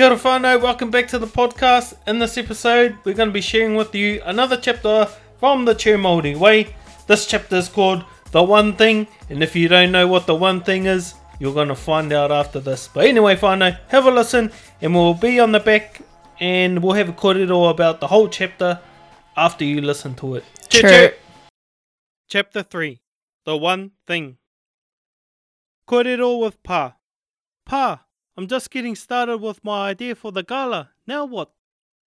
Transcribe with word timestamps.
Kia 0.00 0.06
ora 0.06 0.16
whānau, 0.16 0.62
welcome 0.62 0.90
back 0.90 1.08
to 1.08 1.18
the 1.18 1.26
podcast. 1.26 1.92
In 2.06 2.18
this 2.20 2.38
episode, 2.38 2.96
we're 3.04 3.12
going 3.12 3.28
to 3.28 3.34
be 3.34 3.42
sharing 3.42 3.74
with 3.74 3.94
you 3.94 4.22
another 4.24 4.56
chapter 4.56 5.06
from 5.38 5.66
the 5.66 5.74
Chair 5.74 5.98
Māori 5.98 6.34
Way. 6.34 6.74
This 7.06 7.26
chapter 7.26 7.56
is 7.56 7.68
called 7.68 8.06
The 8.30 8.42
One 8.42 8.74
Thing, 8.76 9.08
and 9.28 9.42
if 9.42 9.54
you 9.54 9.68
don't 9.68 9.92
know 9.92 10.08
what 10.08 10.26
the 10.26 10.34
one 10.34 10.62
thing 10.62 10.86
is, 10.86 11.12
you're 11.38 11.52
going 11.52 11.68
to 11.68 11.74
find 11.74 12.14
out 12.14 12.32
after 12.32 12.60
this. 12.60 12.88
But 12.88 13.08
anyway, 13.08 13.36
whānau, 13.36 13.78
have 13.88 14.06
a 14.06 14.10
listen, 14.10 14.50
and 14.80 14.94
we'll 14.94 15.12
be 15.12 15.38
on 15.38 15.52
the 15.52 15.60
back, 15.60 16.00
and 16.38 16.82
we'll 16.82 16.94
have 16.94 17.10
a 17.10 17.12
kōrero 17.12 17.70
about 17.70 18.00
the 18.00 18.06
whole 18.06 18.28
chapter 18.28 18.80
after 19.36 19.66
you 19.66 19.82
listen 19.82 20.14
to 20.14 20.36
it. 20.36 20.44
Cheer. 20.70 21.12
Chapter 22.26 22.62
3 22.62 23.02
The 23.44 23.54
One 23.54 23.90
Thing. 24.06 24.38
Kōrero 25.86 26.40
with 26.40 26.62
Pa. 26.62 26.96
Pa, 27.66 28.06
I'm 28.40 28.46
just 28.46 28.70
getting 28.70 28.96
started 28.96 29.36
with 29.36 29.62
my 29.62 29.90
idea 29.90 30.14
for 30.14 30.32
the 30.32 30.42
gala. 30.42 30.92
Now 31.06 31.26
what? 31.26 31.50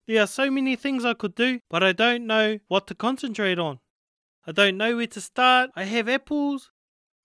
There 0.08 0.22
are 0.22 0.26
so 0.26 0.50
many 0.50 0.76
things 0.76 1.04
I 1.04 1.12
could 1.12 1.34
do, 1.34 1.60
but 1.68 1.82
I 1.82 1.92
don't 1.92 2.26
know 2.26 2.58
what 2.68 2.86
to 2.86 2.94
concentrate 2.94 3.58
on. 3.58 3.80
I 4.46 4.52
don't 4.52 4.78
know 4.78 4.96
where 4.96 5.06
to 5.08 5.20
start. 5.20 5.68
I 5.76 5.84
have 5.84 6.08
apples, 6.08 6.70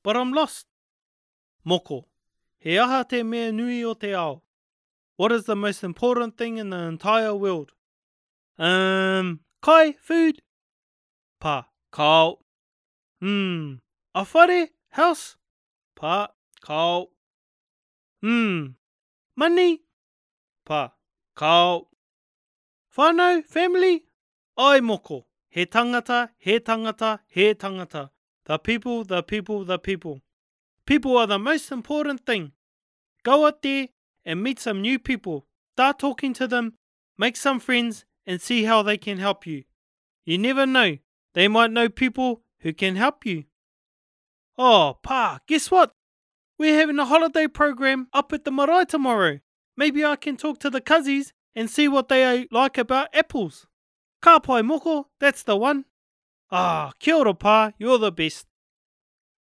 but 0.04 0.18
I'm 0.18 0.34
lost. 0.34 0.66
Moko. 1.66 2.04
He 2.60 2.78
aha 2.78 3.04
te 3.04 3.24
mea 3.24 3.54
nui 3.54 3.82
o 3.86 3.94
te 3.94 4.14
ao. 4.14 4.42
What 5.16 5.32
is 5.32 5.46
the 5.46 5.56
most 5.56 5.86
important 5.86 6.38
thing 6.38 6.58
in 6.58 6.72
the 6.72 6.78
entire 6.78 7.34
world? 7.34 7.72
Um, 8.60 9.40
kai, 9.62 9.94
food. 10.02 10.42
Pa, 11.40 11.68
kao. 11.94 12.40
Hmm, 13.22 13.76
a 14.14 14.26
whare, 14.26 14.68
house. 14.90 15.38
Pa, 15.96 16.28
kao. 16.60 17.08
Hmm, 18.22 18.74
money. 19.38 19.82
Pa, 20.66 20.92
kao. 21.36 21.88
Whānau, 22.98 23.46
family. 23.46 24.04
Ai 24.58 24.80
moko. 24.80 25.26
He 25.50 25.66
tangata, 25.66 26.30
he 26.38 26.60
tangata, 26.60 27.20
he 27.28 27.54
tangata. 27.54 28.10
The 28.46 28.58
people, 28.58 29.04
the 29.04 29.24
people, 29.24 29.64
the 29.64 29.78
people. 29.78 30.22
People 30.86 31.18
are 31.18 31.28
the 31.28 31.40
most 31.40 31.72
important 31.72 32.26
thing. 32.26 32.54
Go 33.24 33.46
out 33.46 33.62
there 33.62 33.90
and 34.26 34.42
meet 34.42 34.60
some 34.60 34.82
new 34.82 35.00
people. 35.00 35.46
Start 35.74 36.00
talking 36.00 36.34
to 36.34 36.48
them, 36.48 36.74
make 37.18 37.38
some 37.38 37.60
friends, 37.60 38.06
and 38.26 38.42
see 38.42 38.64
how 38.64 38.82
they 38.82 38.98
can 38.98 39.20
help 39.20 39.46
you. 39.46 39.64
You 40.26 40.38
never 40.38 40.66
know. 40.66 40.98
They 41.34 41.48
might 41.48 41.72
know 41.72 41.88
people 41.88 42.42
who 42.62 42.74
can 42.74 42.96
help 42.96 43.26
you. 43.26 43.46
Oh, 44.58 44.98
Pa, 45.04 45.40
guess 45.48 45.70
what? 45.70 45.94
We're 46.60 46.80
having 46.80 46.98
a 46.98 47.06
holiday 47.06 47.48
program 47.48 48.08
up 48.14 48.34
at 48.34 48.44
the 48.44 48.52
marae 48.52 48.86
tomorrow. 48.86 49.40
Maybe 49.76 50.04
I 50.04 50.16
can 50.16 50.38
talk 50.38 50.60
to 50.60 50.72
the 50.72 50.82
cousins 50.82 51.32
and 51.56 51.70
see 51.70 51.88
what 51.88 52.08
they 52.08 52.48
like 52.52 52.80
about 52.80 53.10
apples. 53.14 53.68
Ka 54.22 54.40
pai 54.40 54.64
moko, 54.64 55.06
that's 55.20 55.44
the 55.44 55.56
one. 55.56 55.86
Ah, 56.52 56.94
kia 57.00 57.16
ora 57.16 57.36
pa, 57.36 57.72
you're 57.78 58.00
the 58.00 58.12
best. 58.12 58.48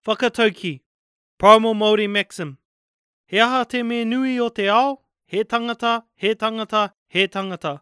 Whakatauki, 0.07 0.81
primal 1.39 1.75
Māori 1.75 2.11
maxim. 2.11 2.59
He 3.27 3.39
aha 3.39 3.65
te 3.65 3.83
me 3.83 4.05
nui 4.05 4.39
o 4.41 4.49
te 4.49 4.69
ao, 4.69 5.03
he 5.25 5.45
tangata, 5.45 6.03
he 6.17 6.35
tangata, 6.35 6.93
he 7.07 7.29
tangata. 7.29 7.81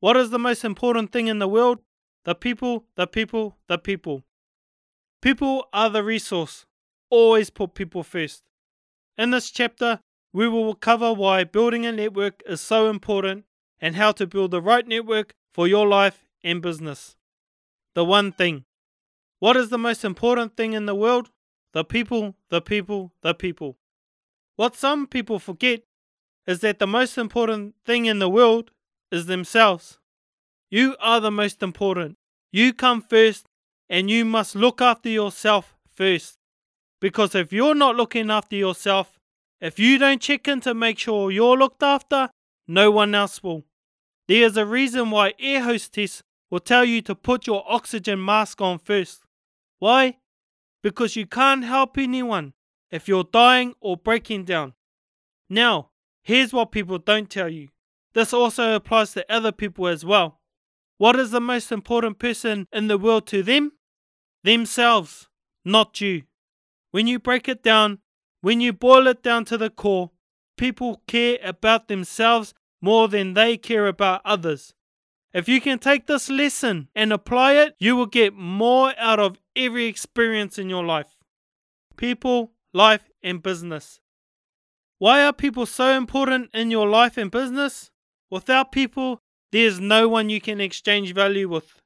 What 0.00 0.18
is 0.18 0.30
the 0.30 0.38
most 0.38 0.64
important 0.64 1.12
thing 1.12 1.28
in 1.28 1.38
the 1.38 1.48
world? 1.48 1.78
The 2.24 2.34
people, 2.34 2.84
the 2.96 3.06
people, 3.06 3.56
the 3.68 3.78
people. 3.78 4.24
People 5.22 5.68
are 5.72 5.88
the 5.88 6.02
resource. 6.02 6.66
Always 7.08 7.48
put 7.48 7.74
people 7.74 8.02
first. 8.02 8.42
In 9.18 9.30
this 9.30 9.50
chapter, 9.50 10.00
we 10.32 10.46
will 10.46 10.74
cover 10.74 11.12
why 11.12 11.44
building 11.44 11.86
a 11.86 11.92
network 11.92 12.42
is 12.46 12.60
so 12.60 12.90
important 12.90 13.46
and 13.80 13.96
how 13.96 14.12
to 14.12 14.26
build 14.26 14.50
the 14.50 14.60
right 14.60 14.86
network 14.86 15.34
for 15.52 15.66
your 15.66 15.86
life 15.86 16.26
and 16.44 16.60
business. 16.60 17.16
The 17.94 18.04
one 18.04 18.32
thing. 18.32 18.64
What 19.38 19.56
is 19.56 19.70
the 19.70 19.78
most 19.78 20.04
important 20.04 20.56
thing 20.56 20.74
in 20.74 20.86
the 20.86 20.94
world? 20.94 21.30
The 21.72 21.84
people, 21.84 22.34
the 22.50 22.60
people, 22.60 23.12
the 23.22 23.34
people. 23.34 23.78
What 24.56 24.76
some 24.76 25.06
people 25.06 25.38
forget 25.38 25.82
is 26.46 26.60
that 26.60 26.78
the 26.78 26.86
most 26.86 27.16
important 27.18 27.74
thing 27.84 28.06
in 28.06 28.18
the 28.18 28.28
world 28.28 28.70
is 29.10 29.26
themselves. 29.26 29.98
You 30.70 30.96
are 31.00 31.20
the 31.20 31.30
most 31.30 31.62
important. 31.62 32.16
You 32.52 32.72
come 32.72 33.00
first 33.00 33.46
and 33.88 34.10
you 34.10 34.24
must 34.24 34.54
look 34.54 34.80
after 34.80 35.08
yourself 35.08 35.74
first. 35.94 36.38
Because 37.00 37.34
if 37.34 37.52
you're 37.52 37.74
not 37.74 37.96
looking 37.96 38.30
after 38.30 38.56
yourself, 38.56 39.18
if 39.60 39.78
you 39.78 39.98
don't 39.98 40.20
check 40.20 40.48
in 40.48 40.60
to 40.62 40.74
make 40.74 40.98
sure 40.98 41.30
you're 41.30 41.56
looked 41.56 41.82
after, 41.82 42.30
no 42.66 42.90
one 42.90 43.14
else 43.14 43.42
will. 43.42 43.64
There 44.28 44.44
is 44.44 44.56
a 44.56 44.66
reason 44.66 45.10
why 45.10 45.34
air 45.38 45.62
hostess 45.62 46.22
will 46.50 46.60
tell 46.60 46.84
you 46.84 47.02
to 47.02 47.14
put 47.14 47.46
your 47.46 47.64
oxygen 47.66 48.24
mask 48.24 48.60
on 48.60 48.78
first. 48.78 49.22
Why? 49.78 50.18
Because 50.82 51.16
you 51.16 51.26
can't 51.26 51.64
help 51.64 51.98
anyone 51.98 52.54
if 52.90 53.08
you're 53.08 53.24
dying 53.24 53.74
or 53.80 53.96
breaking 53.96 54.44
down. 54.44 54.74
Now, 55.48 55.90
here's 56.22 56.52
what 56.52 56.72
people 56.72 56.98
don't 56.98 57.30
tell 57.30 57.48
you. 57.48 57.68
This 58.14 58.32
also 58.32 58.74
applies 58.74 59.12
to 59.12 59.32
other 59.32 59.52
people 59.52 59.86
as 59.86 60.04
well. 60.04 60.40
What 60.98 61.16
is 61.16 61.30
the 61.30 61.40
most 61.40 61.70
important 61.70 62.18
person 62.18 62.66
in 62.72 62.88
the 62.88 62.98
world 62.98 63.26
to 63.28 63.42
them? 63.42 63.72
Themselves, 64.42 65.28
not 65.64 66.00
you. 66.00 66.22
When 66.96 67.06
you 67.06 67.18
break 67.18 67.46
it 67.46 67.62
down, 67.62 67.98
when 68.40 68.62
you 68.62 68.72
boil 68.72 69.06
it 69.06 69.22
down 69.22 69.44
to 69.46 69.58
the 69.58 69.68
core, 69.68 70.12
people 70.56 71.02
care 71.06 71.36
about 71.44 71.88
themselves 71.88 72.54
more 72.80 73.06
than 73.06 73.34
they 73.34 73.58
care 73.58 73.86
about 73.86 74.22
others. 74.24 74.72
If 75.34 75.46
you 75.46 75.60
can 75.60 75.78
take 75.78 76.06
this 76.06 76.30
lesson 76.30 76.88
and 76.94 77.12
apply 77.12 77.52
it, 77.56 77.74
you 77.78 77.96
will 77.96 78.06
get 78.06 78.32
more 78.32 78.94
out 78.96 79.20
of 79.20 79.38
every 79.54 79.84
experience 79.84 80.58
in 80.58 80.70
your 80.70 80.86
life. 80.86 81.18
People, 81.98 82.52
life, 82.72 83.10
and 83.22 83.42
business. 83.42 84.00
Why 84.98 85.22
are 85.22 85.34
people 85.34 85.66
so 85.66 85.94
important 85.98 86.48
in 86.54 86.70
your 86.70 86.88
life 86.88 87.18
and 87.18 87.30
business? 87.30 87.90
Without 88.30 88.72
people, 88.72 89.20
there's 89.52 89.78
no 89.78 90.08
one 90.08 90.30
you 90.30 90.40
can 90.40 90.62
exchange 90.62 91.12
value 91.12 91.50
with. 91.50 91.82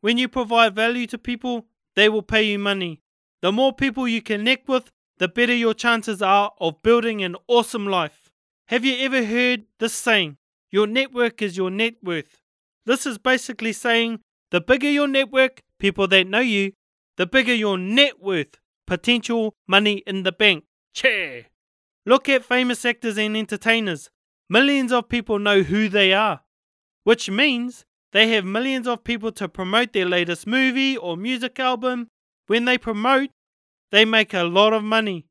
When 0.00 0.18
you 0.18 0.26
provide 0.28 0.74
value 0.74 1.06
to 1.06 1.16
people, 1.16 1.66
they 1.94 2.08
will 2.08 2.22
pay 2.22 2.42
you 2.42 2.58
money. 2.58 3.01
The 3.42 3.52
more 3.52 3.72
people 3.72 4.06
you 4.06 4.22
connect 4.22 4.68
with, 4.68 4.88
the 5.18 5.28
better 5.28 5.54
your 5.54 5.74
chances 5.74 6.22
are 6.22 6.52
of 6.60 6.80
building 6.82 7.22
an 7.22 7.36
awesome 7.48 7.86
life. 7.86 8.30
Have 8.68 8.84
you 8.84 8.96
ever 9.04 9.24
heard 9.24 9.64
this 9.80 9.92
saying? 9.92 10.36
Your 10.70 10.86
network 10.86 11.42
is 11.42 11.56
your 11.56 11.70
net 11.70 11.94
worth. 12.02 12.40
This 12.86 13.04
is 13.04 13.18
basically 13.18 13.72
saying 13.72 14.20
the 14.52 14.60
bigger 14.60 14.88
your 14.88 15.08
network, 15.08 15.60
people 15.78 16.06
that 16.08 16.28
know 16.28 16.40
you, 16.40 16.72
the 17.16 17.26
bigger 17.26 17.54
your 17.54 17.76
net 17.76 18.22
worth, 18.22 18.58
potential 18.86 19.54
money 19.66 20.02
in 20.06 20.22
the 20.22 20.32
bank. 20.32 20.64
Che! 20.94 21.46
Look 22.06 22.28
at 22.28 22.44
famous 22.44 22.84
actors 22.84 23.18
and 23.18 23.36
entertainers. 23.36 24.08
Millions 24.48 24.92
of 24.92 25.08
people 25.08 25.38
know 25.38 25.62
who 25.62 25.88
they 25.88 26.12
are, 26.12 26.42
which 27.04 27.28
means 27.28 27.84
they 28.12 28.28
have 28.28 28.44
millions 28.44 28.86
of 28.86 29.04
people 29.04 29.32
to 29.32 29.48
promote 29.48 29.92
their 29.92 30.06
latest 30.06 30.46
movie 30.46 30.96
or 30.96 31.16
music 31.16 31.58
album. 31.58 32.08
When 32.46 32.64
they 32.64 32.78
promote, 32.78 33.30
they 33.90 34.04
make 34.04 34.34
a 34.34 34.44
lot 34.44 34.72
of 34.72 34.82
money. 34.82 35.26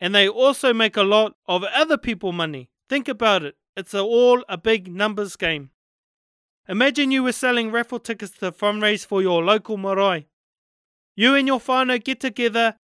And 0.00 0.14
they 0.14 0.28
also 0.28 0.74
make 0.74 0.96
a 0.96 1.02
lot 1.02 1.34
of 1.46 1.64
other 1.64 1.96
people 1.96 2.32
money. 2.32 2.70
Think 2.88 3.08
about 3.08 3.44
it. 3.44 3.56
It's 3.76 3.94
all 3.94 4.44
a 4.48 4.58
big 4.58 4.92
numbers 4.92 5.36
game. 5.36 5.70
Imagine 6.68 7.10
you 7.10 7.22
were 7.22 7.32
selling 7.32 7.70
raffle 7.70 7.98
tickets 7.98 8.36
to 8.38 8.52
fundraise 8.52 9.06
for 9.06 9.22
your 9.22 9.42
local 9.42 9.76
marae. 9.76 10.26
You 11.16 11.34
and 11.34 11.46
your 11.46 11.60
whānau 11.60 12.02
get 12.02 12.20
together 12.20 12.76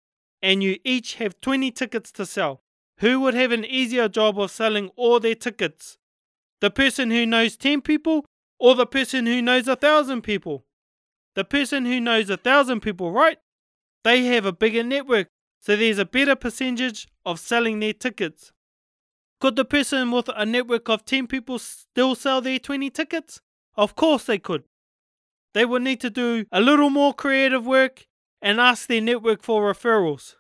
and 0.42 0.62
you 0.64 0.78
each 0.84 1.16
have 1.16 1.40
20 1.42 1.72
tickets 1.72 2.12
to 2.14 2.26
sell. 2.26 2.62
Who 3.00 3.20
would 3.22 3.34
have 3.34 3.52
an 3.52 3.66
easier 3.66 4.08
job 4.08 4.40
of 4.40 4.52
selling 4.52 4.90
all 4.96 5.20
their 5.20 5.36
tickets? 5.36 5.98
The 6.62 6.72
person 6.72 7.12
who 7.12 7.26
knows 7.26 7.56
10 7.56 7.82
people 7.82 8.26
or 8.60 8.76
the 8.76 8.88
person 8.88 9.26
who 9.26 9.42
knows 9.42 9.68
a 9.68 9.76
thousand 9.76 10.22
people? 10.22 10.66
The 11.36 11.44
person 11.46 11.86
who 11.86 12.00
knows 12.00 12.30
a 12.30 12.38
thousand 12.38 12.82
people, 12.82 13.12
right? 13.12 13.38
They 14.08 14.24
have 14.28 14.46
a 14.46 14.54
bigger 14.54 14.84
network, 14.84 15.28
so 15.60 15.76
there's 15.76 15.98
a 15.98 16.06
better 16.06 16.38
percentage 16.38 17.10
of 17.26 17.42
selling 17.42 17.82
their 17.82 17.92
tickets. 17.92 18.54
Could 19.42 19.58
the 19.58 19.66
person 19.66 20.12
with 20.12 20.30
a 20.34 20.46
network 20.46 20.88
of 20.88 21.04
10 21.04 21.28
people 21.28 21.60
still 21.60 22.16
sell 22.16 22.40
their 22.40 22.58
20 22.58 22.90
tickets? 22.90 23.42
Of 23.76 23.98
course 23.98 24.24
they 24.24 24.40
could. 24.40 24.64
They 25.54 25.66
would 25.66 25.82
need 25.82 26.00
to 26.00 26.10
do 26.10 26.46
a 26.54 26.62
little 26.62 26.90
more 26.90 27.14
creative 27.14 27.68
work 27.68 28.06
and 28.42 28.62
ask 28.62 28.88
their 28.88 29.02
network 29.02 29.44
for 29.44 29.74
referrals. 29.74 30.36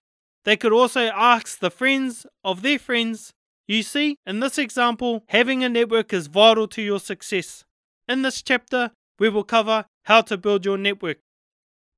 They 0.45 0.55
could 0.55 0.71
also 0.71 1.07
ask 1.07 1.59
the 1.59 1.69
friends 1.69 2.25
of 2.45 2.61
their 2.61 2.79
friends. 2.79 3.33
You 3.67 3.83
see, 3.83 4.15
in 4.25 4.39
this 4.39 4.57
example, 4.57 5.25
having 5.27 5.61
a 5.65 5.67
network 5.67 6.13
is 6.13 6.27
vital 6.27 6.69
to 6.69 6.81
your 6.81 7.01
success. 7.01 7.65
In 8.07 8.21
this 8.21 8.41
chapter, 8.41 8.91
we 9.19 9.27
will 9.27 9.43
cover 9.43 9.87
how 10.03 10.21
to 10.21 10.37
build 10.37 10.63
your 10.63 10.77
network. 10.77 11.17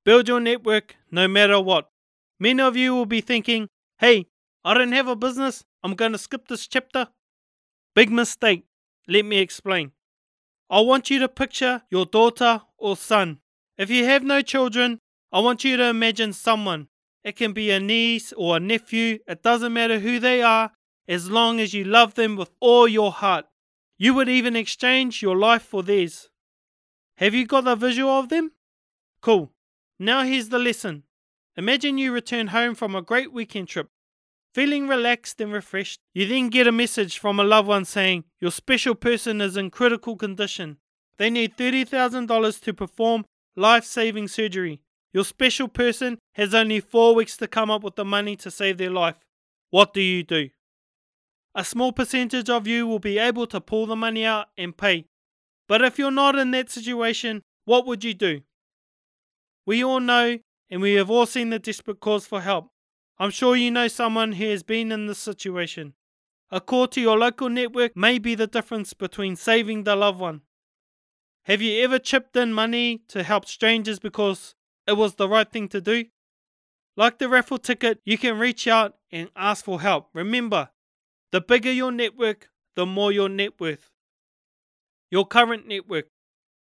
Build 0.04 0.28
your 0.28 0.40
network 0.40 0.96
no 1.10 1.28
matter 1.28 1.60
what. 1.60 1.90
Many 2.38 2.62
of 2.62 2.76
you 2.76 2.94
will 2.94 3.06
be 3.06 3.20
thinking, 3.20 3.68
hey, 3.98 4.26
I 4.64 4.74
don't 4.74 4.92
have 4.92 5.08
a 5.08 5.16
business, 5.16 5.64
I'm 5.82 5.94
going 5.94 6.12
to 6.12 6.18
skip 6.18 6.48
this 6.48 6.66
chapter. 6.66 7.08
Big 7.94 8.10
mistake. 8.10 8.64
Let 9.08 9.24
me 9.24 9.38
explain. 9.38 9.92
I 10.70 10.80
want 10.80 11.10
you 11.10 11.18
to 11.18 11.28
picture 11.28 11.82
your 11.90 12.06
daughter 12.06 12.62
or 12.78 12.96
son. 12.96 13.40
If 13.76 13.90
you 13.90 14.04
have 14.04 14.22
no 14.22 14.40
children, 14.40 15.00
I 15.32 15.40
want 15.40 15.64
you 15.64 15.76
to 15.76 15.84
imagine 15.84 16.32
someone. 16.32 16.88
It 17.24 17.36
can 17.36 17.52
be 17.52 17.70
a 17.70 17.80
niece 17.80 18.32
or 18.36 18.56
a 18.56 18.60
nephew, 18.60 19.18
it 19.26 19.42
doesn't 19.42 19.72
matter 19.72 19.98
who 19.98 20.18
they 20.18 20.42
are, 20.42 20.72
as 21.06 21.30
long 21.30 21.60
as 21.60 21.74
you 21.74 21.84
love 21.84 22.14
them 22.14 22.36
with 22.36 22.50
all 22.60 22.88
your 22.88 23.12
heart. 23.12 23.46
You 23.98 24.14
would 24.14 24.28
even 24.28 24.56
exchange 24.56 25.20
your 25.20 25.36
life 25.36 25.62
for 25.62 25.82
theirs. 25.82 26.30
Have 27.16 27.34
you 27.34 27.46
got 27.46 27.64
the 27.64 27.74
visual 27.74 28.10
of 28.10 28.30
them? 28.30 28.52
Cool. 29.20 29.52
Now 30.02 30.22
here's 30.22 30.48
the 30.48 30.58
lesson. 30.58 31.02
Imagine 31.58 31.98
you 31.98 32.10
return 32.10 32.46
home 32.46 32.74
from 32.74 32.94
a 32.94 33.02
great 33.02 33.34
weekend 33.34 33.68
trip. 33.68 33.90
Feeling 34.54 34.88
relaxed 34.88 35.38
and 35.42 35.52
refreshed, 35.52 36.00
you 36.14 36.26
then 36.26 36.48
get 36.48 36.66
a 36.66 36.72
message 36.72 37.18
from 37.18 37.38
a 37.38 37.44
loved 37.44 37.68
one 37.68 37.84
saying 37.84 38.24
your 38.40 38.50
special 38.50 38.94
person 38.94 39.42
is 39.42 39.58
in 39.58 39.68
critical 39.68 40.16
condition. 40.16 40.78
They 41.18 41.28
need 41.28 41.54
$30,000 41.54 42.62
to 42.62 42.72
perform 42.72 43.26
life 43.56 43.84
saving 43.84 44.28
surgery. 44.28 44.80
Your 45.12 45.24
special 45.24 45.68
person 45.68 46.16
has 46.32 46.54
only 46.54 46.80
four 46.80 47.14
weeks 47.14 47.36
to 47.36 47.46
come 47.46 47.70
up 47.70 47.82
with 47.82 47.96
the 47.96 48.04
money 48.06 48.36
to 48.36 48.50
save 48.50 48.78
their 48.78 48.88
life. 48.88 49.16
What 49.68 49.92
do 49.92 50.00
you 50.00 50.22
do? 50.22 50.48
A 51.54 51.62
small 51.62 51.92
percentage 51.92 52.48
of 52.48 52.66
you 52.66 52.86
will 52.86 53.00
be 53.00 53.18
able 53.18 53.46
to 53.48 53.60
pull 53.60 53.84
the 53.84 53.96
money 53.96 54.24
out 54.24 54.46
and 54.56 54.74
pay. 54.74 55.04
But 55.68 55.82
if 55.82 55.98
you're 55.98 56.10
not 56.10 56.36
in 56.36 56.52
that 56.52 56.70
situation, 56.70 57.42
what 57.66 57.86
would 57.86 58.02
you 58.02 58.14
do? 58.14 58.40
We 59.70 59.84
all 59.84 60.00
know 60.00 60.40
and 60.68 60.80
we 60.82 60.94
have 60.94 61.10
all 61.10 61.26
seen 61.26 61.50
the 61.50 61.60
desperate 61.60 62.00
calls 62.00 62.26
for 62.26 62.40
help. 62.40 62.72
I'm 63.20 63.30
sure 63.30 63.54
you 63.54 63.70
know 63.70 63.86
someone 63.86 64.32
who 64.32 64.48
has 64.50 64.64
been 64.64 64.90
in 64.90 65.06
this 65.06 65.20
situation. 65.20 65.94
A 66.50 66.60
call 66.60 66.88
to 66.88 67.00
your 67.00 67.16
local 67.16 67.48
network 67.48 67.96
may 67.96 68.18
be 68.18 68.34
the 68.34 68.48
difference 68.48 68.94
between 68.94 69.36
saving 69.36 69.84
the 69.84 69.94
loved 69.94 70.18
one. 70.18 70.40
Have 71.44 71.62
you 71.62 71.84
ever 71.84 72.00
chipped 72.00 72.34
in 72.36 72.52
money 72.52 73.02
to 73.10 73.22
help 73.22 73.46
strangers 73.46 74.00
because 74.00 74.56
it 74.88 74.94
was 74.94 75.14
the 75.14 75.28
right 75.28 75.48
thing 75.48 75.68
to 75.68 75.80
do? 75.80 76.06
Like 76.96 77.20
the 77.20 77.28
raffle 77.28 77.58
ticket, 77.58 78.00
you 78.04 78.18
can 78.18 78.40
reach 78.40 78.66
out 78.66 78.96
and 79.12 79.30
ask 79.36 79.64
for 79.64 79.80
help. 79.80 80.08
Remember, 80.12 80.70
the 81.30 81.40
bigger 81.40 81.70
your 81.70 81.92
network, 81.92 82.50
the 82.74 82.86
more 82.86 83.12
your 83.12 83.28
net 83.28 83.60
worth. 83.60 83.92
Your 85.12 85.26
current 85.26 85.68
network. 85.68 86.06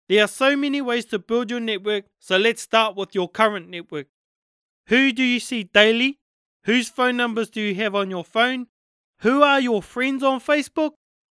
There 0.07 0.23
are 0.23 0.27
so 0.27 0.55
many 0.55 0.81
ways 0.81 1.05
to 1.05 1.19
build 1.19 1.49
your 1.49 1.59
network, 1.59 2.05
so 2.19 2.37
let's 2.37 2.61
start 2.61 2.95
with 2.95 3.15
your 3.15 3.27
current 3.27 3.69
network. 3.69 4.07
Who 4.87 5.11
do 5.11 5.23
you 5.23 5.39
see 5.39 5.63
daily? 5.63 6.19
Whose 6.65 6.89
phone 6.89 7.17
numbers 7.17 7.49
do 7.49 7.61
you 7.61 7.75
have 7.75 7.95
on 7.95 8.09
your 8.09 8.23
phone? 8.23 8.67
Who 9.21 9.41
are 9.41 9.59
your 9.59 9.81
friends 9.81 10.23
on 10.23 10.39
Facebook? 10.39 10.91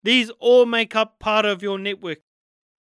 These 0.04 0.32
all 0.40 0.66
make 0.66 0.96
up 0.96 1.20
part 1.20 1.46
of 1.46 1.62
your 1.62 1.78
network. 1.78 2.20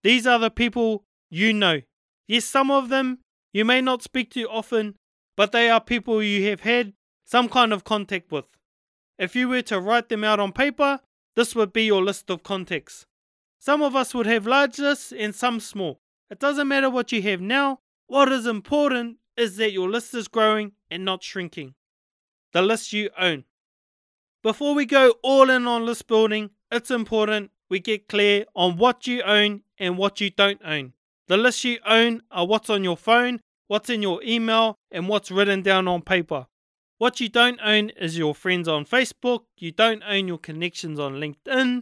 These 0.04 0.28
are 0.28 0.40
the 0.40 0.52
people 0.52 1.04
you 1.30 1.54
know. 1.54 1.82
Yes, 2.28 2.46
some 2.46 2.72
of 2.72 2.90
them 2.90 3.20
you 3.54 3.66
may 3.66 3.82
not 3.82 4.04
speak 4.04 4.32
to 4.32 4.50
often, 4.50 4.96
but 5.36 5.52
they 5.52 5.70
are 5.70 5.82
people 5.82 6.22
you 6.22 6.50
have 6.50 6.62
had 6.62 6.94
some 7.26 7.50
kind 7.50 7.74
of 7.74 7.84
contact 7.84 8.32
with. 8.32 8.46
If 9.18 9.36
you 9.36 9.48
were 9.50 9.62
to 9.64 9.80
write 9.80 10.10
them 10.10 10.24
out 10.24 10.40
on 10.40 10.52
paper, 10.52 11.00
this 11.36 11.56
would 11.56 11.74
be 11.74 11.86
your 11.86 12.04
list 12.04 12.30
of 12.30 12.44
contacts. 12.44 13.06
Some 13.66 13.82
of 13.82 13.96
us 13.96 14.14
would 14.14 14.28
have 14.28 14.46
large 14.46 14.78
lists 14.78 15.12
and 15.12 15.34
some 15.34 15.60
small. 15.60 16.00
It 16.30 16.38
doesn't 16.38 16.68
matter 16.68 16.88
what 16.88 17.12
you 17.12 17.24
have 17.24 17.42
now. 17.42 17.80
What 18.06 18.32
is 18.32 18.46
important 18.46 19.18
is 19.36 19.58
that 19.58 19.72
your 19.72 19.90
list 19.90 20.14
is 20.14 20.28
growing 20.28 20.74
and 20.92 21.04
not 21.04 21.24
shrinking. 21.24 21.74
The 22.54 22.62
list 22.62 22.94
you 22.94 23.10
own. 23.20 23.46
Before 24.44 24.76
we 24.76 24.86
go 24.86 25.16
all 25.24 25.50
in 25.50 25.66
on 25.66 25.84
list 25.84 26.06
building, 26.06 26.52
it's 26.72 26.92
important 26.92 27.50
we 27.68 27.80
get 27.80 28.08
clear 28.08 28.46
on 28.56 28.78
what 28.78 29.08
you 29.08 29.24
own 29.24 29.64
and 29.80 29.98
what 29.98 30.22
you 30.22 30.30
don't 30.30 30.62
own. 30.64 30.94
The 31.28 31.38
lists 31.38 31.64
you 31.64 31.80
own 31.88 32.22
are 32.30 32.46
what's 32.46 32.70
on 32.70 32.84
your 32.84 32.98
phone, 32.98 33.40
what's 33.66 33.90
in 33.90 34.04
your 34.04 34.22
email, 34.22 34.78
and 34.92 35.10
what's 35.10 35.32
written 35.32 35.64
down 35.64 35.88
on 35.88 36.04
paper. 36.04 36.46
What 37.00 37.20
you 37.20 37.30
don't 37.30 37.60
own 37.64 37.90
is 38.00 38.16
your 38.16 38.36
friends 38.36 38.68
on 38.68 38.86
Facebook, 38.86 39.46
you 39.58 39.72
don't 39.72 40.04
own 40.08 40.28
your 40.28 40.38
connections 40.38 41.00
on 41.00 41.14
LinkedIn, 41.14 41.82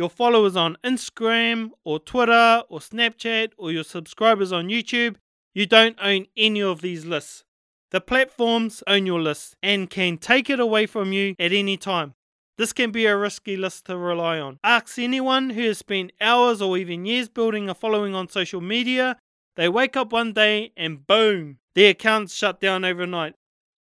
your 0.00 0.08
followers 0.08 0.56
on 0.56 0.78
Instagram 0.82 1.72
or 1.84 1.98
Twitter 1.98 2.62
or 2.70 2.78
Snapchat 2.78 3.50
or 3.58 3.70
your 3.70 3.84
subscribers 3.84 4.50
on 4.50 4.68
YouTube, 4.68 5.16
you 5.52 5.66
don't 5.66 5.98
own 6.00 6.24
any 6.38 6.62
of 6.62 6.80
these 6.80 7.04
lists. 7.04 7.44
The 7.90 8.00
platforms 8.00 8.82
own 8.86 9.04
your 9.04 9.20
list 9.20 9.56
and 9.62 9.90
can 9.90 10.16
take 10.16 10.48
it 10.48 10.58
away 10.58 10.86
from 10.86 11.12
you 11.12 11.34
at 11.38 11.52
any 11.52 11.76
time. 11.76 12.14
This 12.56 12.72
can 12.72 12.92
be 12.92 13.04
a 13.04 13.14
risky 13.14 13.58
list 13.58 13.84
to 13.86 13.98
rely 13.98 14.38
on. 14.38 14.58
Ask 14.64 14.98
anyone 14.98 15.50
who 15.50 15.64
has 15.64 15.76
spent 15.76 16.12
hours 16.18 16.62
or 16.62 16.78
even 16.78 17.04
years 17.04 17.28
building 17.28 17.68
a 17.68 17.74
following 17.74 18.14
on 18.14 18.30
social 18.30 18.62
media. 18.62 19.18
They 19.56 19.68
wake 19.68 19.98
up 19.98 20.14
one 20.14 20.32
day 20.32 20.72
and 20.78 21.06
boom, 21.06 21.58
their 21.74 21.90
accounts 21.90 22.34
shut 22.34 22.58
down 22.58 22.86
overnight. 22.86 23.34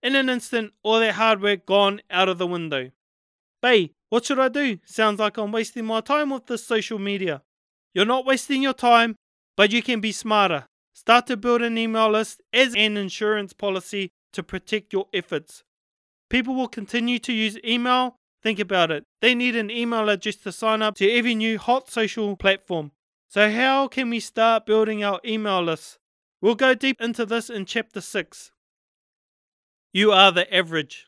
In 0.01 0.15
an 0.15 0.29
instant, 0.29 0.71
all 0.81 1.01
their 1.01 1.11
hard 1.11 1.41
work 1.41 1.65
gone 1.65 1.99
out 2.09 2.29
of 2.29 2.37
the 2.37 2.47
window. 2.47 2.91
Bay, 3.61 3.91
what 4.15 4.23
should 4.23 4.39
I 4.39 4.47
do? 4.47 4.79
Sounds 4.85 5.19
like 5.19 5.35
I'm 5.35 5.51
wasting 5.51 5.83
my 5.83 5.99
time 5.99 6.29
with 6.29 6.45
this 6.45 6.65
social 6.65 6.97
media. 6.97 7.41
You're 7.93 8.05
not 8.05 8.25
wasting 8.25 8.63
your 8.63 8.71
time, 8.71 9.17
but 9.57 9.73
you 9.73 9.83
can 9.83 9.99
be 9.99 10.13
smarter. 10.13 10.67
Start 10.93 11.27
to 11.27 11.35
build 11.35 11.61
an 11.61 11.77
email 11.77 12.09
list 12.09 12.41
as 12.53 12.73
an 12.75 12.95
insurance 12.95 13.51
policy 13.51 14.11
to 14.31 14.41
protect 14.41 14.93
your 14.93 15.07
efforts. 15.13 15.65
People 16.29 16.55
will 16.55 16.69
continue 16.69 17.19
to 17.19 17.33
use 17.33 17.57
email. 17.65 18.15
Think 18.41 18.57
about 18.57 18.89
it. 18.89 19.03
They 19.19 19.35
need 19.35 19.57
an 19.57 19.69
email 19.69 20.07
address 20.07 20.37
to 20.37 20.53
sign 20.53 20.81
up 20.81 20.95
to 20.95 21.11
every 21.11 21.35
new 21.35 21.57
hot 21.57 21.89
social 21.89 22.37
platform. 22.37 22.93
So, 23.27 23.51
how 23.51 23.89
can 23.89 24.09
we 24.09 24.21
start 24.21 24.65
building 24.65 25.03
our 25.03 25.19
email 25.25 25.61
list? 25.61 25.97
We'll 26.39 26.55
go 26.55 26.73
deep 26.73 27.01
into 27.01 27.25
this 27.25 27.49
in 27.49 27.65
chapter 27.65 27.99
6. 27.99 28.51
You 29.91 30.13
are 30.13 30.31
the 30.31 30.47
average. 30.55 31.07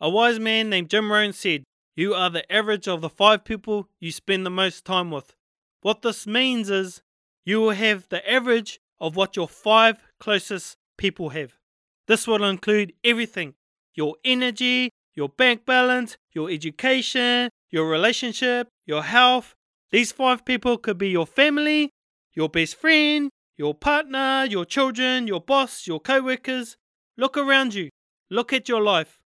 A 0.00 0.10
wise 0.10 0.40
man 0.40 0.68
named 0.68 0.90
Jim 0.90 1.12
Rohn 1.12 1.32
said, 1.32 1.62
you 2.00 2.14
are 2.14 2.30
the 2.30 2.50
average 2.50 2.88
of 2.88 3.02
the 3.02 3.10
five 3.10 3.44
people 3.44 3.86
you 4.00 4.10
spend 4.10 4.46
the 4.46 4.50
most 4.50 4.86
time 4.86 5.10
with. 5.10 5.34
What 5.82 6.00
this 6.00 6.26
means 6.26 6.70
is 6.70 7.02
you 7.44 7.60
will 7.60 7.72
have 7.72 8.08
the 8.08 8.22
average 8.28 8.80
of 8.98 9.16
what 9.16 9.36
your 9.36 9.46
five 9.46 9.98
closest 10.18 10.78
people 10.96 11.28
have. 11.28 11.58
This 12.06 12.26
will 12.26 12.42
include 12.42 12.94
everything 13.04 13.52
your 13.94 14.16
energy, 14.24 14.88
your 15.14 15.28
bank 15.28 15.66
balance, 15.66 16.16
your 16.32 16.48
education, 16.48 17.50
your 17.68 17.86
relationship, 17.86 18.68
your 18.86 19.02
health. 19.02 19.54
These 19.90 20.10
five 20.10 20.46
people 20.46 20.78
could 20.78 20.96
be 20.96 21.10
your 21.10 21.26
family, 21.26 21.90
your 22.32 22.48
best 22.48 22.76
friend, 22.76 23.28
your 23.58 23.74
partner, 23.74 24.46
your 24.48 24.64
children, 24.64 25.26
your 25.26 25.42
boss, 25.42 25.86
your 25.86 26.00
co 26.00 26.22
workers. 26.22 26.78
Look 27.18 27.36
around 27.36 27.74
you. 27.74 27.90
Look 28.30 28.54
at 28.54 28.70
your 28.70 28.80
life. 28.80 29.18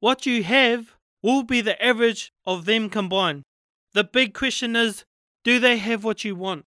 What 0.00 0.26
you 0.26 0.42
have 0.42 0.97
will 1.22 1.42
be 1.42 1.60
the 1.60 1.82
average 1.84 2.32
of 2.46 2.64
them 2.64 2.88
combined. 2.88 3.42
The 3.92 4.04
big 4.04 4.34
question 4.34 4.76
is 4.76 5.04
do 5.44 5.58
they 5.58 5.78
have 5.78 6.04
what 6.04 6.24
you 6.24 6.36
want? 6.36 6.64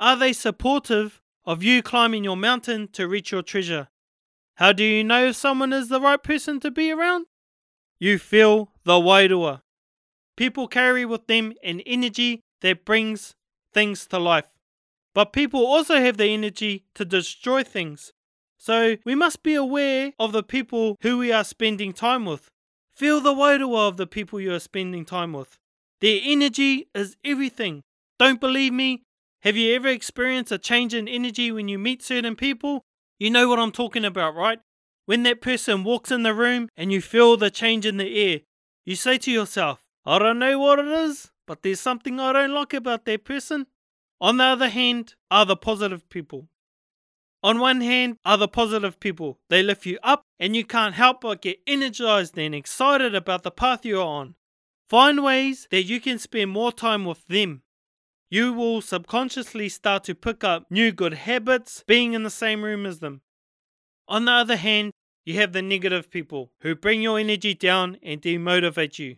Are 0.00 0.16
they 0.16 0.32
supportive 0.32 1.20
of 1.44 1.62
you 1.62 1.82
climbing 1.82 2.24
your 2.24 2.36
mountain 2.36 2.88
to 2.88 3.06
reach 3.06 3.30
your 3.32 3.42
treasure? 3.42 3.88
How 4.56 4.72
do 4.72 4.84
you 4.84 5.04
know 5.04 5.26
if 5.26 5.36
someone 5.36 5.72
is 5.72 5.88
the 5.88 6.00
right 6.00 6.22
person 6.22 6.60
to 6.60 6.70
be 6.70 6.90
around? 6.90 7.26
You 7.98 8.18
feel 8.18 8.72
the 8.84 8.94
wairua. 8.94 9.62
People 10.36 10.68
carry 10.68 11.04
with 11.04 11.26
them 11.26 11.52
an 11.62 11.80
energy 11.80 12.42
that 12.60 12.84
brings 12.84 13.34
things 13.72 14.06
to 14.08 14.18
life. 14.18 14.46
But 15.14 15.32
people 15.32 15.64
also 15.64 16.00
have 16.00 16.16
the 16.16 16.26
energy 16.26 16.84
to 16.94 17.04
destroy 17.04 17.62
things. 17.62 18.12
So 18.58 18.96
we 19.04 19.14
must 19.14 19.42
be 19.42 19.54
aware 19.54 20.12
of 20.18 20.32
the 20.32 20.42
people 20.42 20.96
who 21.02 21.18
we 21.18 21.30
are 21.30 21.44
spending 21.44 21.92
time 21.92 22.24
with. 22.24 22.50
Feel 22.94 23.20
the 23.20 23.34
wairua 23.34 23.88
of 23.88 23.96
the 23.96 24.06
people 24.06 24.40
you 24.40 24.54
are 24.54 24.60
spending 24.60 25.04
time 25.04 25.32
with. 25.32 25.58
Their 26.00 26.20
energy 26.22 26.88
is 26.94 27.16
everything. 27.24 27.82
Don't 28.18 28.40
believe 28.40 28.72
me? 28.72 29.02
Have 29.42 29.56
you 29.56 29.74
ever 29.74 29.88
experienced 29.88 30.52
a 30.52 30.58
change 30.58 30.94
in 30.94 31.08
energy 31.08 31.50
when 31.50 31.66
you 31.66 31.78
meet 31.78 32.02
certain 32.02 32.36
people? 32.36 32.82
You 33.18 33.30
know 33.30 33.48
what 33.48 33.58
I'm 33.58 33.72
talking 33.72 34.04
about, 34.04 34.36
right? 34.36 34.60
When 35.06 35.24
that 35.24 35.40
person 35.40 35.82
walks 35.82 36.10
in 36.10 36.22
the 36.22 36.32
room 36.32 36.68
and 36.76 36.92
you 36.92 37.00
feel 37.00 37.36
the 37.36 37.50
change 37.50 37.84
in 37.84 37.96
the 37.96 38.32
air, 38.32 38.40
you 38.86 38.94
say 38.94 39.18
to 39.18 39.30
yourself, 39.30 39.80
I 40.06 40.18
don't 40.18 40.38
know 40.38 40.58
what 40.58 40.78
it 40.78 40.86
is, 40.86 41.30
but 41.46 41.62
there's 41.62 41.80
something 41.80 42.20
I 42.20 42.32
don't 42.32 42.54
like 42.54 42.74
about 42.74 43.04
that 43.06 43.24
person. 43.24 43.66
On 44.20 44.36
the 44.36 44.44
other 44.44 44.68
hand, 44.68 45.14
are 45.30 45.44
the 45.44 45.56
positive 45.56 46.08
people. 46.08 46.48
On 47.44 47.58
one 47.58 47.82
hand, 47.82 48.16
are 48.24 48.38
the 48.38 48.48
positive 48.48 48.98
people. 48.98 49.38
They 49.50 49.62
lift 49.62 49.84
you 49.84 49.98
up, 50.02 50.22
and 50.40 50.56
you 50.56 50.64
can't 50.64 50.94
help 50.94 51.20
but 51.20 51.42
get 51.42 51.60
energized 51.66 52.38
and 52.38 52.54
excited 52.54 53.14
about 53.14 53.42
the 53.42 53.50
path 53.50 53.84
you're 53.84 54.02
on. 54.02 54.34
Find 54.88 55.22
ways 55.22 55.68
that 55.70 55.82
you 55.82 56.00
can 56.00 56.18
spend 56.18 56.50
more 56.50 56.72
time 56.72 57.04
with 57.04 57.26
them. 57.26 57.60
You 58.30 58.54
will 58.54 58.80
subconsciously 58.80 59.68
start 59.68 60.04
to 60.04 60.14
pick 60.14 60.42
up 60.42 60.70
new 60.70 60.90
good 60.90 61.12
habits 61.12 61.84
being 61.86 62.14
in 62.14 62.22
the 62.22 62.30
same 62.30 62.64
room 62.64 62.86
as 62.86 63.00
them. 63.00 63.20
On 64.08 64.24
the 64.24 64.32
other 64.32 64.56
hand, 64.56 64.92
you 65.26 65.34
have 65.34 65.52
the 65.52 65.60
negative 65.60 66.10
people 66.10 66.50
who 66.60 66.74
bring 66.74 67.02
your 67.02 67.18
energy 67.18 67.52
down 67.52 67.98
and 68.02 68.22
demotivate 68.22 68.98
you. 68.98 69.16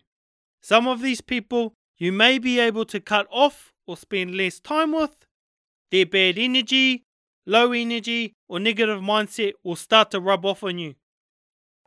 Some 0.60 0.88
of 0.88 1.00
these 1.00 1.20
people 1.20 1.74
you 1.96 2.10
may 2.10 2.40
be 2.40 2.58
able 2.58 2.86
to 2.86 2.98
cut 2.98 3.28
off 3.30 3.72
or 3.86 3.96
spend 3.96 4.34
less 4.34 4.58
time 4.58 4.90
with, 4.90 5.16
their 5.92 6.06
bad 6.06 6.38
energy, 6.38 7.05
low 7.46 7.72
energy, 7.72 8.34
or 8.48 8.58
negative 8.60 9.00
mindset 9.00 9.52
will 9.62 9.76
start 9.76 10.10
to 10.10 10.20
rub 10.20 10.44
off 10.44 10.62
on 10.62 10.78
you. 10.78 10.94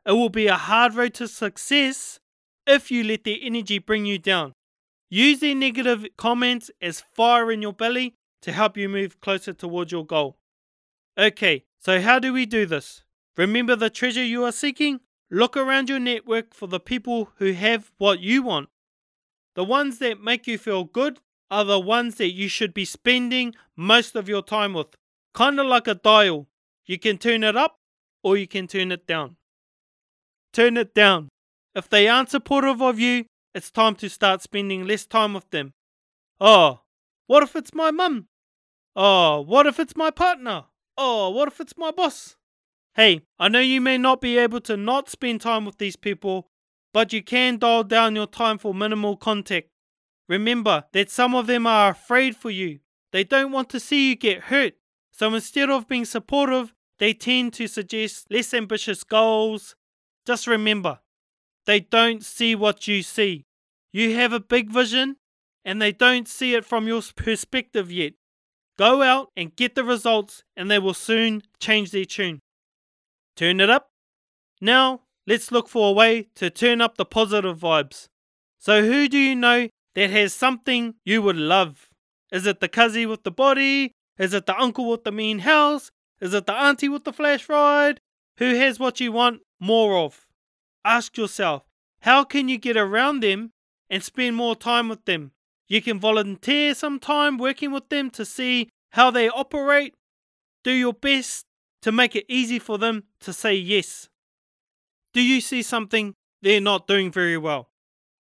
It 0.06 0.13
will 0.13 0.30
be 0.30 0.48
a 0.48 0.56
hard 0.56 0.96
road 0.96 1.13
to 1.16 1.28
success 1.28 2.20
if 2.66 2.89
you 2.89 3.04
let 3.04 3.24
their 3.24 3.38
energy 3.42 3.80
bring 3.80 4.06
you 4.06 4.18
down. 4.18 4.54
Use 5.10 5.39
their 5.39 5.56
negative 5.56 6.06
comments 6.18 6.72
as 6.82 7.01
fire 7.01 7.51
in 7.51 7.62
your 7.62 7.74
belly 7.74 8.16
to 8.42 8.51
help 8.51 8.78
you 8.78 8.88
move 8.88 9.20
closer 9.22 9.54
towards 9.54 9.92
your 9.92 10.06
goal. 10.06 10.38
Okay, 11.18 11.63
so 11.80 12.00
how 12.00 12.20
do 12.20 12.32
we 12.32 12.46
do 12.46 12.66
this? 12.66 13.04
Remember 13.36 13.75
the 13.75 13.89
treasure 13.89 14.24
you 14.24 14.46
are 14.46 14.51
seeking? 14.51 15.01
Look 15.32 15.58
around 15.58 15.89
your 15.89 16.00
network 16.00 16.54
for 16.54 16.68
the 16.68 16.80
people 16.80 17.32
who 17.38 17.51
have 17.54 17.92
what 17.98 18.20
you 18.20 18.44
want. 18.44 18.70
The 19.56 19.63
ones 19.63 20.00
that 20.00 20.22
make 20.22 20.48
you 20.48 20.58
feel 20.58 20.86
good 20.86 21.20
are 21.51 21.66
the 21.66 21.80
ones 21.80 22.16
that 22.16 22.32
you 22.32 22.48
should 22.48 22.74
be 22.74 22.86
spending 22.86 23.56
most 23.75 24.16
of 24.16 24.30
your 24.30 24.42
time 24.42 24.74
with. 24.74 24.96
Kind 25.33 25.59
of 25.59 25.67
like 25.67 25.88
a 25.88 25.95
dial. 25.95 26.48
You 26.86 26.98
can 26.98 27.17
turn 27.17 27.43
it 27.43 27.55
up 27.55 27.75
or 28.24 28.38
you 28.38 28.48
can 28.48 28.67
turn 28.67 28.91
it 28.91 29.05
down. 29.05 29.38
Turn 30.53 30.77
it 30.77 30.93
down. 30.93 31.29
If 31.75 31.89
they 31.89 32.07
aren't 32.07 32.31
supportive 32.31 32.81
of 32.81 33.00
you, 33.00 33.25
it's 33.53 33.71
time 33.71 33.95
to 33.95 34.09
start 34.09 34.41
spending 34.41 34.86
less 34.86 35.05
time 35.05 35.33
with 35.33 35.50
them. 35.51 35.74
Oh, 36.39 36.81
what 37.27 37.43
if 37.43 37.55
it's 37.55 37.74
my 37.74 37.91
mum? 37.91 38.27
Oh, 38.95 39.41
what 39.41 39.67
if 39.67 39.79
it's 39.79 39.95
my 39.95 40.09
partner? 40.09 40.65
Oh, 40.98 41.29
what 41.29 41.48
if 41.48 41.59
it's 41.59 41.77
my 41.77 41.91
boss? 41.91 42.36
Hey, 42.95 43.21
I 43.38 43.48
know 43.48 43.59
you 43.59 43.79
may 43.79 43.98
not 43.98 44.19
be 44.19 44.38
able 44.38 44.62
to 44.62 44.75
not 44.75 45.09
spend 45.09 45.41
time 45.41 45.65
with 45.65 45.77
these 45.77 45.95
people, 45.95 46.48
but 46.93 47.13
you 47.13 47.21
can 47.24 47.59
dial 47.59 47.83
down 47.83 48.15
your 48.15 48.27
time 48.27 48.57
for 48.57 48.74
minimal 48.74 49.15
contact. 49.15 49.69
Remember 50.27 50.86
that 50.93 51.09
some 51.09 51.36
of 51.36 51.48
them 51.48 51.65
are 51.65 51.91
afraid 51.91 52.36
for 52.36 52.50
you. 52.50 52.79
They 53.12 53.24
don't 53.24 53.51
want 53.51 53.69
to 53.69 53.79
see 53.79 54.09
you 54.09 54.15
get 54.15 54.43
hurt. 54.43 54.74
So 55.20 55.34
instead 55.34 55.70
of 55.70 55.90
being 55.90 56.06
supportive, 56.06 56.74
they 56.98 57.12
tend 57.14 57.52
to 57.56 57.68
suggest 57.68 58.28
less 58.32 58.54
ambitious 58.54 59.04
goals. 59.04 59.76
Just 60.26 60.48
remember, 60.48 61.00
they 61.66 61.82
don't 61.82 62.24
see 62.24 62.56
what 62.56 62.88
you 62.88 63.04
see. 63.04 63.44
You 63.92 64.16
have 64.16 64.32
a 64.32 64.40
big 64.40 64.72
vision, 64.72 65.18
and 65.66 65.82
they 65.82 65.92
don't 65.92 66.26
see 66.26 66.56
it 66.56 66.64
from 66.64 66.88
your 66.88 67.02
perspective 67.18 67.92
yet. 67.92 68.14
Go 68.78 69.02
out 69.02 69.32
and 69.36 69.54
get 69.58 69.76
the 69.76 69.84
results, 69.84 70.46
and 70.56 70.72
they 70.72 70.80
will 70.80 70.94
soon 70.94 71.42
change 71.60 71.92
their 71.92 72.06
tune. 72.06 72.40
Turn 73.36 73.60
it 73.60 73.70
up. 73.70 73.90
Now, 74.62 75.02
let's 75.28 75.52
look 75.52 75.68
for 75.68 75.90
a 75.90 75.94
way 75.94 76.30
to 76.36 76.50
turn 76.50 76.80
up 76.80 76.96
the 76.96 77.04
positive 77.04 77.60
vibes. 77.60 78.08
So, 78.58 78.84
who 78.84 79.10
do 79.10 79.18
you 79.18 79.36
know 79.36 79.68
that 79.96 80.12
has 80.12 80.34
something 80.34 80.96
you 81.04 81.22
would 81.22 81.36
love? 81.36 81.90
Is 82.32 82.46
it 82.46 82.62
the 82.62 82.70
cuzzy 82.70 83.06
with 83.06 83.24
the 83.24 83.32
body? 83.32 83.96
Is 84.20 84.34
it 84.34 84.46
the 84.46 84.60
uncle 84.60 84.90
with 84.90 85.06
the 85.06 85.12
mean 85.12 85.40
house? 85.40 85.92
Is 86.20 86.34
it 86.34 86.46
the 86.46 86.54
auntie 86.54 86.90
with 86.90 87.06
the 87.06 87.14
flash 87.14 87.48
ride? 87.48 88.02
Who 88.38 88.56
has 88.56 88.78
what 88.78 89.00
you 89.00 89.14
want 89.14 89.42
more 89.60 89.98
of? 89.98 90.28
Ask 90.84 91.18
yourself, 91.18 91.64
how 92.02 92.26
can 92.26 92.50
you 92.50 92.58
get 92.58 92.78
around 92.78 93.22
them 93.22 93.52
and 93.90 94.04
spend 94.04 94.36
more 94.36 94.56
time 94.56 94.90
with 94.90 95.06
them? 95.06 95.32
You 95.68 95.82
can 95.82 96.00
volunteer 96.00 96.74
some 96.76 97.00
time 97.00 97.38
working 97.38 97.72
with 97.72 97.88
them 97.90 98.10
to 98.12 98.26
see 98.26 98.70
how 98.92 99.10
they 99.12 99.30
operate. 99.30 99.94
Do 100.64 100.72
your 100.72 100.94
best 100.94 101.46
to 101.82 101.92
make 101.92 102.16
it 102.16 102.26
easy 102.28 102.60
for 102.60 102.78
them 102.78 103.04
to 103.22 103.32
say 103.32 103.54
yes. 103.56 104.10
Do 105.14 105.22
you 105.22 105.40
see 105.40 105.62
something 105.62 106.14
they're 106.42 106.60
not 106.60 106.88
doing 106.88 107.12
very 107.12 107.38
well? 107.38 107.70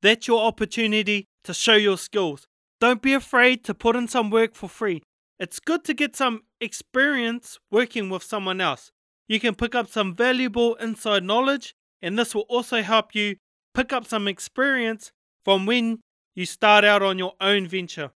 That's 0.01 0.27
your 0.27 0.41
opportunity 0.41 1.25
to 1.43 1.53
show 1.53 1.75
your 1.75 1.97
skills. 1.97 2.47
Don't 2.79 3.01
be 3.01 3.13
afraid 3.13 3.63
to 3.65 3.73
put 3.73 3.95
in 3.95 4.07
some 4.07 4.29
work 4.29 4.55
for 4.55 4.67
free. 4.67 5.03
It's 5.43 5.59
good 5.59 5.83
to 5.83 5.93
get 5.93 6.15
some 6.15 6.43
experience 6.61 7.59
working 7.69 8.09
with 8.09 8.23
someone 8.23 8.61
else. 8.61 8.93
You 9.27 9.41
can 9.41 9.55
pick 9.55 9.75
up 9.75 9.89
some 9.89 10.15
valuable 10.15 10.75
inside 10.75 11.25
knowledge 11.25 11.75
and 12.01 12.17
this 12.17 12.33
will 12.33 12.45
also 12.47 12.81
help 12.81 13.13
you 13.13 13.35
pick 13.73 13.91
up 13.91 14.05
some 14.05 14.29
experience 14.29 15.11
from 15.43 15.65
when 15.65 15.99
you 16.33 16.45
start 16.45 16.85
out 16.85 17.03
on 17.03 17.19
your 17.19 17.33
own 17.41 17.67
venture. 17.67 18.11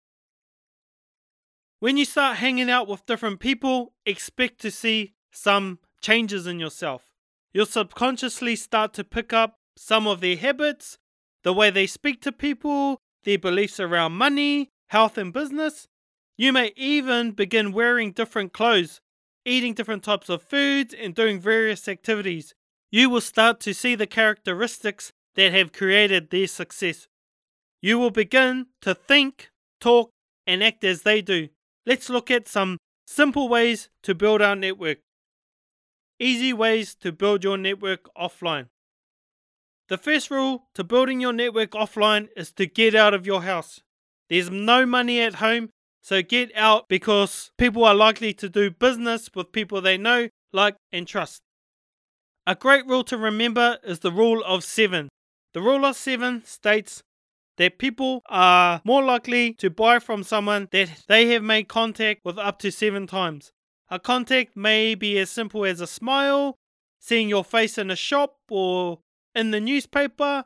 When 1.80 1.96
you 1.96 2.04
start 2.04 2.36
hanging 2.36 2.70
out 2.70 2.86
with 2.86 3.06
different 3.06 3.40
people, 3.40 3.92
expect 4.06 4.60
to 4.60 4.70
see 4.70 5.14
some 5.32 5.80
changes 6.00 6.46
in 6.46 6.60
yourself. 6.60 7.10
You'll 7.52 7.66
subconsciously 7.66 8.54
start 8.54 8.92
to 8.94 9.02
pick 9.02 9.32
up 9.32 9.56
some 9.76 10.06
of 10.06 10.20
their 10.20 10.36
habits, 10.36 10.96
the 11.42 11.52
way 11.52 11.70
they 11.70 11.88
speak 11.88 12.22
to 12.22 12.30
people, 12.30 13.00
their 13.24 13.36
beliefs 13.36 13.80
around 13.80 14.12
money, 14.12 14.70
health, 14.90 15.18
and 15.18 15.32
business. 15.32 15.88
You 16.36 16.52
may 16.52 16.72
even 16.76 17.32
begin 17.32 17.72
wearing 17.72 18.12
different 18.12 18.52
clothes, 18.52 19.00
eating 19.44 19.74
different 19.74 20.02
types 20.02 20.28
of 20.28 20.42
foods, 20.42 20.94
and 20.94 21.14
doing 21.14 21.40
various 21.40 21.88
activities 21.88 22.54
you 22.90 23.10
will 23.10 23.20
start 23.20 23.60
to 23.60 23.74
see 23.74 23.94
the 23.94 24.06
characteristics 24.06 25.12
that 25.34 25.52
have 25.52 25.72
created 25.72 26.30
their 26.30 26.46
success. 26.46 27.08
You 27.82 27.98
will 27.98 28.10
begin 28.10 28.66
to 28.82 28.94
think, 28.94 29.50
talk, 29.80 30.10
and 30.46 30.62
act 30.62 30.84
as 30.84 31.02
they 31.02 31.20
do. 31.20 31.48
Let's 31.84 32.08
look 32.08 32.30
at 32.30 32.48
some 32.48 32.78
simple 33.06 33.48
ways 33.48 33.88
to 34.02 34.14
build 34.14 34.40
our 34.40 34.56
network. 34.56 34.98
Easy 36.18 36.52
ways 36.52 36.94
to 36.96 37.12
build 37.12 37.44
your 37.44 37.58
network 37.58 38.08
offline. 38.16 38.68
The 39.88 39.98
first 39.98 40.30
rule 40.30 40.68
to 40.74 40.82
building 40.82 41.20
your 41.20 41.32
network 41.32 41.72
offline 41.72 42.28
is 42.36 42.50
to 42.52 42.66
get 42.66 42.94
out 42.94 43.14
of 43.14 43.26
your 43.26 43.42
house. 43.42 43.80
There's 44.30 44.50
no 44.50 44.86
money 44.86 45.20
at 45.20 45.34
home, 45.34 45.68
so 46.06 46.22
get 46.22 46.52
out 46.54 46.88
because 46.88 47.50
people 47.58 47.84
are 47.84 47.92
likely 47.92 48.32
to 48.32 48.48
do 48.48 48.70
business 48.70 49.28
with 49.34 49.50
people 49.50 49.80
they 49.80 49.98
know, 49.98 50.28
like, 50.52 50.76
and 50.92 51.04
trust. 51.04 51.42
A 52.46 52.54
great 52.54 52.86
rule 52.86 53.02
to 53.02 53.18
remember 53.18 53.78
is 53.82 53.98
the 53.98 54.12
rule 54.12 54.40
of 54.44 54.62
seven. 54.62 55.08
The 55.52 55.60
rule 55.60 55.84
of 55.84 55.96
seven 55.96 56.44
states 56.44 57.02
that 57.56 57.80
people 57.80 58.22
are 58.28 58.82
more 58.84 59.02
likely 59.02 59.54
to 59.54 59.68
buy 59.68 59.98
from 59.98 60.22
someone 60.22 60.68
that 60.70 60.90
they 61.08 61.26
have 61.30 61.42
made 61.42 61.66
contact 61.66 62.20
with 62.24 62.38
up 62.38 62.60
to 62.60 62.70
seven 62.70 63.08
times. 63.08 63.50
A 63.90 63.98
contact 63.98 64.56
may 64.56 64.94
be 64.94 65.18
as 65.18 65.28
simple 65.28 65.64
as 65.64 65.80
a 65.80 65.88
smile, 65.88 66.54
seeing 67.00 67.28
your 67.28 67.42
face 67.42 67.78
in 67.78 67.90
a 67.90 67.96
shop 67.96 68.36
or 68.48 69.00
in 69.34 69.50
the 69.50 69.60
newspaper. 69.60 70.44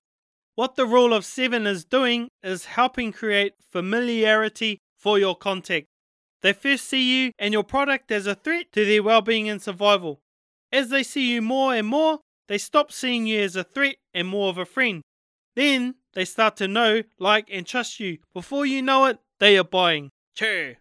What 0.55 0.77
the 0.77 0.87
rule 0.87 1.13
of 1.13 1.27
seven 1.27 1.67
is 1.67 1.85
doing 1.85 2.29
is 2.43 2.65
helping 2.65 3.13
create 3.13 3.53
familiarity 3.71 4.79
for 5.01 5.19
your 5.19 5.35
contact. 5.35 5.87
They 6.43 6.53
first 6.53 6.85
see 6.85 7.25
you 7.25 7.33
and 7.39 7.53
your 7.53 7.65
product 7.65 8.13
as 8.13 8.27
a 8.27 8.35
threat 8.35 8.73
to 8.73 8.85
their 8.85 9.03
well 9.03 9.23
being 9.23 9.49
and 9.49 9.61
survival. 9.61 10.21
As 10.71 10.89
they 10.91 11.03
see 11.03 11.33
you 11.33 11.43
more 11.43 11.75
and 11.75 11.87
more, 11.87 12.21
they 12.49 12.59
stop 12.59 12.93
seeing 12.93 13.27
you 13.27 13.41
as 13.41 13.57
a 13.57 13.65
threat 13.65 13.97
and 14.15 14.29
more 14.29 14.49
of 14.49 14.59
a 14.59 14.65
friend. 14.65 15.03
Then 15.57 15.97
they 16.15 16.25
start 16.25 16.57
to 16.57 16.69
know, 16.69 17.03
like, 17.19 17.49
and 17.51 17.67
trust 17.67 18.01
you. 18.01 18.19
Before 18.33 18.65
you 18.67 18.83
know 18.83 19.07
it, 19.07 19.19
they 19.39 19.59
are 19.59 19.65
buying. 19.65 20.11
Che. 20.35 20.79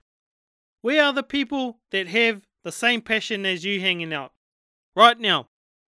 We 0.83 0.99
are 0.99 1.13
the 1.13 1.23
people 1.23 1.79
that 1.91 2.07
have 2.07 2.43
the 2.63 2.71
same 2.71 3.01
passion 3.01 3.45
as 3.45 3.65
you 3.65 3.81
hanging 3.81 4.13
out. 4.13 4.31
Right 4.95 5.19
now. 5.19 5.47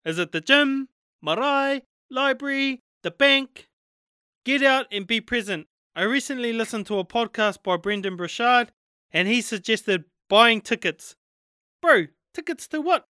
Is 0.04 0.18
it 0.18 0.32
the 0.32 0.40
gym, 0.40 0.88
marae, 1.22 1.82
library, 2.10 2.80
the 3.02 3.10
bank? 3.10 3.68
Get 4.44 4.62
out 4.62 4.86
and 4.90 5.06
be 5.06 5.20
present. 5.20 5.66
I 5.96 6.02
recently 6.02 6.52
listened 6.52 6.86
to 6.86 7.00
a 7.00 7.04
podcast 7.04 7.64
by 7.64 7.76
Brendon 7.76 8.16
Burchard 8.16 8.70
and 9.12 9.26
he 9.26 9.40
suggested 9.40 10.04
buying 10.28 10.60
tickets. 10.60 11.16
Bro, 11.82 12.06
tickets 12.32 12.68
to 12.68 12.80
what? 12.80 13.06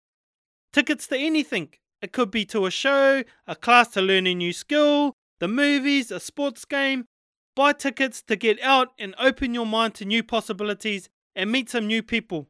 Tickets 0.71 1.05
to 1.07 1.17
anything. 1.17 1.73
It 2.01 2.13
could 2.13 2.31
be 2.31 2.45
to 2.45 2.65
a 2.65 2.71
show, 2.71 3.23
a 3.45 3.55
class 3.55 3.89
to 3.89 4.01
learn 4.01 4.27
a 4.27 4.33
new 4.33 4.53
skill, 4.53 5.13
the 5.39 5.49
movies, 5.49 6.09
a 6.09 6.21
sports 6.21 6.63
game. 6.63 7.05
Buy 7.53 7.73
tickets 7.73 8.21
to 8.23 8.37
get 8.37 8.61
out 8.61 8.89
and 8.97 9.13
open 9.19 9.53
your 9.53 9.65
mind 9.65 9.95
to 9.95 10.05
new 10.05 10.23
possibilities 10.23 11.09
and 11.35 11.51
meet 11.51 11.69
some 11.69 11.85
new 11.85 12.01
people. 12.01 12.47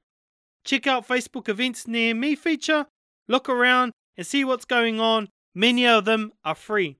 Check 0.63 0.85
out 0.85 1.07
Facebook 1.07 1.49
events 1.49 1.87
near 1.87 2.13
me 2.13 2.35
feature, 2.35 2.85
look 3.27 3.49
around 3.49 3.93
and 4.15 4.27
see 4.27 4.43
what's 4.45 4.65
going 4.65 4.99
on. 4.99 5.29
Many 5.55 5.87
of 5.87 6.05
them 6.05 6.33
are 6.45 6.53
free. 6.53 6.99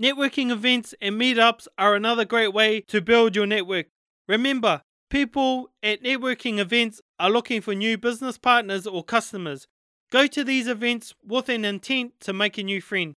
Networking 0.00 0.50
events 0.50 0.94
and 1.02 1.20
meetups 1.20 1.68
are 1.76 1.94
another 1.94 2.24
great 2.24 2.54
way 2.54 2.80
to 2.82 3.02
build 3.02 3.36
your 3.36 3.46
network. 3.46 3.86
Remember, 4.26 4.80
people 5.10 5.68
at 5.82 6.02
networking 6.02 6.58
events 6.58 7.02
are 7.18 7.28
looking 7.28 7.60
for 7.60 7.74
new 7.74 7.98
business 7.98 8.38
partners 8.38 8.86
or 8.86 9.04
customers. 9.04 9.66
Go 10.10 10.26
to 10.26 10.42
these 10.42 10.66
events 10.68 11.14
with 11.22 11.50
an 11.50 11.66
intent 11.66 12.14
to 12.20 12.32
make 12.32 12.56
a 12.56 12.62
new 12.62 12.80
friend. 12.80 13.12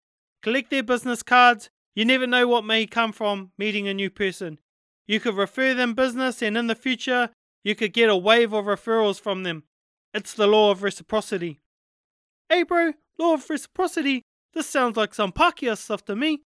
Collect 0.43 0.71
their 0.71 0.83
business 0.83 1.23
cards. 1.23 1.69
You 1.95 2.07
never 2.07 2.27
know 2.27 2.49
what 2.49 2.65
may 2.65 2.87
come 2.87 3.13
from 3.13 3.51
meeting 3.59 3.87
a 3.87 3.93
new 3.93 4.09
person. 4.09 4.59
You 5.07 5.21
could 5.21 5.35
refer 5.35 5.75
them 5.75 5.93
business, 5.93 6.41
and 6.41 6.57
in 6.57 6.67
the 6.67 6.75
future, 6.75 7.29
you 7.63 7.75
could 7.75 7.93
get 7.93 8.09
a 8.09 8.17
wave 8.17 8.55
of 8.55 8.65
referrals 8.65 9.21
from 9.21 9.43
them. 9.43 9.65
It's 10.15 10.33
the 10.33 10.47
law 10.47 10.71
of 10.71 10.83
reciprocity. 10.83 11.61
Hey, 12.49 12.63
bro, 12.63 12.95
law 13.19 13.35
of 13.35 13.51
reciprocity. 13.51 14.23
This 14.55 14.67
sounds 14.67 14.97
like 14.97 15.15
some 15.15 15.31
Pākehā 15.31 15.77
stuff 15.77 16.05
to 16.07 16.17
me. 16.17 16.43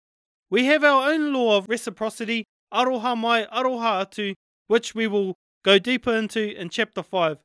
We 0.52 0.66
have 0.66 0.84
our 0.84 1.10
own 1.10 1.32
law 1.32 1.56
of 1.56 1.70
reciprocity, 1.70 2.44
aroha 2.70 3.16
mai 3.16 3.46
aroha 3.46 4.04
atu, 4.04 4.34
which 4.66 4.94
we 4.94 5.06
will 5.06 5.38
go 5.64 5.78
deeper 5.78 6.14
into 6.14 6.54
in 6.54 6.68
chapter 6.68 7.02
5. 7.02 7.38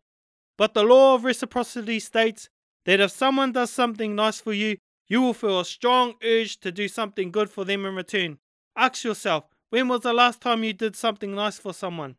But 0.57 0.73
the 0.73 0.83
law 0.83 1.15
of 1.15 1.23
reciprocity 1.23 2.01
states 2.01 2.49
that 2.83 2.99
if 2.99 3.11
someone 3.11 3.53
does 3.53 3.71
something 3.71 4.13
nice 4.13 4.41
for 4.41 4.51
you, 4.51 4.75
you 5.07 5.21
will 5.21 5.33
feel 5.33 5.61
a 5.61 5.63
strong 5.63 6.15
urge 6.21 6.59
to 6.59 6.69
do 6.69 6.89
something 6.89 7.31
good 7.31 7.49
for 7.49 7.63
them 7.63 7.85
in 7.85 7.95
return. 7.95 8.39
Ask 8.75 9.05
yourself, 9.05 9.45
when 9.69 9.87
was 9.87 10.01
the 10.01 10.11
last 10.11 10.41
time 10.41 10.65
you 10.65 10.73
did 10.73 10.97
something 10.97 11.33
nice 11.33 11.57
for 11.57 11.73
someone? 11.73 12.17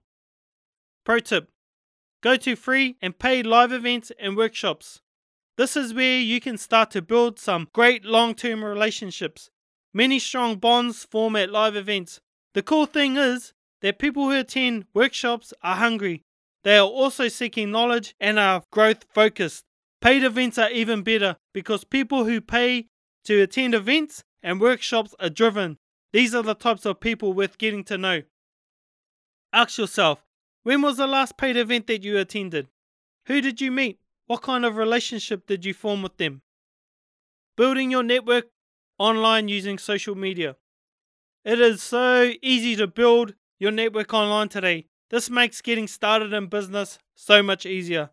Pro 1.05 1.19
tip 1.19 1.51
Go 2.23 2.37
to 2.37 2.57
free 2.57 2.97
and 3.03 3.19
paid 3.19 3.47
live 3.47 3.73
events 3.73 4.11
and 4.19 4.39
workshops. 4.39 5.03
This 5.59 5.77
is 5.77 5.93
where 5.93 6.19
you 6.19 6.41
can 6.41 6.57
start 6.57 6.91
to 6.93 7.03
build 7.03 7.39
some 7.39 7.69
great 7.75 8.07
long 8.07 8.35
term 8.35 8.65
relationships. 8.65 9.51
Many 9.93 10.19
strong 10.19 10.57
bonds 10.57 11.05
form 11.05 11.37
at 11.37 11.51
live 11.51 11.77
events. 11.77 12.21
The 12.55 12.63
cool 12.63 12.87
thing 12.87 13.17
is 13.17 13.53
that 13.81 13.99
people 13.99 14.25
who 14.25 14.39
attend 14.39 14.87
workshops 14.95 15.55
are 15.63 15.77
hungry. 15.77 16.23
They 16.65 16.77
are 16.77 16.87
also 16.87 17.29
seeking 17.29 17.71
knowledge 17.71 18.15
and 18.21 18.39
are 18.39 18.65
growth 18.71 19.05
focused. 19.13 19.65
Paid 20.01 20.25
events 20.25 20.59
are 20.59 20.71
even 20.71 21.03
better 21.03 21.37
because 21.53 21.85
people 21.85 22.25
who 22.25 22.41
pay 22.41 22.87
to 23.25 23.43
attend 23.43 23.75
events 23.75 24.25
and 24.43 24.61
workshops 24.61 25.15
are 25.19 25.31
driven. 25.31 25.79
These 26.13 26.35
are 26.35 26.43
the 26.43 26.55
types 26.55 26.87
of 26.87 27.01
people 27.01 27.33
worth 27.33 27.59
getting 27.59 27.85
to 27.85 27.99
know. 27.99 28.23
Ask 29.53 29.79
yourself 29.79 30.25
when 30.63 30.83
was 30.83 30.99
the 30.99 31.07
last 31.07 31.37
paid 31.37 31.57
event 31.57 31.87
that 31.87 32.03
you 32.03 32.19
attended? 32.19 32.69
Who 33.27 33.41
did 33.41 33.61
you 33.61 33.71
meet? 33.71 33.99
What 34.27 34.43
kind 34.43 34.65
of 34.65 34.77
relationship 34.77 35.47
did 35.47 35.65
you 35.65 35.73
form 35.73 36.03
with 36.03 36.17
them? 36.19 36.43
Building 37.57 37.91
your 37.91 38.03
network 38.03 38.47
online 38.99 39.49
using 39.49 39.79
social 39.79 40.15
media. 40.15 40.57
It 41.45 41.61
is 41.61 41.83
so 41.83 42.33
easy 42.43 42.77
to 42.77 42.87
build 42.87 43.35
your 43.59 43.71
network 43.71 44.13
online 44.13 44.49
today. 44.49 44.87
This 45.11 45.31
makes 45.31 45.63
getting 45.63 45.89
started 45.89 46.33
in 46.33 46.47
business 46.47 46.99
so 47.15 47.43
much 47.43 47.65
easier. 47.65 48.11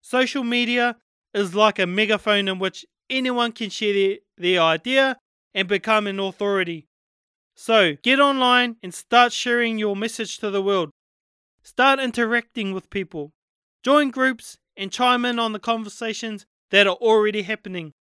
Social 0.00 0.44
media 0.44 0.96
is 1.34 1.54
like 1.54 1.78
a 1.78 1.86
megaphone 1.86 2.48
in 2.48 2.58
which 2.58 2.86
anyone 3.10 3.52
can 3.52 3.70
share 3.70 3.94
their, 3.94 4.16
their 4.36 4.60
idea 4.60 5.18
and 5.54 5.68
become 5.68 6.06
an 6.06 6.20
authority. 6.20 6.88
So 7.54 7.96
get 8.02 8.20
online 8.20 8.76
and 8.82 8.94
start 8.94 9.32
sharing 9.32 9.78
your 9.78 9.96
message 9.96 10.38
to 10.38 10.50
the 10.50 10.62
world. 10.62 10.90
Start 11.62 12.00
interacting 12.00 12.72
with 12.72 12.90
people. 12.90 13.32
Join 13.82 14.10
groups 14.10 14.58
and 14.76 14.92
chime 14.92 15.24
in 15.24 15.38
on 15.38 15.52
the 15.52 15.58
conversations 15.58 16.46
that 16.70 16.86
are 16.86 16.96
already 16.96 17.42
happening. 17.42 17.92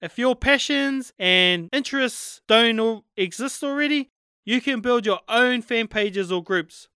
If 0.00 0.18
your 0.18 0.36
passions 0.36 1.12
and 1.18 1.68
interests 1.72 2.42
don't 2.46 3.04
exist 3.16 3.62
already, 3.64 4.10
you 4.44 4.60
can 4.60 4.80
build 4.80 5.06
your 5.06 5.20
own 5.28 5.62
fan 5.62 5.88
pages 5.88 6.30
or 6.30 6.42
groups. 6.42 6.88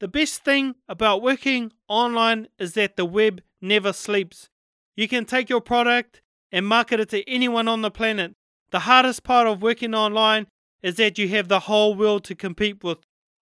The 0.00 0.08
best 0.08 0.44
thing 0.44 0.74
about 0.88 1.22
working 1.22 1.72
online 1.88 2.48
is 2.58 2.74
that 2.74 2.96
the 2.96 3.04
web 3.04 3.42
never 3.60 3.92
sleeps. 3.92 4.48
You 4.96 5.08
can 5.08 5.24
take 5.24 5.48
your 5.48 5.60
product 5.60 6.22
and 6.50 6.66
market 6.66 7.00
it 7.00 7.10
to 7.10 7.28
anyone 7.28 7.68
on 7.68 7.82
the 7.82 7.90
planet. 7.90 8.34
The 8.70 8.80
hardest 8.80 9.22
part 9.22 9.46
of 9.46 9.62
working 9.62 9.94
online 9.94 10.46
is 10.82 10.96
that 10.96 11.18
you 11.18 11.28
have 11.28 11.48
the 11.48 11.60
whole 11.60 11.94
world 11.94 12.24
to 12.24 12.34
compete 12.34 12.82
with. 12.82 12.98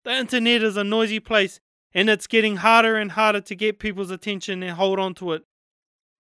The 0.04 0.12
internet 0.12 0.62
is 0.62 0.76
a 0.76 0.84
noisy 0.84 1.20
place 1.20 1.60
and 1.92 2.08
it's 2.08 2.26
getting 2.26 2.56
harder 2.56 2.96
and 2.96 3.12
harder 3.12 3.40
to 3.40 3.54
get 3.54 3.78
people's 3.78 4.10
attention 4.10 4.62
and 4.62 4.72
hold 4.72 4.98
on 4.98 5.14
to 5.14 5.32
it. 5.32 5.42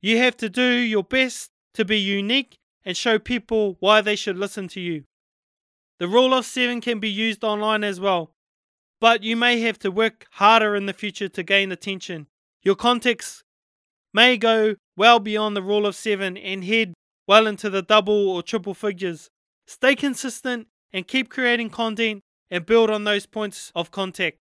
You 0.00 0.18
have 0.18 0.36
to 0.38 0.48
do 0.48 0.62
your 0.62 1.04
best 1.04 1.50
to 1.76 1.84
be 1.84 1.98
unique 1.98 2.58
and 2.84 2.96
show 2.96 3.18
people 3.18 3.76
why 3.80 4.00
they 4.00 4.16
should 4.16 4.38
listen 4.38 4.68
to 4.68 4.80
you. 4.80 5.04
The 5.98 6.08
rule 6.08 6.34
of 6.34 6.44
seven 6.44 6.80
can 6.80 7.00
be 7.00 7.08
used 7.08 7.44
online 7.44 7.84
as 7.84 8.00
well, 8.00 8.32
but 9.00 9.22
you 9.22 9.36
may 9.36 9.60
have 9.60 9.78
to 9.80 9.90
work 9.90 10.26
harder 10.32 10.74
in 10.74 10.86
the 10.86 10.92
future 10.92 11.28
to 11.28 11.42
gain 11.42 11.72
attention. 11.72 12.26
Your 12.62 12.76
context 12.76 13.42
may 14.12 14.36
go 14.36 14.76
well 14.96 15.18
beyond 15.18 15.56
the 15.56 15.62
rule 15.62 15.86
of 15.86 15.94
seven 15.94 16.36
and 16.36 16.64
head 16.64 16.94
well 17.26 17.46
into 17.46 17.68
the 17.68 17.82
double 17.82 18.28
or 18.28 18.42
triple 18.42 18.74
figures. 18.74 19.28
Stay 19.66 19.94
consistent 19.94 20.68
and 20.92 21.06
keep 21.06 21.28
creating 21.28 21.70
content 21.70 22.22
and 22.50 22.64
build 22.64 22.90
on 22.90 23.04
those 23.04 23.26
points 23.26 23.72
of 23.74 23.90
contact. 23.90 24.38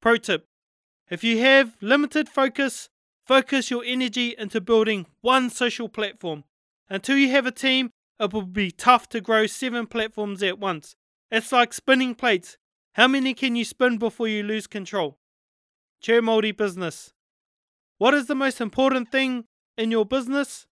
Pro 0.00 0.16
tip 0.16 0.44
if 1.10 1.24
you 1.24 1.38
have 1.38 1.76
limited 1.80 2.28
focus, 2.28 2.90
focus 3.26 3.70
your 3.70 3.82
energy 3.84 4.34
into 4.36 4.60
building 4.60 5.06
one 5.22 5.48
social 5.48 5.88
platform. 5.88 6.44
Until 6.90 7.16
you 7.16 7.30
have 7.30 7.46
a 7.46 7.50
team, 7.50 7.90
it 8.18 8.32
will 8.32 8.42
be 8.42 8.70
tough 8.70 9.08
to 9.10 9.20
grow 9.20 9.46
seven 9.46 9.86
platforms 9.86 10.42
at 10.42 10.58
once. 10.58 10.96
It's 11.30 11.52
like 11.52 11.72
spinning 11.72 12.14
plates. 12.14 12.56
How 12.94 13.06
many 13.06 13.34
can 13.34 13.54
you 13.54 13.64
spin 13.64 13.98
before 13.98 14.28
you 14.28 14.42
lose 14.42 14.66
control? 14.66 15.18
Chair 16.00 16.22
Multi 16.22 16.52
Business. 16.52 17.12
What 17.98 18.14
is 18.14 18.26
the 18.26 18.34
most 18.34 18.60
important 18.60 19.10
thing 19.10 19.44
in 19.76 19.90
your 19.90 20.06
business? 20.06 20.66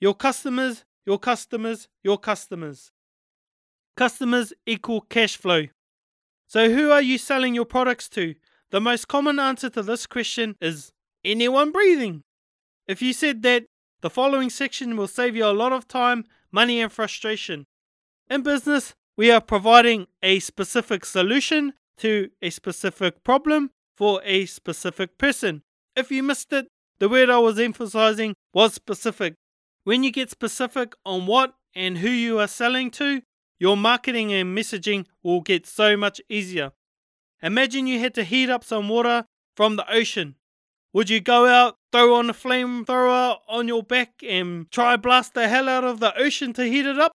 Your 0.00 0.14
customers, 0.14 0.84
your 1.06 1.18
customers, 1.18 1.88
your 2.02 2.18
customers. 2.18 2.90
Customers 3.96 4.52
equal 4.66 5.02
cash 5.02 5.36
flow. 5.36 5.66
So, 6.46 6.70
who 6.70 6.90
are 6.90 7.02
you 7.02 7.18
selling 7.18 7.54
your 7.54 7.64
products 7.64 8.08
to? 8.10 8.34
The 8.70 8.80
most 8.80 9.08
common 9.08 9.38
answer 9.38 9.70
to 9.70 9.82
this 9.82 10.06
question 10.06 10.56
is 10.60 10.92
anyone 11.24 11.70
breathing. 11.70 12.22
If 12.88 13.02
you 13.02 13.12
said 13.12 13.42
that, 13.42 13.64
the 14.00 14.10
following 14.10 14.50
section 14.50 14.96
will 14.96 15.08
save 15.08 15.36
you 15.36 15.44
a 15.44 15.52
lot 15.52 15.72
of 15.72 15.86
time, 15.86 16.24
money, 16.50 16.80
and 16.80 16.90
frustration. 16.90 17.66
In 18.28 18.42
business, 18.42 18.94
we 19.16 19.30
are 19.30 19.40
providing 19.40 20.06
a 20.22 20.38
specific 20.38 21.04
solution 21.04 21.74
to 21.98 22.30
a 22.40 22.50
specific 22.50 23.22
problem 23.22 23.70
for 23.96 24.22
a 24.24 24.46
specific 24.46 25.18
person. 25.18 25.62
If 25.94 26.10
you 26.10 26.22
missed 26.22 26.52
it, 26.52 26.68
the 26.98 27.08
word 27.08 27.28
I 27.28 27.38
was 27.38 27.58
emphasizing 27.58 28.34
was 28.54 28.72
specific. 28.74 29.34
When 29.84 30.02
you 30.04 30.10
get 30.10 30.30
specific 30.30 30.94
on 31.04 31.26
what 31.26 31.54
and 31.74 31.98
who 31.98 32.08
you 32.08 32.38
are 32.38 32.46
selling 32.46 32.90
to, 32.92 33.22
your 33.58 33.76
marketing 33.76 34.32
and 34.32 34.56
messaging 34.56 35.04
will 35.22 35.42
get 35.42 35.66
so 35.66 35.96
much 35.96 36.20
easier. 36.28 36.72
Imagine 37.42 37.86
you 37.86 37.98
had 37.98 38.14
to 38.14 38.24
heat 38.24 38.48
up 38.48 38.64
some 38.64 38.88
water 38.88 39.24
from 39.54 39.76
the 39.76 39.92
ocean. 39.92 40.36
Would 40.92 41.08
you 41.08 41.20
go 41.20 41.46
out, 41.46 41.76
throw 41.92 42.14
on 42.14 42.30
a 42.30 42.34
flamethrower 42.34 43.38
on 43.48 43.68
your 43.68 43.82
back, 43.82 44.22
and 44.26 44.70
try 44.70 44.96
blast 44.96 45.34
the 45.34 45.48
hell 45.48 45.68
out 45.68 45.84
of 45.84 46.00
the 46.00 46.16
ocean 46.18 46.52
to 46.54 46.64
heat 46.64 46.86
it 46.86 46.98
up? 46.98 47.12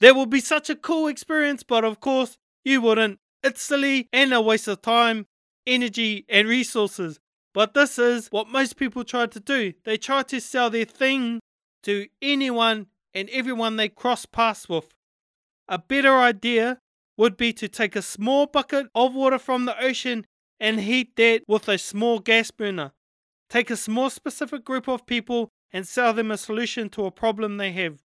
That 0.00 0.14
would 0.14 0.30
be 0.30 0.40
such 0.40 0.70
a 0.70 0.76
cool 0.76 1.08
experience, 1.08 1.62
but 1.62 1.84
of 1.84 2.00
course, 2.00 2.36
you 2.64 2.80
wouldn't. 2.80 3.18
It's 3.42 3.62
silly 3.62 4.08
and 4.12 4.32
a 4.32 4.40
waste 4.40 4.68
of 4.68 4.82
time, 4.82 5.26
energy, 5.66 6.24
and 6.28 6.46
resources. 6.46 7.18
But 7.52 7.74
this 7.74 7.98
is 7.98 8.28
what 8.28 8.48
most 8.48 8.76
people 8.76 9.02
try 9.02 9.26
to 9.26 9.40
do. 9.40 9.72
They 9.84 9.96
try 9.96 10.22
to 10.24 10.40
sell 10.40 10.70
their 10.70 10.84
thing 10.84 11.40
to 11.84 12.06
anyone 12.20 12.86
and 13.14 13.30
everyone 13.30 13.76
they 13.76 13.88
cross 13.88 14.26
paths 14.26 14.68
with. 14.68 14.94
A 15.68 15.78
better 15.78 16.14
idea 16.18 16.78
would 17.16 17.36
be 17.36 17.52
to 17.54 17.66
take 17.66 17.96
a 17.96 18.02
small 18.02 18.46
bucket 18.46 18.88
of 18.94 19.14
water 19.14 19.38
from 19.38 19.64
the 19.64 19.82
ocean 19.82 20.26
and 20.60 20.80
heat 20.80 21.16
that 21.16 21.42
with 21.48 21.68
a 21.68 21.78
small 21.78 22.18
gas 22.18 22.50
burner. 22.50 22.92
Take 23.48 23.70
a 23.70 23.76
small 23.76 24.10
specific 24.10 24.64
group 24.64 24.88
of 24.88 25.06
people 25.06 25.50
and 25.72 25.86
sell 25.86 26.12
them 26.12 26.30
a 26.30 26.36
solution 26.36 26.88
to 26.90 27.06
a 27.06 27.10
problem 27.10 27.56
they 27.56 27.72
have. 27.72 28.02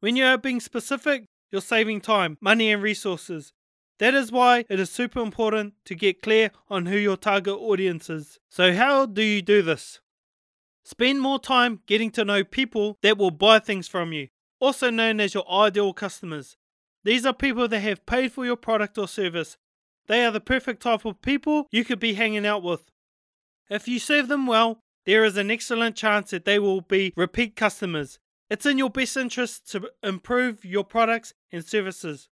When 0.00 0.16
you 0.16 0.24
are 0.24 0.38
being 0.38 0.60
specific, 0.60 1.26
you're 1.50 1.62
saving 1.62 2.00
time, 2.00 2.36
money, 2.40 2.72
and 2.72 2.82
resources. 2.82 3.52
That 3.98 4.14
is 4.14 4.30
why 4.30 4.64
it 4.68 4.78
is 4.78 4.90
super 4.90 5.20
important 5.20 5.74
to 5.86 5.94
get 5.94 6.20
clear 6.20 6.50
on 6.68 6.86
who 6.86 6.98
your 6.98 7.16
target 7.16 7.54
audience 7.54 8.10
is. 8.10 8.38
So, 8.50 8.74
how 8.74 9.06
do 9.06 9.22
you 9.22 9.40
do 9.40 9.62
this? 9.62 10.00
Spend 10.84 11.20
more 11.20 11.38
time 11.38 11.80
getting 11.86 12.10
to 12.12 12.24
know 12.24 12.44
people 12.44 12.98
that 13.02 13.16
will 13.16 13.30
buy 13.30 13.58
things 13.58 13.88
from 13.88 14.12
you, 14.12 14.28
also 14.60 14.90
known 14.90 15.20
as 15.20 15.34
your 15.34 15.50
ideal 15.50 15.92
customers. 15.92 16.56
These 17.04 17.24
are 17.24 17.32
people 17.32 17.68
that 17.68 17.80
have 17.80 18.06
paid 18.06 18.32
for 18.32 18.44
your 18.44 18.56
product 18.56 18.98
or 18.98 19.08
service. 19.08 19.56
They 20.08 20.24
are 20.24 20.30
the 20.30 20.40
perfect 20.40 20.82
type 20.82 21.04
of 21.04 21.22
people 21.22 21.66
you 21.70 21.84
could 21.84 21.98
be 21.98 22.14
hanging 22.14 22.46
out 22.46 22.62
with. 22.62 22.90
If 23.68 23.88
you 23.88 23.98
serve 23.98 24.28
them 24.28 24.46
well, 24.46 24.80
there 25.06 25.24
is 25.24 25.36
an 25.36 25.50
excellent 25.50 25.96
chance 25.96 26.30
that 26.30 26.44
they 26.44 26.58
will 26.58 26.80
be 26.80 27.12
repeat 27.16 27.56
customers. 27.56 28.18
It's 28.48 28.66
in 28.66 28.78
your 28.78 28.90
best 28.90 29.16
interest 29.16 29.70
to 29.72 29.90
improve 30.02 30.64
your 30.64 30.84
products 30.84 31.34
and 31.50 31.64
services. 31.64 32.28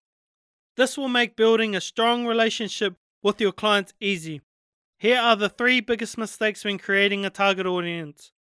This 0.75 0.97
will 0.97 1.07
make 1.07 1.35
building 1.35 1.75
a 1.75 1.81
strong 1.81 2.25
relationship 2.25 2.95
with 3.21 3.39
your 3.39 3.51
clients 3.51 3.93
easy. 3.99 4.41
Here 4.97 5.19
are 5.19 5.35
the 5.35 5.49
three 5.49 5.81
biggest 5.81 6.17
mistakes 6.17 6.63
when 6.63 6.77
creating 6.77 7.25
a 7.25 7.29
target 7.29 7.65
audience. 7.65 8.31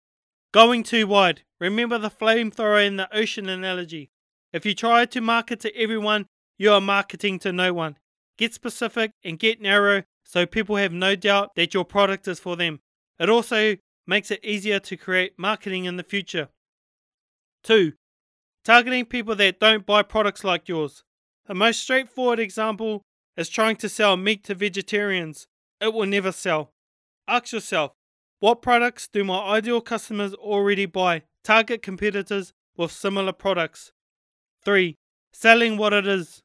Going 0.53 0.83
too 0.83 1.07
wide. 1.07 1.43
Remember 1.61 1.99
the 1.99 2.11
flamethrower 2.11 2.87
in 2.87 2.97
the 2.97 3.15
ocean 3.17 3.49
analogy. 3.49 4.11
If 4.53 4.67
you 4.67 4.75
try 4.75 5.07
to 5.07 5.21
market 5.21 5.61
to 5.61 5.75
everyone, 5.77 6.27
you 6.59 6.73
are 6.73 6.81
marketing 6.81 7.39
to 7.41 7.53
no 7.53 7.73
one. 7.73 7.97
Get 8.37 8.53
specific 8.53 9.13
and 9.25 9.39
get 9.39 9.61
narrow 9.61 10.05
so 10.33 10.47
people 10.47 10.77
have 10.77 10.93
no 10.93 11.15
doubt 11.15 11.51
that 11.57 11.75
your 11.75 11.85
product 11.85 12.27
is 12.27 12.41
for 12.41 12.57
them. 12.57 12.81
It 13.19 13.29
also 13.29 13.77
makes 14.07 14.31
it 14.31 14.43
easier 14.43 14.79
to 14.81 14.97
create 14.97 15.35
marketing 15.37 15.85
in 15.85 15.99
the 15.99 16.03
future. 16.03 16.49
2. 17.65 17.93
Targeting 18.65 19.05
people 19.05 19.35
that 19.37 19.61
don't 19.61 19.85
buy 19.85 20.03
products 20.03 20.43
like 20.43 20.71
yours. 20.71 21.05
The 21.47 21.55
most 21.55 21.83
straightforward 21.83 22.39
example 22.39 23.03
is 23.37 23.51
trying 23.51 23.77
to 23.77 23.91
sell 23.91 24.17
meat 24.17 24.43
to 24.45 24.55
vegetarians. 24.55 25.47
It 25.83 25.93
will 25.93 26.07
never 26.07 26.33
sell. 26.33 26.71
Ask 27.29 27.53
yourself, 27.53 27.93
what 28.41 28.63
products 28.63 29.09
do 29.13 29.25
my 29.25 29.39
ideal 29.39 29.83
customers 29.83 30.33
already 30.33 30.87
buy? 30.87 31.25
Target 31.45 31.83
competitors 31.83 32.55
with 32.75 32.91
similar 32.91 33.33
products. 33.33 33.93
3. 34.65 34.97
Selling 35.35 35.77
what 35.77 35.93
it 35.93 36.07
is. 36.07 36.41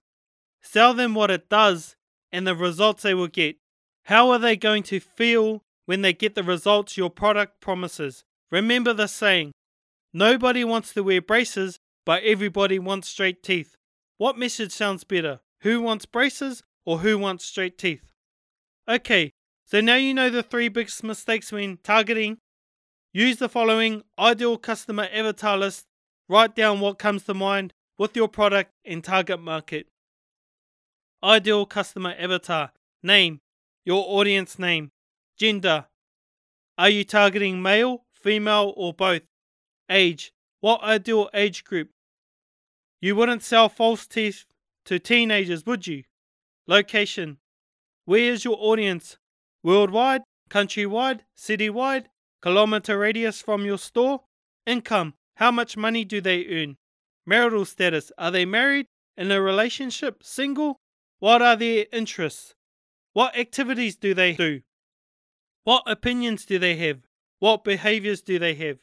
Sell 0.62 0.93
them 0.93 1.13
what 1.13 1.32
it 1.32 1.47
does 1.47 1.95
and 2.34 2.45
the 2.45 2.54
results 2.54 3.04
they 3.04 3.13
will 3.13 3.28
get. 3.28 3.56
How 4.08 4.32
are 4.32 4.39
they 4.39 4.56
going 4.56 4.84
to 4.84 5.02
feel 5.02 5.63
when 5.86 6.02
they 6.02 6.13
get 6.13 6.34
the 6.34 6.41
results 6.41 6.96
your 6.96 7.10
product 7.10 7.60
promises? 7.60 8.24
Remember 8.50 8.93
the 8.93 9.08
saying 9.08 9.52
nobody 10.13 10.63
wants 10.63 10.93
to 10.93 11.04
wear 11.04 11.22
braces, 11.22 11.78
but 12.06 12.24
everybody 12.24 12.80
wants 12.80 13.10
straight 13.10 13.43
teeth. 13.43 13.76
What 14.17 14.38
message 14.38 14.72
sounds 14.72 15.04
better? 15.04 15.41
Who 15.63 15.82
wants 15.82 16.06
braces 16.06 16.63
or 16.86 17.00
who 17.00 17.17
wants 17.17 17.43
straight 17.43 17.78
teeth? 17.78 18.13
Okay, 18.88 19.34
so 19.65 19.82
now 19.82 19.96
you 19.96 20.13
know 20.13 20.30
the 20.30 20.41
three 20.41 20.70
biggest 20.70 21.04
mistakes 21.04 21.52
when 21.52 21.76
targeting. 21.84 22.38
Use 23.12 23.39
the 23.39 23.50
following 23.50 24.04
ideal 24.17 24.58
customer 24.58 25.10
avatar 25.12 25.58
list. 25.58 25.86
Write 26.30 26.56
down 26.56 26.80
what 26.80 26.98
comes 26.98 27.24
to 27.24 27.34
mind 27.34 27.74
with 27.98 28.15
your 28.15 28.30
product 28.30 28.72
and 28.86 29.04
target 29.04 29.41
market. 29.41 29.88
Ideal 31.22 31.65
customer 31.65 32.15
avatar 32.17 32.72
name, 33.04 33.41
your 33.88 34.04
audience 34.06 34.60
name, 34.60 34.91
gender. 35.39 35.86
Are 36.78 36.89
you 36.89 37.06
targeting 37.06 37.62
male, 37.62 38.04
female, 38.12 38.73
or 38.76 38.93
both? 38.93 39.21
Age, 39.89 40.34
what 40.60 40.84
ideal 40.84 41.30
age 41.34 41.63
group? 41.63 41.91
You 43.00 43.15
wouldn't 43.15 43.43
sell 43.43 43.69
false 43.69 44.06
teeth 44.06 44.43
to 44.84 45.00
teenagers, 45.00 45.65
would 45.65 45.88
you? 45.88 46.04
Location, 46.67 47.38
where 48.04 48.34
is 48.34 48.43
your 48.43 48.58
audience? 48.60 49.17
Worldwide, 49.63 50.23
countrywide, 50.50 51.21
citywide, 51.38 52.08
kilometer 52.41 53.00
radius 53.00 53.41
from 53.41 53.63
your 53.63 53.78
store? 53.78 54.23
Income, 54.65 55.13
how 55.38 55.50
much 55.50 55.78
money 55.78 56.04
do 56.04 56.19
they 56.19 56.45
earn? 56.47 56.76
Marital 57.26 57.63
status, 57.63 58.12
are 58.17 58.32
they 58.32 58.43
married, 58.43 58.88
in 59.15 59.32
a 59.32 59.41
relationship, 59.41 60.23
single, 60.23 60.76
what 61.19 61.41
are 61.41 61.56
their 61.56 61.86
interests? 61.93 62.54
What 63.18 63.36
activities 63.36 63.96
do 63.96 64.14
they 64.14 64.34
do? 64.34 64.62
What 65.64 65.82
opinions 65.88 66.46
do 66.46 66.60
they 66.60 66.76
have? 66.76 67.00
What 67.40 67.64
behaviors 67.64 68.22
do 68.22 68.38
they 68.38 68.54
have? 68.54 68.78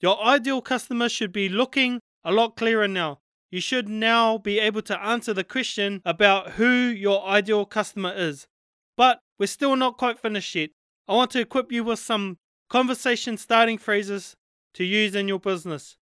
Your 0.00 0.20
ideal 0.20 0.60
customer 0.60 1.08
should 1.08 1.30
be 1.30 1.48
looking 1.48 2.00
a 2.24 2.32
lot 2.32 2.56
clearer 2.56 2.88
now. 2.88 3.20
You 3.52 3.60
should 3.60 3.88
now 3.88 4.36
be 4.36 4.58
able 4.58 4.82
to 4.82 5.00
answer 5.00 5.32
the 5.32 5.44
question 5.44 6.02
about 6.04 6.54
who 6.54 6.66
your 6.66 7.24
ideal 7.24 7.64
customer 7.66 8.12
is. 8.12 8.48
But 8.96 9.20
we're 9.38 9.46
still 9.46 9.76
not 9.76 9.96
quite 9.96 10.18
finished 10.18 10.56
yet. 10.56 10.70
I 11.06 11.14
want 11.14 11.30
to 11.30 11.40
equip 11.40 11.70
you 11.70 11.84
with 11.84 12.00
some 12.00 12.38
conversation 12.68 13.36
starting 13.36 13.78
phrases 13.78 14.34
to 14.74 14.82
use 14.82 15.14
in 15.14 15.28
your 15.28 15.38
business. 15.38 15.96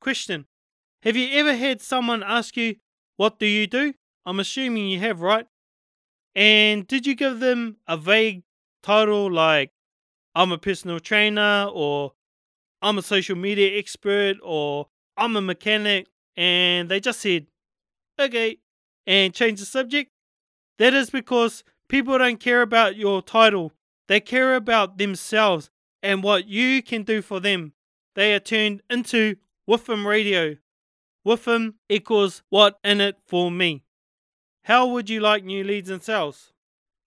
Question 0.00 0.46
Have 1.02 1.16
you 1.16 1.36
ever 1.40 1.56
had 1.56 1.80
someone 1.80 2.22
ask 2.22 2.56
you, 2.56 2.76
What 3.16 3.40
do 3.40 3.46
you 3.46 3.66
do? 3.66 3.94
I'm 4.24 4.38
assuming 4.38 4.88
you 4.88 5.00
have, 5.00 5.20
right? 5.20 5.48
And 6.34 6.86
did 6.86 7.06
you 7.06 7.14
give 7.14 7.40
them 7.40 7.76
a 7.86 7.96
vague 7.96 8.42
title 8.82 9.30
like 9.30 9.72
I'm 10.34 10.52
a 10.52 10.58
personal 10.58 11.00
trainer 11.00 11.68
or 11.72 12.12
I'm 12.80 12.98
a 12.98 13.02
social 13.02 13.36
media 13.36 13.78
expert 13.78 14.36
or 14.42 14.88
I'm 15.16 15.36
a 15.36 15.40
mechanic 15.40 16.06
and 16.36 16.88
they 16.88 17.00
just 17.00 17.20
said, 17.20 17.46
okay, 18.18 18.58
and 19.06 19.34
change 19.34 19.60
the 19.60 19.66
subject? 19.66 20.10
That 20.78 20.94
is 20.94 21.10
because 21.10 21.64
people 21.88 22.16
don't 22.16 22.40
care 22.40 22.62
about 22.62 22.96
your 22.96 23.22
title. 23.22 23.72
They 24.08 24.20
care 24.20 24.54
about 24.54 24.98
themselves 24.98 25.70
and 26.02 26.22
what 26.22 26.46
you 26.46 26.82
can 26.82 27.02
do 27.02 27.22
for 27.22 27.40
them. 27.40 27.72
They 28.14 28.34
are 28.34 28.40
turned 28.40 28.82
into 28.88 29.36
WIIFM 29.68 30.06
Radio. 30.06 30.56
WIIFM 31.26 31.74
equals 31.88 32.42
what 32.48 32.78
in 32.82 33.00
it 33.00 33.16
for 33.26 33.50
me. 33.50 33.84
How 34.70 34.86
would 34.86 35.10
you 35.10 35.18
like 35.18 35.42
new 35.42 35.64
leads 35.64 35.90
and 35.90 36.00
sales? 36.00 36.52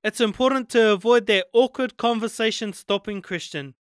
It's 0.04 0.20
important 0.20 0.68
to 0.72 0.92
avoid 0.92 1.28
that 1.28 1.48
awkward 1.54 1.96
conversation 1.96 2.74
stopping 2.74 3.22
question. 3.22 3.76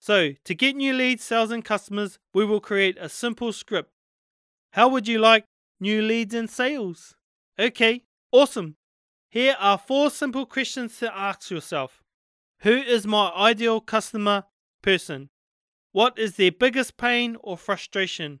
So, 0.00 0.32
to 0.44 0.54
get 0.56 0.74
new 0.74 0.92
leads, 0.92 1.22
sales, 1.22 1.52
and 1.52 1.64
customers, 1.64 2.18
we 2.34 2.44
will 2.44 2.58
create 2.58 2.98
a 2.98 3.08
simple 3.08 3.52
script. 3.52 3.92
How 4.72 4.88
would 4.88 5.06
you 5.06 5.20
like 5.20 5.44
new 5.78 6.02
leads 6.02 6.34
and 6.34 6.50
sales? 6.50 7.14
Okay, 7.56 8.02
awesome. 8.32 8.74
Here 9.30 9.54
are 9.60 9.78
four 9.78 10.10
simple 10.10 10.44
questions 10.44 10.98
to 10.98 11.16
ask 11.16 11.48
yourself 11.48 12.02
Who 12.62 12.72
is 12.72 13.06
my 13.06 13.30
ideal 13.36 13.80
customer 13.80 14.46
person? 14.82 15.30
What 15.92 16.18
is 16.18 16.34
their 16.34 16.50
biggest 16.50 16.96
pain 16.96 17.36
or 17.38 17.56
frustration? 17.56 18.40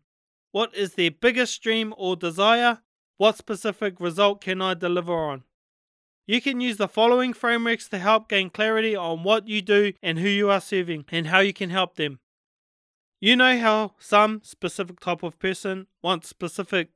What 0.50 0.74
is 0.74 0.94
their 0.94 1.12
biggest 1.12 1.62
dream 1.62 1.94
or 1.96 2.16
desire? 2.16 2.80
What 3.18 3.36
specific 3.36 4.00
result 4.00 4.40
can 4.40 4.62
I 4.62 4.74
deliver 4.74 5.12
on? 5.12 5.42
You 6.26 6.40
can 6.40 6.60
use 6.60 6.76
the 6.76 6.88
following 6.88 7.32
frameworks 7.32 7.88
to 7.88 7.98
help 7.98 8.28
gain 8.28 8.48
clarity 8.48 8.94
on 8.94 9.24
what 9.24 9.48
you 9.48 9.60
do 9.60 9.92
and 10.02 10.18
who 10.18 10.28
you 10.28 10.50
are 10.50 10.60
serving 10.60 11.04
and 11.10 11.26
how 11.26 11.40
you 11.40 11.52
can 11.52 11.70
help 11.70 11.96
them. 11.96 12.20
You 13.20 13.34
know 13.34 13.58
how 13.58 13.94
some 13.98 14.40
specific 14.44 15.00
type 15.00 15.24
of 15.24 15.38
person 15.40 15.88
wants 16.00 16.28
specific 16.28 16.90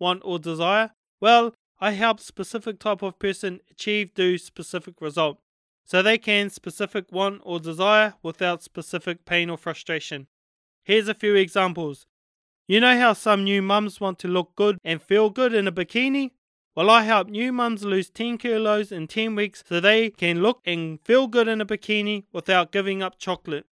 want 0.00 0.22
or 0.24 0.40
desire? 0.40 0.90
Well, 1.20 1.54
I 1.80 1.92
help 1.92 2.18
specific 2.18 2.80
type 2.80 3.02
of 3.02 3.18
person 3.20 3.60
achieve 3.70 4.14
do 4.14 4.36
specific 4.36 5.00
result 5.00 5.38
so 5.84 6.02
they 6.02 6.18
can 6.18 6.50
specific 6.50 7.12
want 7.12 7.40
or 7.44 7.60
desire 7.60 8.14
without 8.22 8.64
specific 8.64 9.24
pain 9.24 9.48
or 9.48 9.58
frustration. 9.58 10.26
Here's 10.82 11.08
a 11.08 11.14
few 11.14 11.36
examples. 11.36 12.06
You 12.66 12.80
know 12.80 12.98
how 12.98 13.12
some 13.12 13.44
new 13.44 13.60
mums 13.60 14.00
want 14.00 14.18
to 14.20 14.28
look 14.28 14.56
good 14.56 14.78
and 14.82 15.02
feel 15.02 15.28
good 15.28 15.52
in 15.52 15.68
a 15.68 15.72
bikini? 15.72 16.30
Well, 16.74 16.88
I 16.88 17.02
help 17.02 17.28
new 17.28 17.52
mums 17.52 17.84
lose 17.84 18.08
10 18.08 18.38
kilos 18.38 18.90
in 18.90 19.06
10 19.06 19.34
weeks 19.34 19.62
so 19.66 19.80
they 19.80 20.08
can 20.08 20.40
look 20.40 20.62
and 20.64 20.98
feel 21.02 21.26
good 21.26 21.46
in 21.46 21.60
a 21.60 21.66
bikini 21.66 22.24
without 22.32 22.72
giving 22.72 23.02
up 23.02 23.18
chocolate. 23.18 23.66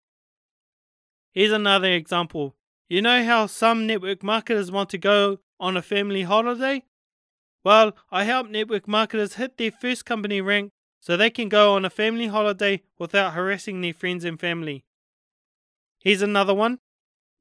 Here's 1.32 1.52
another 1.52 1.90
example. 1.90 2.54
You 2.88 3.00
know 3.00 3.24
how 3.24 3.46
some 3.46 3.86
network 3.86 4.22
marketers 4.22 4.70
want 4.70 4.90
to 4.90 4.98
go 4.98 5.38
on 5.58 5.78
a 5.78 5.82
family 5.82 6.24
holiday? 6.24 6.82
Well, 7.64 7.96
I 8.10 8.24
help 8.24 8.50
network 8.50 8.86
marketers 8.86 9.34
hit 9.34 9.56
their 9.56 9.70
first 9.70 10.04
company 10.04 10.42
rank 10.42 10.70
so 11.00 11.16
they 11.16 11.30
can 11.30 11.48
go 11.48 11.72
on 11.72 11.86
a 11.86 11.90
family 11.90 12.26
holiday 12.26 12.82
without 12.98 13.32
harassing 13.32 13.80
their 13.80 13.94
friends 13.94 14.24
and 14.26 14.38
family. 14.38 14.84
Here's 15.98 16.20
another 16.20 16.54
one. 16.54 16.78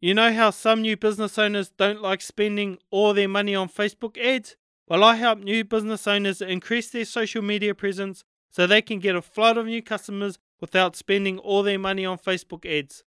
You 0.03 0.15
know 0.15 0.33
how 0.33 0.49
some 0.49 0.81
new 0.81 0.97
business 0.97 1.37
owners 1.37 1.69
don't 1.69 2.01
like 2.01 2.21
spending 2.21 2.79
all 2.89 3.13
their 3.13 3.27
money 3.27 3.53
on 3.53 3.69
Facebook 3.69 4.17
ads? 4.17 4.55
Well, 4.87 5.03
I 5.03 5.13
help 5.13 5.37
new 5.37 5.63
business 5.63 6.07
owners 6.07 6.41
increase 6.41 6.89
their 6.89 7.05
social 7.05 7.43
media 7.43 7.75
presence 7.75 8.23
so 8.49 8.65
they 8.65 8.81
can 8.81 8.97
get 8.97 9.15
a 9.15 9.21
flood 9.21 9.57
of 9.57 9.67
new 9.67 9.83
customers 9.83 10.39
without 10.59 10.95
spending 10.95 11.37
all 11.37 11.61
their 11.61 11.77
money 11.77 12.03
on 12.03 12.17
Facebook 12.17 12.65
ads. 12.65 13.03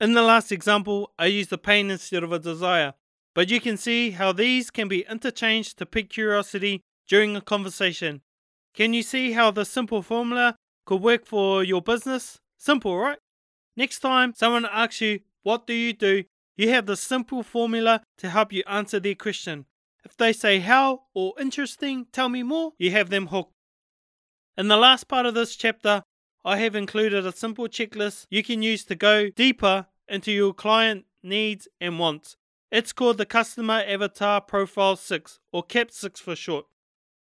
In 0.00 0.12
the 0.12 0.22
last 0.22 0.52
example, 0.52 1.12
I 1.18 1.26
used 1.26 1.52
a 1.52 1.58
pain 1.58 1.90
instead 1.90 2.22
of 2.22 2.32
a 2.32 2.38
desire, 2.38 2.94
but 3.34 3.50
you 3.50 3.60
can 3.60 3.76
see 3.76 4.12
how 4.12 4.30
these 4.30 4.70
can 4.70 4.86
be 4.86 5.04
interchanged 5.10 5.78
to 5.78 5.86
pique 5.86 6.10
curiosity 6.10 6.80
during 7.08 7.34
a 7.34 7.40
conversation. 7.40 8.22
Can 8.72 8.94
you 8.94 9.02
see 9.02 9.32
how 9.32 9.50
the 9.50 9.64
simple 9.64 10.00
formula 10.00 10.54
could 10.86 11.02
work 11.02 11.26
for 11.26 11.64
your 11.64 11.82
business? 11.82 12.38
Simple, 12.56 12.96
right? 12.96 13.18
Next 13.76 13.98
time 13.98 14.32
someone 14.36 14.64
asks 14.64 15.00
you, 15.00 15.20
what 15.44 15.66
do 15.66 15.74
you 15.74 15.92
do? 15.92 16.24
You 16.56 16.70
have 16.70 16.86
the 16.86 16.96
simple 16.96 17.42
formula 17.42 18.02
to 18.18 18.30
help 18.30 18.52
you 18.52 18.64
answer 18.66 18.98
their 18.98 19.14
question. 19.14 19.66
If 20.04 20.16
they 20.16 20.32
say 20.32 20.58
how 20.58 21.04
or 21.14 21.34
interesting, 21.38 22.06
tell 22.12 22.28
me 22.28 22.42
more, 22.42 22.72
you 22.78 22.90
have 22.90 23.10
them 23.10 23.28
hooked. 23.28 23.52
In 24.56 24.68
the 24.68 24.76
last 24.76 25.08
part 25.08 25.26
of 25.26 25.34
this 25.34 25.54
chapter, 25.54 26.02
I 26.44 26.58
have 26.58 26.74
included 26.74 27.26
a 27.26 27.32
simple 27.32 27.68
checklist 27.68 28.26
you 28.30 28.42
can 28.42 28.62
use 28.62 28.84
to 28.84 28.94
go 28.94 29.30
deeper 29.30 29.86
into 30.08 30.32
your 30.32 30.52
client 30.52 31.06
needs 31.22 31.68
and 31.80 31.98
wants. 31.98 32.36
It's 32.70 32.92
called 32.92 33.18
the 33.18 33.26
Customer 33.26 33.82
Avatar 33.86 34.40
Profile 34.40 34.96
6, 34.96 35.40
or 35.52 35.62
CAP 35.62 35.90
6 35.90 36.20
for 36.20 36.36
short. 36.36 36.66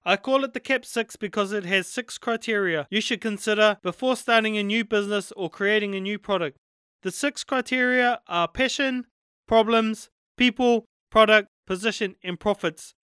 I 0.05 0.17
call 0.17 0.45
it 0.45 0.55
the 0.55 0.61
CAP 0.61 0.85
6 0.85 1.17
because 1.17 1.53
it 1.53 1.65
has 1.67 1.87
six 1.87 2.17
criteria 2.17 2.87
you 2.91 3.01
should 3.01 3.21
consider 3.21 3.77
before 3.83 4.17
starting 4.17 4.57
a 4.57 4.63
new 4.63 4.85
business 4.85 5.33
or 5.37 5.51
creating 5.51 5.95
a 5.95 6.01
new 6.01 6.19
product. 6.19 6.57
The 7.03 7.11
six 7.11 7.45
criteria 7.45 8.21
are 8.29 8.49
passion, 8.49 9.07
problems, 9.49 10.11
people, 10.37 10.85
product, 11.11 11.49
position, 11.67 12.17
and 12.23 12.39
profits. 12.39 12.95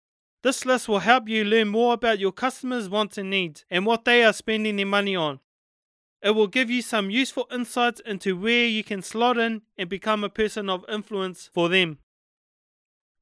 This 0.42 0.66
list 0.66 0.88
will 0.88 1.00
help 1.00 1.28
you 1.28 1.44
learn 1.44 1.68
more 1.68 1.94
about 1.94 2.18
your 2.18 2.32
customers' 2.32 2.88
wants 2.88 3.18
and 3.18 3.30
needs 3.30 3.64
and 3.70 3.86
what 3.86 4.04
they 4.04 4.22
are 4.22 4.32
spending 4.32 4.76
their 4.76 4.86
money 4.86 5.16
on. 5.16 5.40
It 6.22 6.34
will 6.34 6.46
give 6.46 6.70
you 6.70 6.82
some 6.82 7.10
useful 7.10 7.46
insights 7.50 8.00
into 8.04 8.36
where 8.36 8.66
you 8.66 8.84
can 8.84 9.02
slot 9.02 9.38
in 9.38 9.62
and 9.76 9.88
become 9.88 10.24
a 10.24 10.28
person 10.28 10.68
of 10.68 10.84
influence 10.88 11.48
for 11.52 11.68
them. 11.68 11.98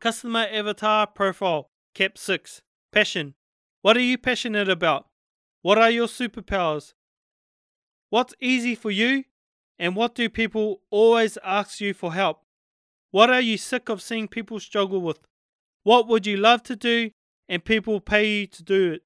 Customer 0.01 0.47
Avatar 0.51 1.07
Profile 1.07 1.71
CAP 1.95 2.19
6 2.19 2.63
Passion. 2.93 3.35
What 3.83 3.97
are 3.97 4.01
you 4.01 4.19
passionate 4.19 4.69
about? 4.69 5.07
What 5.63 5.79
are 5.79 5.91
your 5.91 6.09
superpowers? 6.09 6.95
What's 8.11 8.35
easy 8.41 8.75
for 8.75 8.91
you? 8.91 9.25
And 9.79 9.97
what 9.97 10.15
do 10.15 10.29
people 10.29 10.81
always 10.91 11.37
ask 11.45 11.81
you 11.81 11.95
for 11.95 12.13
help? 12.13 12.43
What 13.11 13.31
are 13.31 13.41
you 13.41 13.59
sick 13.59 13.89
of 13.89 14.03
seeing 14.03 14.29
people 14.29 14.61
struggle 14.61 15.01
with? 15.01 15.21
What 15.83 16.09
would 16.09 16.27
you 16.27 16.37
love 16.37 16.63
to 16.65 16.77
do 16.77 17.11
and 17.49 17.65
people 17.65 18.01
pay 18.01 18.41
you 18.41 18.47
to 18.49 18.63
do 18.63 18.93
it? 18.93 19.03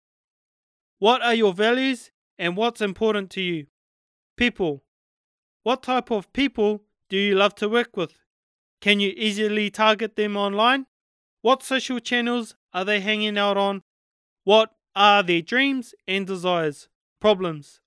What 0.99 1.23
are 1.23 1.35
your 1.35 1.53
values 1.53 2.11
and 2.39 2.57
what's 2.57 2.81
important 2.81 3.31
to 3.31 3.41
you? 3.41 3.67
People. 4.37 4.83
What 5.63 5.83
type 5.83 6.11
of 6.11 6.33
people 6.33 6.83
do 7.09 7.17
you 7.17 7.35
love 7.35 7.55
to 7.57 7.69
work 7.69 7.97
with? 7.97 8.15
Can 8.81 9.01
you 9.01 9.13
easily 9.17 9.71
target 9.71 10.17
them 10.17 10.37
online? 10.37 10.87
What 11.43 11.63
social 11.63 11.99
channels 11.99 12.55
are 12.73 12.85
they 12.85 13.01
hanging 13.01 13.39
out 13.39 13.57
on? 13.57 13.83
What 14.45 14.73
are 14.95 15.23
their 15.23 15.43
dreams 15.43 15.95
and 16.07 16.27
desires? 16.27 16.89
Problems. 17.21 17.81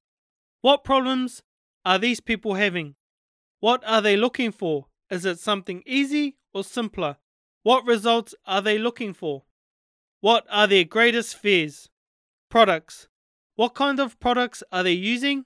What 0.62 0.84
problems 0.84 1.42
are 1.86 1.98
these 1.98 2.20
people 2.20 2.56
having? 2.56 2.96
What 3.60 3.84
are 3.86 4.02
they 4.02 4.18
looking 4.18 4.52
for? 4.52 4.88
Is 5.10 5.26
it 5.26 5.40
something 5.40 5.84
easy 5.86 6.38
or 6.54 6.64
simpler? 6.64 7.18
What 7.64 7.86
results 7.86 8.34
are 8.46 8.62
they 8.62 8.78
looking 8.78 9.14
for? 9.14 9.44
What 10.20 10.46
are 10.50 10.68
their 10.68 10.84
greatest 10.84 11.36
fears? 11.36 11.90
Products. 12.50 13.08
What 13.56 13.76
kind 13.76 14.00
of 14.00 14.20
products 14.20 14.64
are 14.72 14.84
they 14.84 14.94
using? 14.94 15.46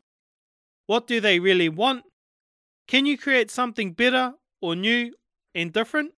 What 0.86 1.08
do 1.08 1.20
they 1.20 1.40
really 1.40 1.70
want? 1.70 2.04
Can 2.88 3.06
you 3.06 3.18
create 3.18 3.50
something 3.50 3.94
better 3.94 4.34
or 4.62 4.76
new 4.76 5.14
and 5.54 5.74
different? 5.74 6.14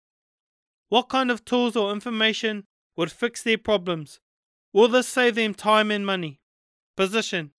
What 0.88 1.08
kind 1.08 1.30
of 1.30 1.44
tools 1.44 1.76
or 1.76 1.92
information 1.92 2.64
would 2.96 3.12
fix 3.12 3.42
their 3.42 3.58
problems? 3.58 4.20
Will 4.72 4.88
this 4.88 5.08
save 5.08 5.36
them 5.36 5.54
time 5.54 5.90
and 5.90 6.04
money? 6.04 6.40
Position. 6.96 7.52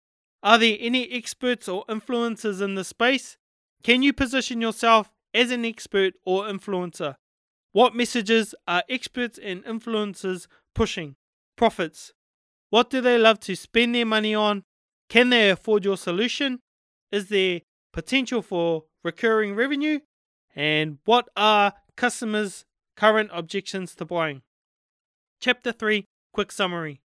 Are 0.44 0.58
there 0.58 0.78
any 0.80 1.12
experts 1.12 1.68
or 1.68 1.86
influencers 1.86 2.62
in 2.62 2.76
the 2.76 2.84
space? 2.84 3.38
Can 3.84 4.04
you 4.04 4.14
position 4.14 4.62
yourself 4.62 5.12
as 5.34 5.52
an 5.52 5.66
expert 5.66 6.14
or 6.26 6.44
influencer? 6.44 7.16
What 7.72 7.96
messages 7.96 8.56
are 8.68 8.84
experts 8.90 9.40
and 9.42 9.64
influencers 9.66 10.48
pushing? 10.74 11.16
Profits. 11.56 12.14
What 12.70 12.90
do 12.90 13.02
they 13.02 13.18
love 13.18 13.40
to 13.42 13.56
spend 13.56 13.96
their 13.96 14.06
money 14.06 14.36
on? 14.36 14.64
Can 15.10 15.30
they 15.30 15.50
afford 15.50 15.86
your 15.86 15.98
solution? 15.98 16.60
Is 17.12 17.30
there 17.30 17.62
potential 17.94 18.42
for 18.42 18.84
recurring 19.04 19.56
revenue? 19.56 20.00
And 20.56 20.98
what 21.06 21.30
are 21.36 21.74
customers' 21.96 22.66
current 22.96 23.30
objections 23.34 23.96
to 23.96 24.06
buying? 24.06 24.42
Chapter 25.40 25.72
3 25.72 26.06
Quick 26.34 26.52
Summary 26.52 27.02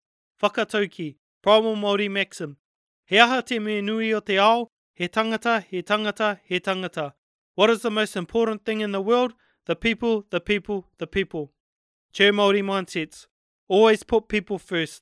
Whakatauki 0.42 1.16
Problem 1.42 1.80
Māori 1.80 2.10
Maxim 2.10 2.58
He 3.08 3.18
aha 3.18 3.40
te 3.40 3.58
me 3.58 3.80
nui 3.80 4.12
o 4.12 4.20
te 4.20 4.36
ao, 4.36 4.68
he 4.94 5.08
tangata, 5.08 5.64
he 5.64 5.82
tangata, 5.82 6.40
he 6.44 6.60
tangata. 6.60 7.14
What 7.54 7.70
is 7.70 7.80
the 7.80 7.90
most 7.90 8.16
important 8.16 8.66
thing 8.66 8.82
in 8.82 8.92
the 8.92 9.00
world? 9.00 9.32
The 9.64 9.76
people, 9.76 10.26
the 10.28 10.40
people, 10.40 10.88
the 10.98 11.06
people. 11.06 11.50
Chair 12.12 12.34
Māori 12.34 12.62
mindsets. 12.62 13.26
Always 13.66 14.02
put 14.02 14.28
people 14.28 14.58
first. 14.58 15.00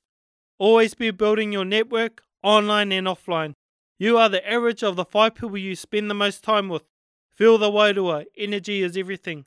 Always 0.56 0.94
be 0.94 1.10
building 1.10 1.50
your 1.50 1.64
network, 1.64 2.22
online 2.44 2.92
and 2.92 3.08
offline. 3.08 3.54
You 3.98 4.18
are 4.18 4.28
the 4.28 4.48
average 4.48 4.84
of 4.84 4.94
the 4.94 5.04
five 5.04 5.34
people 5.34 5.58
you 5.58 5.74
spend 5.74 6.08
the 6.08 6.14
most 6.14 6.44
time 6.44 6.68
with. 6.68 6.84
Feel 7.34 7.58
the 7.58 7.72
wairua. 7.72 8.26
Energy 8.36 8.82
is 8.82 8.96
everything. 8.96 9.46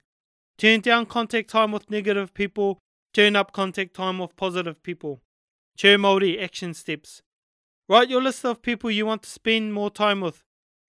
Turn 0.57 0.81
down 0.81 1.05
contact 1.05 1.49
time 1.49 1.71
with 1.71 1.89
negative 1.89 2.33
people. 2.33 2.77
Turn 3.13 3.37
up 3.37 3.53
contact 3.53 3.95
time 3.95 4.19
with 4.19 4.35
positive 4.35 4.83
people. 4.83 5.21
Chair 5.77 5.97
Māori 5.97 6.43
action 6.43 6.73
steps. 6.73 7.21
Write 7.89 8.11
your 8.11 8.21
list 8.21 8.45
of 8.45 8.61
people 8.61 8.91
you 8.91 9.07
want 9.07 9.23
to 9.23 9.29
spend 9.29 9.73
more 9.73 9.89
time 9.89 10.21
with. 10.21 10.43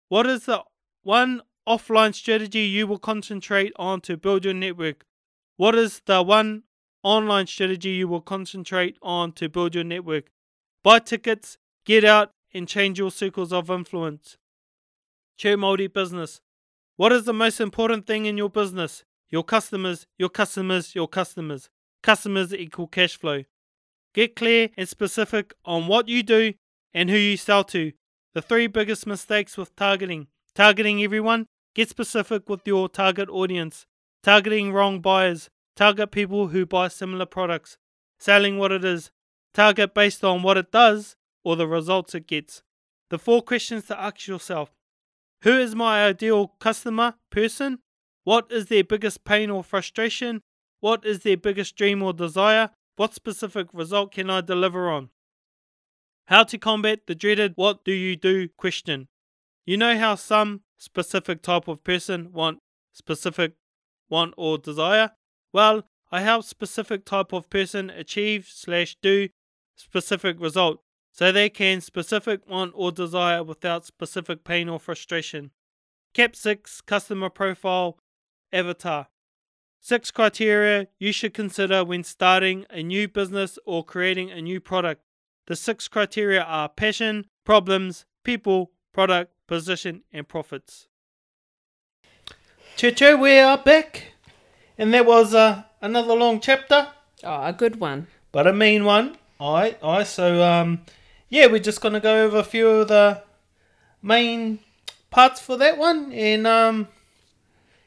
What 0.08 0.26
is 0.26 0.46
the 0.46 0.64
one 1.04 1.42
offline 1.68 2.16
strategy 2.16 2.62
you 2.62 2.88
will 2.88 3.00
concentrate 3.00 3.74
on 3.76 4.00
to 4.02 4.16
build 4.16 4.46
your 4.46 4.54
network? 4.54 5.04
What 5.58 5.76
is 5.76 6.02
the 6.06 6.24
one 6.24 6.64
online 7.04 7.48
strategy 7.48 7.90
you 7.90 8.08
will 8.08 8.22
concentrate 8.22 8.98
on 9.02 9.34
to 9.34 9.50
build 9.50 9.76
your 9.76 9.84
network? 9.84 10.32
Buy 10.84 11.00
tickets, 11.00 11.58
get 11.86 12.06
out, 12.06 12.32
and 12.54 12.66
change 12.66 12.98
your 12.98 13.12
circles 13.12 13.52
of 13.52 13.70
influence. 13.70 14.38
Chair 15.38 15.58
Māori 15.58 15.92
business. 15.92 16.40
What 16.96 17.12
is 17.12 17.26
the 17.26 17.34
most 17.34 17.60
important 17.60 18.08
thing 18.08 18.26
in 18.26 18.38
your 18.38 18.50
business? 18.50 19.04
Your 19.30 19.44
customers, 19.44 20.08
your 20.18 20.30
customers, 20.30 20.96
your 20.96 21.10
customers. 21.10 21.70
Customers 22.02 22.54
equal 22.54 22.88
cash 22.88 23.18
flow. 23.18 23.44
Get 24.14 24.38
clear 24.38 24.70
and 24.78 24.88
specific 24.88 25.54
on 25.66 25.88
what 25.88 26.08
you 26.08 26.24
do 26.24 26.54
and 26.96 27.10
who 27.10 27.18
you 27.18 27.38
sell 27.38 27.66
to. 27.66 27.92
The 28.34 28.42
three 28.42 28.66
biggest 28.66 29.06
mistakes 29.06 29.58
with 29.58 29.76
targeting 29.76 30.28
targeting 30.56 31.04
everyone, 31.04 31.46
get 31.76 31.90
specific 31.90 32.50
with 32.50 32.62
your 32.66 32.88
target 32.88 33.30
audience, 33.30 33.86
targeting 34.24 34.72
wrong 34.72 35.02
buyers, 35.02 35.50
target 35.76 36.10
people 36.12 36.48
who 36.48 36.66
buy 36.66 36.88
similar 36.88 37.26
products, 37.26 37.78
selling 38.18 38.58
what 38.58 38.72
it 38.72 38.86
is, 38.86 39.12
target 39.54 39.94
based 39.94 40.24
on 40.24 40.42
what 40.42 40.58
it 40.58 40.72
does 40.72 41.18
or 41.44 41.58
the 41.58 41.68
results 41.68 42.16
it 42.16 42.26
gets. 42.26 42.64
The 43.10 43.20
four 43.20 43.42
questions 43.42 43.86
to 43.88 44.02
ask 44.02 44.28
yourself 44.28 44.72
Who 45.42 45.52
is 45.60 45.76
my 45.76 46.06
ideal 46.06 46.54
customer, 46.60 47.16
person? 47.30 47.80
What 48.24 48.48
is 48.50 48.68
their 48.68 48.84
biggest 48.84 49.26
pain 49.26 49.52
or 49.52 49.64
frustration? 49.64 50.42
What 50.80 51.06
is 51.06 51.20
their 51.20 51.38
biggest 51.38 51.76
dream 51.76 52.02
or 52.02 52.14
desire? 52.14 52.70
What 52.96 53.14
specific 53.14 53.68
result 53.74 54.14
can 54.14 54.30
I 54.30 54.42
deliver 54.42 54.90
on? 54.90 55.10
How 56.28 56.44
to 56.46 56.58
combat 56.58 57.06
the 57.06 57.14
dreaded 57.14 57.54
what 57.56 57.86
do 57.86 57.92
you 57.92 58.16
do 58.16 58.48
question. 58.58 59.08
You 59.66 59.78
know 59.78 59.98
how 59.98 60.16
some 60.16 60.62
specific 60.78 61.42
type 61.42 61.68
of 61.68 61.84
person 61.84 62.32
want 62.34 62.60
specific 62.94 63.54
want 64.10 64.34
or 64.36 64.58
desire? 64.58 65.12
Well, 65.54 65.84
I 66.12 66.22
help 66.22 66.44
specific 66.46 67.06
type 67.06 67.32
of 67.32 67.50
person 67.50 67.90
achieve 67.90 68.48
slash 68.50 68.96
do 69.02 69.30
specific 69.76 70.40
result 70.40 70.82
so 71.12 71.32
they 71.32 71.50
can 71.50 71.80
specific 71.82 72.50
want 72.50 72.72
or 72.76 72.92
desire 72.92 73.44
without 73.44 73.86
specific 73.86 74.44
pain 74.44 74.68
or 74.68 74.80
frustration. 74.80 75.52
Cap 76.14 76.36
6 76.36 76.82
Customer 76.82 77.30
Profile 77.30 78.00
Avatar 78.52 79.08
Six 79.80 80.10
criteria 80.10 80.88
you 80.98 81.12
should 81.12 81.36
consider 81.36 81.86
when 81.86 82.04
starting 82.04 82.66
a 82.72 82.82
new 82.82 83.08
business 83.08 83.60
or 83.66 83.86
creating 83.86 84.32
a 84.32 84.42
new 84.42 84.60
product. 84.60 85.05
The 85.48 85.56
six 85.56 85.88
criteria 85.88 86.42
are 86.42 86.70
passion, 86.70 87.26
problems, 87.44 88.06
people, 88.24 88.72
product, 88.94 89.32
position, 89.48 90.04
and 90.12 90.28
profits. 90.28 90.88
Cheche, 92.78 93.20
we 93.20 93.38
are 93.40 93.58
back. 93.58 94.14
And 94.78 94.94
that 94.94 95.06
was 95.06 95.34
uh, 95.34 95.64
another 95.82 96.14
long 96.16 96.40
chapter, 96.40 96.88
Oh, 97.24 97.44
a 97.46 97.54
good 97.54 97.80
one. 97.80 98.08
but 98.32 98.46
a 98.48 98.54
mean 98.54 98.84
one. 98.84 99.18
I, 99.40 99.78
I, 99.84 100.04
so, 100.04 100.44
um, 100.44 100.82
yeah, 101.30 101.48
we're 101.48 101.60
just 101.60 101.80
going 101.82 101.94
to 101.94 102.00
go 102.00 102.26
over 102.26 102.38
a 102.40 102.44
few 102.44 102.68
of 102.68 102.88
the 102.90 103.22
main 104.02 104.60
parts 105.12 105.40
for 105.40 105.56
that 105.58 105.78
one. 105.78 106.12
And, 106.12 106.46
um, 106.48 106.88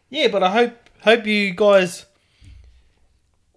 yeah, 0.09 0.29
but 0.29 0.42
I 0.42 0.51
hope, 0.51 0.73
hope 1.03 1.27
you 1.27 1.53
guys 1.55 2.07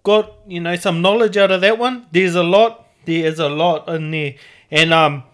got, 0.02 0.30
you 0.46 0.60
know, 0.60 0.76
some 0.76 1.00
knowledge 1.00 1.36
out 1.36 1.50
of 1.50 1.60
that 1.62 1.78
one. 1.78 2.06
There's 2.12 2.34
a 2.34 2.42
lot, 2.42 2.81
there 3.04 3.26
is 3.26 3.38
a 3.38 3.48
lot 3.48 3.88
in 3.88 4.10
there. 4.10 4.34
And, 4.70 4.92
um, 4.92 5.24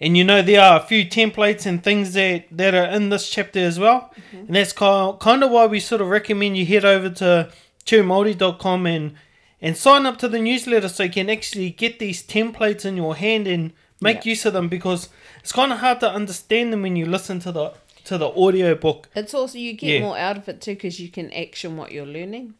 and 0.00 0.16
you 0.16 0.24
know 0.24 0.42
there 0.42 0.60
are 0.60 0.78
a 0.78 0.82
few 0.82 1.06
templates 1.06 1.64
and 1.64 1.82
things 1.82 2.12
that, 2.12 2.44
that 2.50 2.74
are 2.74 2.84
in 2.84 3.08
this 3.08 3.30
chapter 3.30 3.60
as 3.60 3.78
well, 3.78 4.12
and 4.32 4.54
that's 4.54 4.72
kind 4.74 5.18
kind 5.20 5.42
of 5.42 5.50
why 5.50 5.64
we 5.66 5.80
sort 5.80 6.02
of 6.02 6.08
recommend 6.08 6.58
you 6.58 6.66
head 6.66 6.84
over 6.84 7.08
to 7.08 7.50
churmulti.com 7.86 8.86
and 8.86 9.14
and 9.62 9.74
sign 9.76 10.04
up 10.04 10.18
to 10.18 10.28
the 10.28 10.38
newsletter 10.38 10.88
so 10.88 11.04
you 11.04 11.10
can 11.10 11.30
actually 11.30 11.70
get 11.70 11.98
these 11.98 12.22
templates 12.22 12.84
in 12.84 12.96
your 12.98 13.16
hand 13.16 13.46
and 13.46 13.72
make 14.02 14.24
Yeah. 14.26 14.30
use 14.32 14.44
of 14.44 14.52
them 14.52 14.68
because 14.68 15.08
it's 15.40 15.52
kind 15.52 15.72
of 15.72 15.78
hard 15.78 16.00
to 16.00 16.10
understand 16.10 16.74
them 16.74 16.82
when 16.82 16.94
you 16.96 17.06
listen 17.06 17.38
to 17.40 17.52
the 17.52 17.72
to 18.04 18.18
the 18.18 18.28
audio 18.28 18.74
book. 18.74 19.08
It's 19.16 19.32
also 19.32 19.56
you 19.58 19.72
get 19.72 19.94
Yeah. 19.94 20.00
more 20.00 20.18
out 20.18 20.36
of 20.36 20.46
it 20.48 20.60
too 20.60 20.74
because 20.74 21.00
you 21.00 21.08
can 21.08 21.32
action 21.32 21.76
what 21.78 21.90
you're 21.90 22.04
learning. 22.06 22.52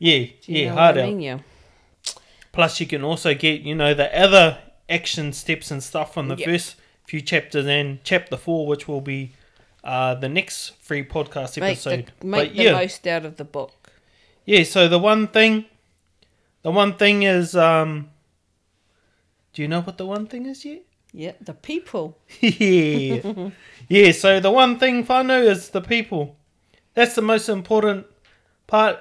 Yeah, 0.00 0.16
you 0.16 0.30
yeah, 0.46 0.68
know 0.70 0.74
hard 0.74 0.96
what 0.96 1.04
I 1.04 1.08
mean? 1.08 1.20
Yeah. 1.20 1.38
Plus, 2.58 2.80
you 2.80 2.88
can 2.88 3.04
also 3.04 3.34
get 3.34 3.60
you 3.60 3.72
know 3.76 3.94
the 3.94 4.10
other 4.20 4.58
action 4.88 5.32
steps 5.32 5.70
and 5.70 5.80
stuff 5.80 6.12
from 6.12 6.26
the 6.26 6.34
Yep. 6.34 6.48
first 6.48 6.74
few 7.06 7.20
chapters 7.20 7.66
and 7.66 8.02
chapter 8.02 8.36
four, 8.36 8.66
which 8.66 8.88
will 8.88 9.00
be 9.00 9.30
uh, 9.84 10.16
the 10.16 10.28
next 10.28 10.74
free 10.80 11.04
podcast 11.04 11.60
Make 11.60 11.74
episode. 11.74 12.10
the 12.18 12.26
make 12.26 12.48
but 12.48 12.56
the 12.56 12.62
yeah, 12.64 12.72
most 12.72 13.06
out 13.06 13.24
of 13.24 13.36
the 13.36 13.44
book. 13.44 13.92
yeah. 14.44 14.64
So 14.64 14.88
the 14.88 14.98
one 14.98 15.28
thing, 15.28 15.66
the 16.62 16.72
one 16.72 16.94
thing 16.96 17.22
is, 17.22 17.54
um, 17.54 18.10
do 19.52 19.62
you 19.62 19.68
know 19.68 19.82
what 19.82 19.96
the 19.96 20.06
one 20.06 20.26
thing 20.26 20.44
is 20.46 20.64
yet? 20.64 20.82
Yeah, 21.12 21.34
the 21.40 21.54
people. 21.54 22.18
yeah, 22.40 23.50
yeah. 23.88 24.10
So 24.10 24.40
the 24.40 24.50
one 24.50 24.80
thing 24.80 25.06
whānau 25.06 25.44
is 25.46 25.70
the 25.70 25.80
people. 25.80 26.34
That's 26.94 27.14
the 27.14 27.22
most 27.22 27.48
important 27.48 28.06
part 28.66 28.98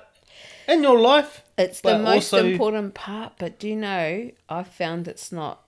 in 0.67 0.83
your 0.83 0.99
life. 0.99 1.41
It's 1.57 1.81
the 1.81 1.97
most 1.97 2.31
also- 2.33 2.45
important 2.45 2.93
part, 2.93 3.33
but 3.39 3.57
do 3.59 3.67
you 3.67 3.75
know, 3.75 4.31
I 4.49 4.63
found 4.63 5.07
it's 5.07 5.31
not 5.31 5.63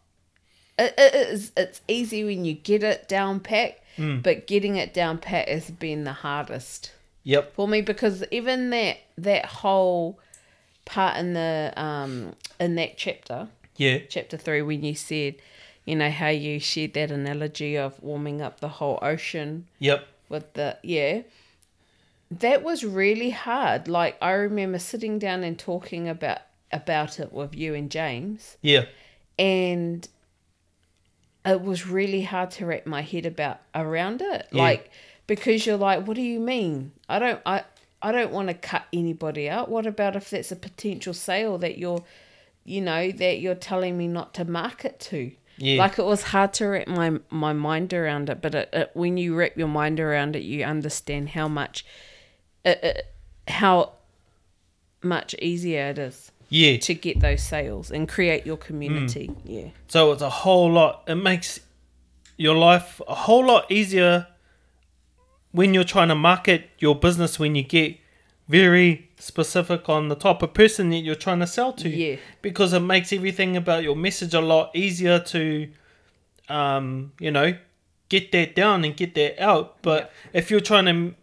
it, 0.78 0.94
it 0.98 1.14
is 1.14 1.52
it's 1.58 1.82
easy 1.88 2.24
when 2.24 2.46
you 2.46 2.54
get 2.54 2.84
it 2.84 3.08
down 3.10 3.40
pat, 3.42 3.80
Mm. 3.98 4.24
but 4.24 4.48
getting 4.48 4.78
it 4.78 4.94
down 4.94 5.18
pat 5.18 5.50
has 5.50 5.70
been 5.72 6.06
the 6.06 6.14
hardest 6.14 6.92
Yep. 7.24 7.54
for 7.54 7.68
me 7.68 7.82
because 7.82 8.24
even 8.32 8.70
that 8.70 8.98
that 9.18 9.46
whole 9.46 10.20
part 10.86 11.18
in 11.18 11.34
the 11.34 11.74
um 11.76 12.34
in 12.62 12.76
that 12.76 12.96
chapter 12.98 13.50
Yeah. 13.76 13.98
chapter 14.08 14.38
three 14.38 14.62
when 14.62 14.84
you 14.84 14.96
said 14.96 15.36
you 15.86 15.96
know 15.98 16.10
how 16.10 16.30
you 16.30 16.60
shared 16.62 16.94
that 16.94 17.12
analogy 17.12 17.78
of 17.78 18.02
warming 18.02 18.42
up 18.42 18.62
the 18.62 18.70
whole 18.70 19.00
ocean 19.02 19.68
Yep. 19.80 20.08
with 20.30 20.54
the 20.54 20.78
yeah 20.82 21.24
that 22.32 22.64
was 22.64 22.84
really 22.84 23.32
hard. 23.32 23.88
Like 23.88 24.18
i 24.22 24.32
remember 24.32 24.80
sitting 24.80 25.20
down 25.20 25.44
and 25.44 25.58
talking 25.58 26.08
about 26.08 26.40
about 26.72 27.20
it 27.20 27.34
with 27.34 27.56
you 27.56 27.74
and 27.74 27.90
james. 27.90 28.58
Yeah. 28.62 28.86
and 29.38 30.08
it 31.46 31.62
was 31.62 31.88
really 31.88 32.24
hard 32.24 32.52
to 32.52 32.66
wrap 32.66 32.86
my 32.86 33.02
head 33.02 33.26
about 33.26 33.60
around 33.74 34.22
it. 34.22 34.48
Yeah. 34.52 34.62
like 34.62 34.92
because 35.26 35.66
you're 35.66 35.78
like 35.78 36.06
what 36.06 36.16
do 36.16 36.22
you 36.22 36.40
mean? 36.40 36.92
I 37.08 37.20
don't 37.20 37.42
i 37.46 37.64
i 38.02 38.12
don't 38.12 38.32
want 38.32 38.50
to 38.50 38.54
cut 38.54 38.84
anybody 38.94 39.50
out. 39.50 39.70
What 39.70 39.88
about 39.88 40.16
if 40.16 40.30
that's 40.30 40.52
a 40.52 40.56
potential 40.56 41.14
sale 41.14 41.58
that 41.60 41.78
you're 41.78 42.04
you 42.64 42.82
know 42.82 43.12
that 43.12 43.40
you're 43.40 43.56
telling 43.56 43.98
me 43.98 44.08
not 44.08 44.34
to 44.36 44.46
market 44.46 45.00
to? 45.12 45.32
Yeah. 45.62 45.80
like 45.80 46.00
it 46.00 46.06
was 46.06 46.24
hard 46.24 46.54
to 46.54 46.68
wrap 46.68 46.88
my 46.88 47.20
my 47.32 47.54
mind 47.54 47.92
around 47.94 48.30
it. 48.30 48.42
But 48.42 48.54
it, 48.56 48.70
it, 48.72 48.92
when 48.94 49.18
you 49.18 49.36
wrap 49.36 49.58
your 49.58 49.68
mind 49.68 50.00
around 50.00 50.36
it 50.36 50.44
you 50.44 50.64
understand 50.64 51.30
how 51.30 51.48
much 51.48 51.86
it, 52.64 52.80
it, 52.84 53.06
how 53.48 53.94
much 55.02 55.34
easier 55.42 55.90
it 55.90 55.98
is 56.00 56.32
Yeah. 56.50 56.78
to 56.78 56.94
get 56.94 57.20
those 57.20 57.42
sales 57.42 57.92
and 57.92 58.08
create 58.08 58.46
your 58.46 58.58
community 58.58 59.28
mm. 59.30 59.38
yeah 59.46 59.70
So 59.88 60.12
it's 60.12 60.22
a 60.22 60.30
whole 60.30 60.72
lot. 60.72 61.04
It 61.08 61.16
makes 61.16 61.60
your 62.38 62.56
life 62.56 63.02
a 63.08 63.16
whole 63.16 63.46
lot 63.46 63.72
easier 63.72 64.28
when 65.52 65.74
you're 65.74 65.84
trying 65.84 66.10
to 66.10 66.16
market 66.16 66.70
your 66.80 66.96
business 66.96 67.40
when 67.40 67.56
you 67.56 67.64
get 67.64 67.98
very 68.48 69.10
specific 69.20 69.90
on 69.90 70.08
the 70.10 70.16
type 70.16 70.42
of 70.42 70.54
person 70.54 70.90
that 70.90 70.98
you're 71.00 71.16
trying 71.16 71.40
to 71.40 71.48
sell 71.48 71.74
to. 71.74 71.90
Yeah. 71.90 72.18
Because 72.42 72.74
it 72.74 72.80
makes 72.82 73.12
everything 73.14 73.56
about 73.58 73.84
your 73.84 73.96
message 73.96 74.34
a 74.34 74.42
lot 74.42 74.76
easier 74.76 75.20
to, 75.20 75.70
um, 76.50 77.12
you 77.20 77.32
know, 77.32 77.56
get 78.10 78.32
that 78.32 78.56
down 78.56 78.84
and 78.86 78.96
get 78.96 79.14
that 79.16 79.40
out. 79.42 79.82
But 79.82 80.12
if 80.34 80.50
you're 80.50 80.60
trying 80.62 80.86
to 80.86 81.16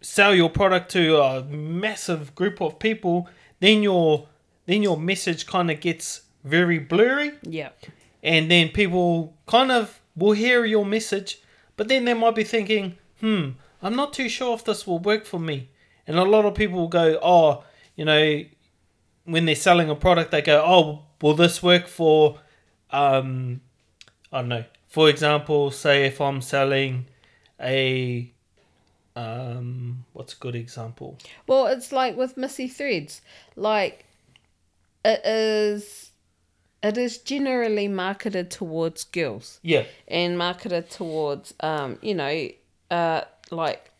sell 0.00 0.34
your 0.34 0.50
product 0.50 0.90
to 0.92 1.20
a 1.20 1.44
massive 1.44 2.34
group 2.34 2.60
of 2.60 2.78
people, 2.78 3.28
then 3.60 3.82
your 3.82 4.28
then 4.66 4.82
your 4.82 4.96
message 4.96 5.46
kind 5.46 5.70
of 5.70 5.80
gets 5.80 6.22
very 6.44 6.78
blurry. 6.78 7.32
Yeah. 7.42 7.70
And 8.22 8.50
then 8.50 8.68
people 8.68 9.34
kind 9.46 9.72
of 9.72 10.00
will 10.16 10.32
hear 10.32 10.64
your 10.64 10.84
message, 10.84 11.40
but 11.76 11.88
then 11.88 12.04
they 12.04 12.14
might 12.14 12.34
be 12.34 12.44
thinking, 12.44 12.96
hmm, 13.20 13.50
I'm 13.82 13.96
not 13.96 14.12
too 14.12 14.28
sure 14.28 14.54
if 14.54 14.64
this 14.64 14.86
will 14.86 14.98
work 14.98 15.24
for 15.24 15.40
me. 15.40 15.70
And 16.06 16.18
a 16.18 16.24
lot 16.24 16.44
of 16.44 16.54
people 16.54 16.78
will 16.78 16.88
go, 16.88 17.18
oh, 17.22 17.64
you 17.96 18.04
know, 18.04 18.44
when 19.24 19.44
they're 19.44 19.54
selling 19.54 19.90
a 19.90 19.94
product, 19.94 20.30
they 20.30 20.42
go, 20.42 20.62
oh, 20.64 21.02
will 21.22 21.34
this 21.34 21.62
work 21.62 21.86
for, 21.86 22.38
um, 22.90 23.60
I 24.32 24.40
don't 24.40 24.48
know, 24.48 24.64
for 24.88 25.08
example, 25.08 25.70
say 25.70 26.06
if 26.06 26.20
I'm 26.20 26.42
selling 26.42 27.06
a, 27.60 28.32
um, 29.16 30.04
what's 30.12 30.32
a 30.34 30.36
good 30.36 30.54
example? 30.54 31.18
Well, 31.46 31.66
it's 31.66 31.92
like 31.92 32.16
with 32.16 32.36
Missy 32.36 32.68
Threads. 32.68 33.20
Like 33.56 34.04
it 35.04 35.20
is 35.24 36.10
it 36.82 36.96
is 36.96 37.18
generally 37.18 37.88
marketed 37.88 38.50
towards 38.50 39.04
girls 39.04 39.60
Yeah, 39.62 39.84
and 40.08 40.38
marketed 40.38 40.90
towards 40.90 41.54
um, 41.60 41.98
you 42.02 42.14
know, 42.14 42.48
uh 42.90 43.22
like 43.50 43.90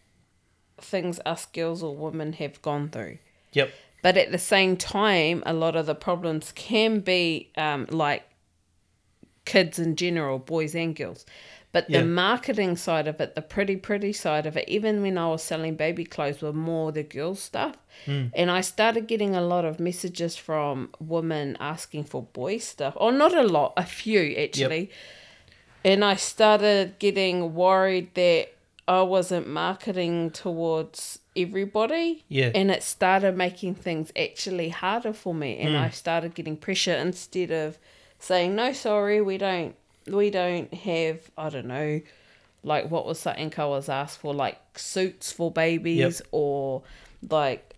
things 0.79 1.21
us 1.27 1.47
girls 1.47 1.83
or 1.83 1.95
women 1.95 2.33
have 2.35 2.63
gone 2.63 2.89
through. 2.89 3.19
yep, 3.53 3.71
But 4.03 4.17
at 4.17 4.33
the 4.33 4.39
same 4.39 4.77
time, 4.77 5.43
a 5.45 5.53
lot 5.53 5.77
of 5.77 5.87
the 5.87 5.95
problems 5.95 6.53
can 6.53 7.01
be 7.01 7.51
um, 7.57 7.87
like 7.91 8.23
kids 9.45 9.79
in 9.79 9.97
general, 9.97 10.39
boys 10.39 10.75
and 10.75 10.95
girls. 10.97 11.27
But 11.73 11.87
the 11.87 11.99
Yeah. 11.99 12.05
marketing 12.05 12.77
side 12.77 13.07
of 13.07 13.21
it, 13.21 13.37
the 13.37 13.43
pretty, 13.43 13.77
pretty 13.77 14.13
side 14.13 14.45
of 14.45 14.57
it, 14.57 14.69
even 14.69 15.03
when 15.03 15.17
I 15.17 15.29
was 15.29 15.43
selling 15.43 15.77
baby 15.77 16.05
clothes, 16.05 16.43
were 16.43 16.53
more 16.53 16.91
the 16.91 17.05
girl 17.05 17.37
stuff. 17.37 17.77
Hmm. 18.07 18.27
And 18.35 18.51
I 18.51 18.61
started 18.61 19.07
getting 19.07 19.37
a 19.37 19.41
lot 19.41 19.65
of 19.65 19.79
messages 19.79 20.37
from 20.37 20.91
women 20.99 21.57
asking 21.61 22.05
for 22.05 22.23
boy 22.23 22.59
stuff. 22.59 22.95
Or 22.97 23.13
not 23.13 23.35
a 23.35 23.43
lot, 23.45 23.75
a 23.77 23.85
few 23.85 24.35
actually. 24.37 24.91
And 25.85 26.05
I 26.05 26.17
started 26.17 26.99
getting 26.99 27.55
worried 27.55 28.15
that 28.15 28.49
I 28.89 29.03
wasn't 29.03 29.47
marketing 29.47 30.31
towards 30.33 31.21
everybody. 31.37 32.25
Yeah. 32.29 32.51
And 32.53 32.73
it 32.73 32.83
started 32.83 33.37
making 33.37 33.77
things 33.77 34.11
actually 34.17 34.71
harder 34.71 35.13
for 35.13 35.33
me. 35.33 35.57
And 35.59 35.77
hmm. 35.77 35.83
I 35.83 35.91
started 35.91 36.35
getting 36.35 36.57
pressure 36.57 36.97
instead 36.97 37.53
of 37.53 37.79
saying, 38.19 38.57
No, 38.57 38.73
sorry, 38.73 39.21
we 39.23 39.39
don't 39.39 39.77
we 40.13 40.31
don't 40.31 40.73
have 40.73 41.31
I 41.37 41.49
don't 41.49 41.67
know, 41.67 42.01
like 42.63 42.91
what 42.91 43.07
was 43.07 43.19
something 43.19 43.53
I 43.57 43.67
was 43.67 43.89
asked 43.89 44.19
for, 44.21 44.35
like 44.35 44.79
suits 44.79 45.33
for 45.33 45.51
babies 45.51 46.23
or 46.31 46.83
like 47.29 47.75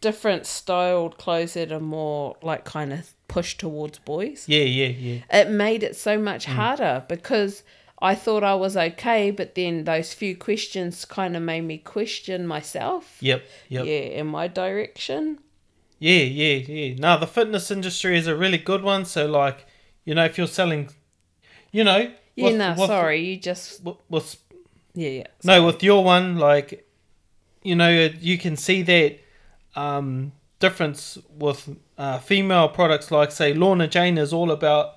different 0.00 0.46
styled 0.46 1.18
clothes 1.18 1.54
that 1.54 1.72
are 1.72 1.80
more 1.80 2.36
like 2.42 2.64
kind 2.64 2.92
of 2.92 3.12
pushed 3.26 3.58
towards 3.58 3.98
boys 3.98 4.44
yeah, 4.46 4.62
yeah, 4.62 4.86
yeah, 4.86 5.20
it 5.32 5.50
made 5.50 5.82
it 5.82 5.96
so 5.96 6.16
much 6.16 6.46
mm. 6.46 6.52
harder 6.52 7.04
because 7.08 7.64
I 8.00 8.14
thought 8.14 8.44
I 8.44 8.54
was 8.54 8.76
okay, 8.76 9.30
but 9.30 9.54
then 9.54 9.84
those 9.84 10.14
few 10.14 10.36
questions 10.36 11.04
kind 11.04 11.36
of 11.36 11.42
made 11.42 11.62
me 11.62 11.78
question 11.78 12.46
myself. 12.46 13.16
yep, 13.20 13.44
yep. 13.68 13.86
Yeah, 13.86 14.20
in 14.20 14.28
my 14.28 14.46
direction. 14.46 15.38
Yeah, 15.98 16.22
yeah, 16.22 16.54
yeah. 16.54 16.94
Now 16.96 17.16
the 17.16 17.26
fitness 17.26 17.70
industry 17.70 18.16
is 18.16 18.28
a 18.28 18.36
really 18.36 18.58
good 18.58 18.82
one. 18.82 19.04
So, 19.04 19.26
like, 19.26 19.66
you 20.04 20.14
know, 20.14 20.24
if 20.24 20.38
you're 20.38 20.46
selling, 20.46 20.90
you 21.72 21.84
know, 21.84 22.10
Yeah, 22.36 22.50
no, 22.56 22.70
with- 22.78 22.86
sorry, 22.88 23.20
you 23.24 23.36
just 23.36 23.82
with- 23.84 23.96
with- 24.08 24.36
yeah, 24.94 25.10
yeah. 25.10 25.26
no, 25.44 25.64
with 25.66 25.82
your 25.82 26.02
one, 26.04 26.38
like, 26.38 26.86
you 27.62 27.74
know, 27.74 27.90
you 28.20 28.38
can 28.38 28.56
see 28.56 28.82
that 28.82 29.18
um, 29.76 30.32
difference 30.60 31.18
with 31.38 31.76
uh, 31.98 32.18
female 32.18 32.68
products. 32.68 33.10
Like, 33.10 33.30
say, 33.30 33.52
Lorna 33.54 33.86
Jane 33.86 34.18
is 34.18 34.32
all 34.32 34.50
about 34.50 34.94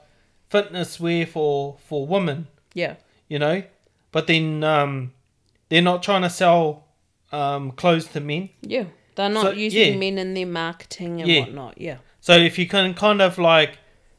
fitness 0.50 1.00
wear 1.00 1.26
for 1.26 1.78
for 1.88 2.06
women. 2.08 2.48
Yeah. 2.74 2.96
You 3.28 3.40
know, 3.40 3.64
but 4.12 4.28
then 4.28 4.64
um, 4.64 5.14
they're 5.70 5.82
not 5.82 6.04
trying 6.04 6.22
to 6.24 6.30
sell 6.30 6.86
um, 7.32 7.72
clothes 7.72 8.08
to 8.08 8.20
men. 8.20 8.50
Yeah. 8.62 8.86
They're 9.16 9.30
not 9.30 9.44
So, 9.44 9.52
using 9.52 9.94
yeah. 9.94 9.98
men 10.00 10.18
in 10.18 10.34
their 10.34 10.46
marketing 10.48 11.22
and 11.22 11.30
Yeah. 11.30 11.42
whatnot. 11.42 11.80
Yeah. 11.80 11.98
So 12.22 12.34
if 12.34 12.58
you 12.58 12.68
can 12.68 12.94
kind 12.94 13.22
of 13.22 13.38
like 13.38 13.78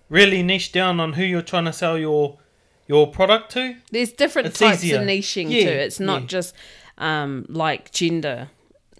really 0.08 0.42
niche 0.42 0.72
down 0.72 1.00
on 1.00 1.14
who 1.14 1.24
you're 1.24 1.42
trying 1.42 1.64
to 1.64 1.72
sell 1.72 1.98
your 1.98 2.38
your 2.86 3.06
product 3.10 3.52
to, 3.52 3.76
There's 3.90 4.12
different 4.12 4.48
It's 4.48 4.58
types 4.58 4.84
easier. 4.84 5.00
of 5.00 5.06
niching 5.06 5.50
Yeah, 5.50 5.64
too. 5.64 5.70
It's 5.70 6.00
not 6.00 6.22
yeah. 6.22 6.26
just 6.28 6.54
um 6.98 7.46
like 7.48 7.90
gender 7.92 8.48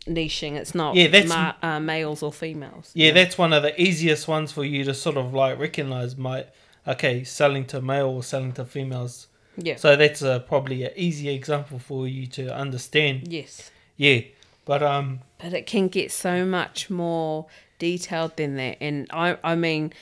niching. 0.07 0.55
It's 0.57 0.75
not 0.75 0.95
Yeah, 0.95 1.09
that's- 1.09 1.29
ma- 1.29 1.55
uh, 1.63 1.81
males 1.81 2.23
or 2.23 2.33
females. 2.33 2.91
yeah, 2.95 3.13
that's 3.13 3.37
one 3.39 3.53
of 3.53 3.63
the 3.63 3.81
easiest 3.81 4.27
ones 4.29 4.53
for 4.53 4.65
you 4.65 4.85
to 4.85 4.95
sort 4.95 5.17
of 5.17 5.33
like 5.35 5.59
recognize. 5.59 6.17
My 6.17 6.47
okay, 6.87 7.23
selling 7.25 7.65
to 7.67 7.81
male 7.81 8.09
or 8.09 8.23
selling 8.23 8.53
to 8.53 8.65
females. 8.65 9.29
Yeah. 9.57 9.77
So 9.77 9.97
that's 9.97 10.23
a, 10.23 10.43
probably 10.49 10.83
an 10.85 10.93
easier 10.97 11.33
example 11.33 11.79
for 11.79 12.09
you 12.09 12.27
to 12.29 12.55
understand. 12.55 13.29
yes. 13.31 13.71
Yeah, 13.97 14.23
but 14.65 14.83
um, 14.83 15.21
but 15.39 15.53
it 15.53 15.67
can 15.67 15.89
get 15.89 16.11
so 16.11 16.45
much 16.47 16.89
more 16.91 17.47
detailed 17.79 18.37
than 18.37 18.55
that 18.55 18.77
and 18.81 19.09
i 19.11 19.37
i 19.43 19.57
mean 19.57 19.93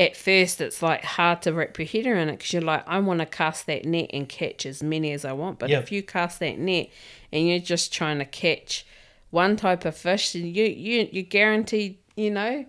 at 0.00 0.16
first 0.16 0.60
it's 0.60 0.82
like 0.82 1.04
hard 1.04 1.42
to 1.42 1.52
wrap 1.52 1.78
your 1.78 1.86
head 1.86 2.06
around 2.06 2.28
it 2.30 2.38
because 2.38 2.52
you're 2.54 2.62
like 2.62 2.82
i 2.88 2.98
want 2.98 3.20
to 3.20 3.26
cast 3.26 3.66
that 3.66 3.84
net 3.84 4.08
and 4.12 4.28
catch 4.28 4.64
as 4.64 4.82
many 4.82 5.12
as 5.12 5.24
i 5.24 5.32
want. 5.32 5.58
But 5.60 5.68
Yep. 5.70 5.82
if 5.84 5.92
you 5.92 6.02
cast 6.02 6.40
that 6.40 6.58
net 6.58 6.88
and 7.30 7.46
you're 7.46 7.58
just 7.58 7.92
trying 7.92 8.18
to 8.18 8.24
catch 8.24 8.86
one 9.30 9.56
type 9.56 9.84
of 9.84 9.94
fish 9.96 10.32
then 10.32 10.46
you 10.46 10.64
you 10.64 11.08
you're 11.12 11.22
guaranteed 11.22 11.98
you 12.16 12.30
know 12.30 12.64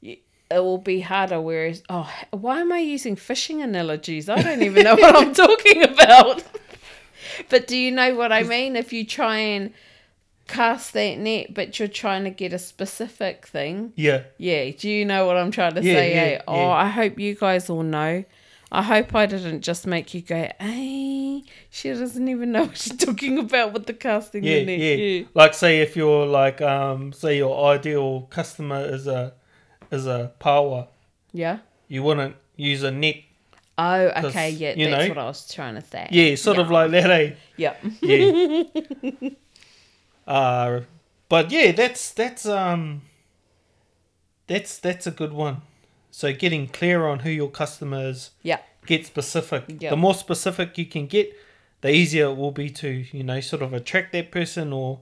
you, 0.00 0.16
it 0.50 0.58
will 0.58 0.78
be 0.78 1.00
harder. 1.00 1.40
Whereas 1.40 1.82
oh 1.88 2.08
why 2.30 2.60
am 2.60 2.70
i 2.70 2.78
using 2.80 3.16
fishing 3.16 3.62
analogies? 3.62 4.28
I 4.28 4.42
don't 4.42 4.62
even 4.62 4.84
know 4.84 4.94
what 4.94 5.16
i'm 5.16 5.32
talking 5.46 5.82
about. 5.82 6.44
But 7.48 7.66
do 7.66 7.76
you 7.76 7.90
know 7.90 8.14
what 8.14 8.30
i 8.30 8.42
mean? 8.42 8.76
If 8.76 8.92
you 8.92 9.06
try 9.06 9.38
and 9.38 9.72
cast 10.46 10.92
that 10.92 11.18
net, 11.18 11.54
but 11.54 11.78
you're 11.78 11.88
trying 11.88 12.24
to 12.24 12.30
get 12.30 12.52
a 12.52 12.58
specific 12.58 13.46
thing. 13.46 13.92
yeah, 13.96 14.24
Yeah, 14.38 14.70
do 14.70 14.88
you 14.88 15.04
know 15.04 15.26
what 15.26 15.36
I'm 15.36 15.50
trying 15.50 15.74
to 15.74 15.82
Yeah, 15.82 15.94
say? 15.94 16.14
yeah, 16.14 16.38
eh? 16.38 16.42
Oh, 16.46 16.56
yeah. 16.56 16.68
I 16.68 16.86
hope 16.88 17.18
you 17.18 17.34
guys 17.34 17.70
all 17.70 17.82
know. 17.82 18.24
I 18.72 18.82
hope 18.82 19.14
I 19.14 19.26
didn't 19.26 19.60
just 19.62 19.86
make 19.86 20.14
you 20.14 20.20
go, 20.20 20.48
hey, 20.58 21.44
she 21.70 21.90
doesn't 21.90 22.26
even 22.28 22.50
know 22.52 22.62
what 22.66 22.76
she's 22.76 22.96
talking 22.96 23.38
about 23.38 23.72
with 23.72 23.86
the 23.86 23.92
casting 23.94 24.42
yeah, 24.44 24.58
the 24.60 24.64
net. 24.66 24.78
yeah, 24.80 24.94
yeah. 24.94 25.24
Like 25.34 25.54
say 25.54 25.80
if 25.80 25.94
you're 25.96 26.26
like 26.26 26.60
um, 26.60 27.12
say 27.12 27.36
your 27.36 27.66
ideal 27.72 28.22
customer 28.30 28.84
is 28.84 29.06
a 29.06 29.32
is 29.92 30.06
a 30.06 30.32
paua, 30.40 30.88
Yeah. 31.32 31.58
you 31.88 32.02
wouldn't 32.02 32.34
use 32.56 32.82
a 32.82 32.90
net 32.90 33.16
Oh, 33.76 34.06
okay, 34.26 34.50
yeah, 34.50 34.74
you 34.76 34.88
that's 34.88 35.04
know- 35.04 35.08
what 35.08 35.18
I 35.18 35.24
was 35.26 35.52
trying 35.52 35.74
to 35.74 35.80
say. 35.82 36.06
Yeah, 36.10 36.34
sort 36.36 36.58
of 36.58 36.70
like 36.70 36.90
that, 36.92 37.10
eh? 37.10 37.32
Yep. 37.56 37.84
Yeah. 38.02 38.62
uh, 40.26 40.80
but 41.28 41.50
yeah, 41.50 41.72
that's 41.72 42.10
that's 42.12 42.46
um 42.46 43.02
that's 44.46 44.78
that's 44.78 45.06
a 45.06 45.10
good 45.10 45.32
one. 45.32 45.62
So 46.10 46.32
getting 46.32 46.68
clear 46.68 47.06
on 47.06 47.20
who 47.20 47.30
your 47.30 47.50
customer 47.50 48.08
is, 48.08 48.30
Yeah. 48.42 48.60
get 48.86 49.04
specific. 49.06 49.64
Yeah. 49.80 49.90
The 49.90 49.96
more 49.96 50.14
specific 50.14 50.78
you 50.78 50.86
can 50.86 51.06
get, 51.06 51.32
the 51.80 51.90
easier 51.90 52.26
it 52.26 52.36
will 52.36 52.52
be 52.52 52.70
to, 52.70 52.88
you 52.88 53.24
know, 53.24 53.40
sort 53.40 53.62
of 53.62 53.72
attract 53.72 54.12
that 54.12 54.30
person 54.30 54.72
or 54.72 55.00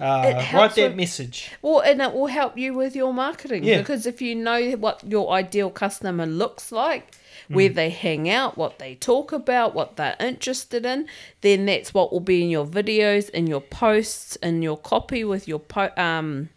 uh, 0.00 0.44
write 0.54 0.74
that 0.74 0.88
with- 0.88 0.96
message. 0.96 1.50
Well, 1.62 1.80
and 1.80 2.00
it 2.00 2.12
will 2.12 2.26
help 2.26 2.56
you 2.58 2.74
with 2.74 2.96
your 2.96 3.12
marketing 3.12 3.64
Yeah. 3.64 3.78
because 3.78 4.06
if 4.06 4.20
you 4.22 4.34
know 4.34 4.72
what 4.72 5.02
your 5.06 5.30
ideal 5.32 5.70
customer 5.70 6.26
looks 6.26 6.72
like, 6.72 7.14
where 7.48 7.70
Mm. 7.70 7.74
they 7.74 7.90
hang 7.90 8.28
out, 8.30 8.56
what 8.56 8.78
they 8.78 8.94
talk 8.94 9.32
about, 9.32 9.74
what 9.74 9.96
they're 9.96 10.16
interested 10.20 10.86
in, 10.86 11.06
then 11.40 11.66
that's 11.66 11.92
what 11.92 12.12
will 12.12 12.20
be 12.20 12.42
in 12.42 12.50
your 12.50 12.66
videos, 12.66 13.28
in 13.30 13.46
your 13.46 13.60
posts, 13.60 14.36
in 14.36 14.62
your 14.62 14.76
copy 14.76 15.24
with 15.24 15.46
your 15.48 15.58
po- 15.58 15.90
um, 15.96 16.48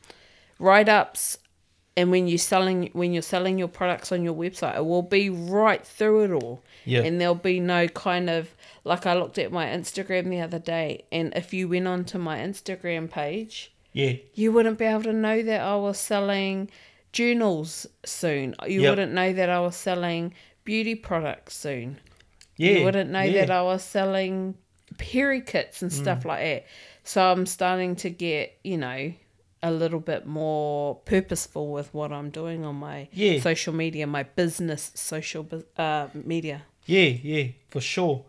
write 0.59 0.87
ups, 0.89 1.37
and 1.97 2.09
when 2.11 2.27
you're 2.27 2.37
selling 2.37 2.89
when 2.93 3.13
you're 3.13 3.21
selling 3.21 3.57
your 3.59 3.67
products 3.67 4.11
on 4.11 4.23
your 4.23 4.33
website, 4.33 4.75
it 4.77 4.85
will 4.85 5.01
be 5.03 5.29
right 5.29 5.85
through 5.85 6.23
it 6.25 6.31
all. 6.31 6.63
Yeah. 6.85 7.01
And 7.03 7.19
there'll 7.19 7.35
be 7.35 7.59
no 7.59 7.87
kind 7.87 8.29
of 8.29 8.49
like 8.83 9.05
I 9.05 9.13
looked 9.15 9.37
at 9.37 9.51
my 9.51 9.67
Instagram 9.67 10.29
the 10.29 10.41
other 10.41 10.59
day, 10.59 11.05
and 11.11 11.33
if 11.35 11.53
you 11.53 11.67
went 11.69 11.87
onto 11.87 12.17
my 12.17 12.39
Instagram 12.39 13.09
page 13.09 13.71
Yeah. 13.93 14.13
you 14.33 14.51
wouldn't 14.51 14.77
be 14.79 14.85
able 14.85 15.03
to 15.03 15.13
know 15.13 15.41
that 15.43 15.61
I 15.61 15.75
was 15.77 15.97
selling 15.99 16.69
journals 17.13 17.85
soon. 18.05 18.55
You 18.67 18.81
Yep. 18.81 18.89
wouldn't 18.91 19.13
know 19.13 19.33
that 19.33 19.49
I 19.49 19.59
was 19.59 19.75
selling 19.75 20.33
beauty 20.65 20.95
products 20.95 21.55
soon. 21.55 21.99
Yeah. 22.57 22.71
You 22.71 22.83
wouldn't 22.85 23.09
know 23.11 23.21
yeah. 23.21 23.41
that 23.45 23.51
I 23.51 23.61
was 23.61 23.83
selling 23.83 24.55
peri 24.97 25.41
kits 25.41 25.81
and 25.81 25.91
Mm. 25.91 26.01
stuff 26.01 26.25
like 26.25 26.41
that. 26.41 26.65
So 27.03 27.21
I'm 27.31 27.45
starting 27.45 27.95
to 27.97 28.09
get, 28.09 28.57
you 28.63 28.77
know, 28.77 29.13
a 29.61 29.71
little 29.71 29.99
bit 29.99 30.25
more 30.25 30.95
purposeful 31.05 31.71
with 31.71 31.93
what 31.93 32.11
I'm 32.11 32.29
doing 32.29 32.65
on 32.65 32.75
my 32.75 33.07
Yeah. 33.13 33.39
social 33.39 33.73
media, 33.73 34.05
my 34.07 34.23
business 34.23 34.91
social 34.95 35.47
uh, 35.77 36.07
media. 36.13 36.63
Yeah, 36.85 37.09
yeah, 37.23 37.47
for 37.69 37.81
sure. 37.81 38.25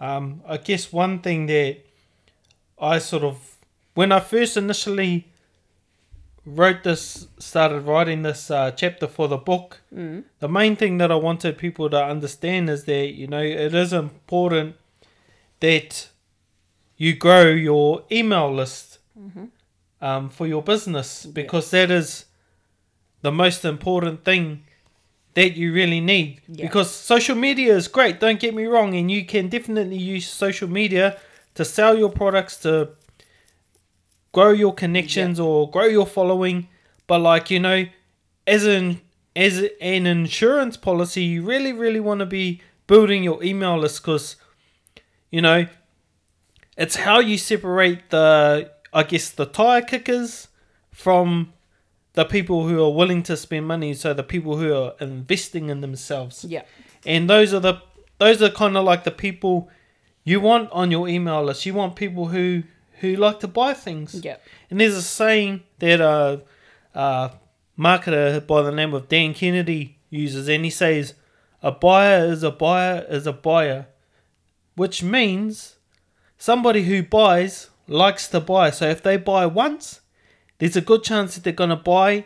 Um, 0.00 0.42
I 0.46 0.58
guess 0.58 0.92
one 0.92 1.20
thing 1.20 1.46
that 1.46 1.78
I 2.78 2.98
sort 2.98 3.24
of, 3.24 3.56
when 3.94 4.12
I 4.12 4.20
first 4.20 4.56
initially 4.56 5.26
wrote 6.44 6.84
this, 6.84 7.26
started 7.38 7.80
writing 7.80 8.22
this 8.22 8.50
uh, 8.50 8.70
chapter 8.70 9.06
for 9.08 9.26
the 9.28 9.36
book, 9.38 9.80
Mm. 9.94 10.24
the 10.38 10.48
main 10.48 10.76
thing 10.76 10.98
that 10.98 11.10
I 11.10 11.16
wanted 11.16 11.58
people 11.58 11.90
to 11.90 12.04
understand 12.04 12.68
is 12.70 12.84
that, 12.84 13.14
you 13.14 13.26
know, 13.26 13.42
it 13.42 13.74
is 13.74 13.92
important 13.92 14.76
that 15.60 16.08
you 16.96 17.14
grow 17.16 17.46
your 17.50 18.04
email 18.12 18.52
list 18.52 18.98
um, 20.02 20.28
for 20.28 20.46
your 20.46 20.62
business 20.62 21.24
because 21.26 21.70
that 21.70 21.90
is 21.90 22.26
the 23.22 23.32
most 23.32 23.64
important 23.64 24.24
thing 24.24 24.64
that 25.36 25.54
you 25.54 25.72
really 25.72 26.00
need. 26.00 26.40
Yeah. 26.48 26.64
because 26.64 26.90
social 26.90 27.36
media 27.36 27.76
is 27.76 27.88
great 27.88 28.20
don't 28.20 28.40
get 28.40 28.54
me 28.54 28.64
wrong 28.64 28.94
and 28.94 29.10
you 29.10 29.24
can 29.26 29.48
definitely 29.48 29.98
use 29.98 30.26
social 30.26 30.68
media 30.68 31.18
to 31.54 31.62
sell 31.64 31.96
your 31.96 32.10
products 32.10 32.56
to 32.64 32.88
grow 34.32 34.50
your 34.50 34.74
connections 34.74 35.38
or 35.38 35.70
grow 35.70 35.84
your 35.86 36.06
following. 36.06 36.68
But 37.06 37.20
like 37.20 37.50
you 37.50 37.60
know 37.60 37.84
as 38.46 38.64
an 38.64 39.00
as 39.34 39.62
an 39.80 40.06
insurance 40.06 40.76
policy 40.78 41.22
you 41.22 41.42
really 41.42 41.72
really 41.72 42.00
want 42.00 42.20
to 42.20 42.26
be 42.26 42.62
building 42.86 43.22
your 43.22 43.42
email 43.44 43.78
list 43.78 44.02
because 44.02 44.36
you 45.30 45.42
know 45.42 45.66
it's 46.78 46.96
how 46.96 47.18
you 47.20 47.36
separate 47.36 48.08
the 48.10 48.70
i 48.92 49.02
guess 49.02 49.30
the 49.30 49.44
tire 49.44 49.82
kickers 49.82 50.48
from 50.90 51.52
the 52.16 52.24
people 52.24 52.66
who 52.68 52.82
are 52.84 52.92
willing 52.92 53.22
to 53.22 53.36
spend 53.36 53.66
money 53.66 53.94
so 53.94 54.12
the 54.12 54.22
people 54.34 54.56
who 54.56 54.74
are 54.74 54.94
investing 55.00 55.70
in 55.70 55.80
themselves 55.80 56.44
Yeah. 56.44 56.62
and 57.04 57.30
those 57.30 57.54
are 57.54 57.60
the 57.60 57.74
those 58.18 58.42
are 58.42 58.50
kind 58.50 58.76
of 58.76 58.84
like 58.84 59.04
the 59.04 59.10
people 59.26 59.68
you 60.24 60.40
want 60.40 60.70
on 60.72 60.90
your 60.90 61.08
email 61.08 61.42
list 61.44 61.64
you 61.66 61.74
want 61.74 61.94
people 61.94 62.26
who 62.34 62.62
who 63.00 63.14
like 63.16 63.38
to 63.40 63.48
buy 63.48 63.72
things 63.74 64.14
Yeah. 64.24 64.36
and 64.70 64.80
there's 64.80 64.96
a 64.96 65.02
saying 65.02 65.62
that 65.78 66.00
a, 66.00 66.42
a 66.94 67.32
marketer 67.78 68.44
by 68.46 68.62
the 68.62 68.72
name 68.72 68.92
of 68.94 69.08
Dan 69.08 69.34
Kennedy 69.34 69.98
uses, 70.08 70.48
and 70.48 70.64
he 70.64 70.70
says, 70.70 71.14
"A 71.62 71.70
buyer 71.72 72.24
is 72.32 72.42
a 72.42 72.50
buyer 72.50 73.04
is 73.10 73.26
a 73.26 73.32
buyer," 73.32 73.86
which 74.76 75.02
means 75.02 75.76
somebody 76.38 76.82
who 76.84 77.02
buys 77.02 77.68
likes 77.86 78.28
to 78.28 78.40
buy. 78.40 78.70
So 78.70 78.88
if 78.88 79.02
they 79.02 79.16
buy 79.18 79.44
once, 79.46 80.00
there's 80.58 80.76
a 80.76 80.80
good 80.80 81.02
chance 81.04 81.34
that 81.34 81.44
they're 81.44 81.52
gonna 81.52 81.76
buy 81.76 82.24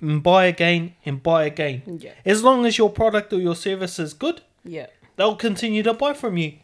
and 0.00 0.22
buy 0.22 0.46
again 0.46 0.94
and 1.04 1.22
buy 1.22 1.44
again. 1.44 1.82
Yeah. 2.00 2.12
As 2.24 2.42
long 2.42 2.66
as 2.66 2.76
your 2.78 2.90
product 2.90 3.32
or 3.32 3.38
your 3.40 3.54
service 3.56 3.98
is 3.98 4.12
good, 4.12 4.42
Yeah. 4.64 4.86
they'll 5.16 5.36
continue 5.36 5.82
to 5.82 5.94
buy 5.94 6.12
from 6.14 6.36
you. 6.36 6.54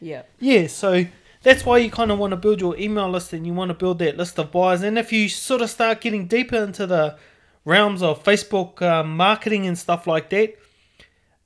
Yeah. 0.00 0.22
Yeah, 0.40 0.66
so 0.68 1.04
that's 1.42 1.64
why 1.64 1.78
you 1.78 1.90
kind 1.90 2.10
of 2.10 2.18
want 2.18 2.32
to 2.32 2.36
build 2.36 2.60
your 2.60 2.76
email 2.78 3.08
list 3.08 3.32
and 3.32 3.46
you 3.46 3.54
want 3.54 3.68
to 3.70 3.74
build 3.74 3.98
that 4.00 4.16
list 4.16 4.38
of 4.38 4.50
buyers. 4.50 4.82
And 4.82 4.98
if 4.98 5.12
you 5.12 5.28
sort 5.28 5.60
of 5.62 5.70
start 5.70 6.00
getting 6.00 6.26
deeper 6.26 6.56
into 6.56 6.86
the 6.86 7.16
realms 7.64 8.02
of 8.02 8.22
Facebook 8.24 8.80
uh, 8.82 9.04
marketing 9.04 9.66
and 9.66 9.78
stuff 9.78 10.06
like 10.06 10.30
that, 10.30 10.54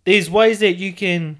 there's 0.04 0.30
ways 0.30 0.60
that 0.60 0.74
you 0.74 0.92
can 0.92 1.38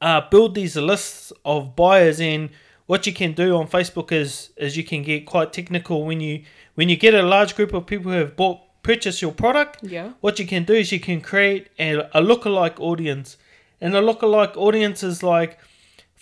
uh, 0.00 0.22
build 0.30 0.54
these 0.54 0.76
lists 0.76 1.32
of 1.44 1.74
buyers. 1.76 2.20
And 2.20 2.50
what 2.90 3.06
you 3.06 3.12
can 3.12 3.32
do 3.44 3.48
on 3.60 3.64
Facebook 3.68 4.08
is 4.22 4.50
is 4.64 4.76
you 4.76 4.84
can 4.92 5.02
get 5.10 5.20
quite 5.34 5.48
technical 5.58 5.98
when 6.08 6.20
you 6.20 6.34
when 6.74 6.88
you 6.88 6.96
get 7.06 7.14
a 7.14 7.22
large 7.34 7.52
group 7.56 7.72
of 7.72 7.82
people 7.92 8.10
who 8.12 8.18
have 8.18 8.34
bought 8.40 8.58
purchased 8.82 9.20
your 9.24 9.34
product 9.44 9.72
Yeah. 9.96 10.08
what 10.24 10.34
you 10.40 10.46
can 10.54 10.64
do 10.64 10.74
is 10.82 10.90
you 10.96 11.00
can 11.08 11.20
create 11.20 11.62
a, 11.78 11.90
a 12.18 12.20
lookalike 12.30 12.78
audience. 12.80 13.36
And 13.82 13.94
a 13.94 14.02
lookalike 14.08 14.54
audience 14.56 15.00
is 15.10 15.22
like 15.22 15.52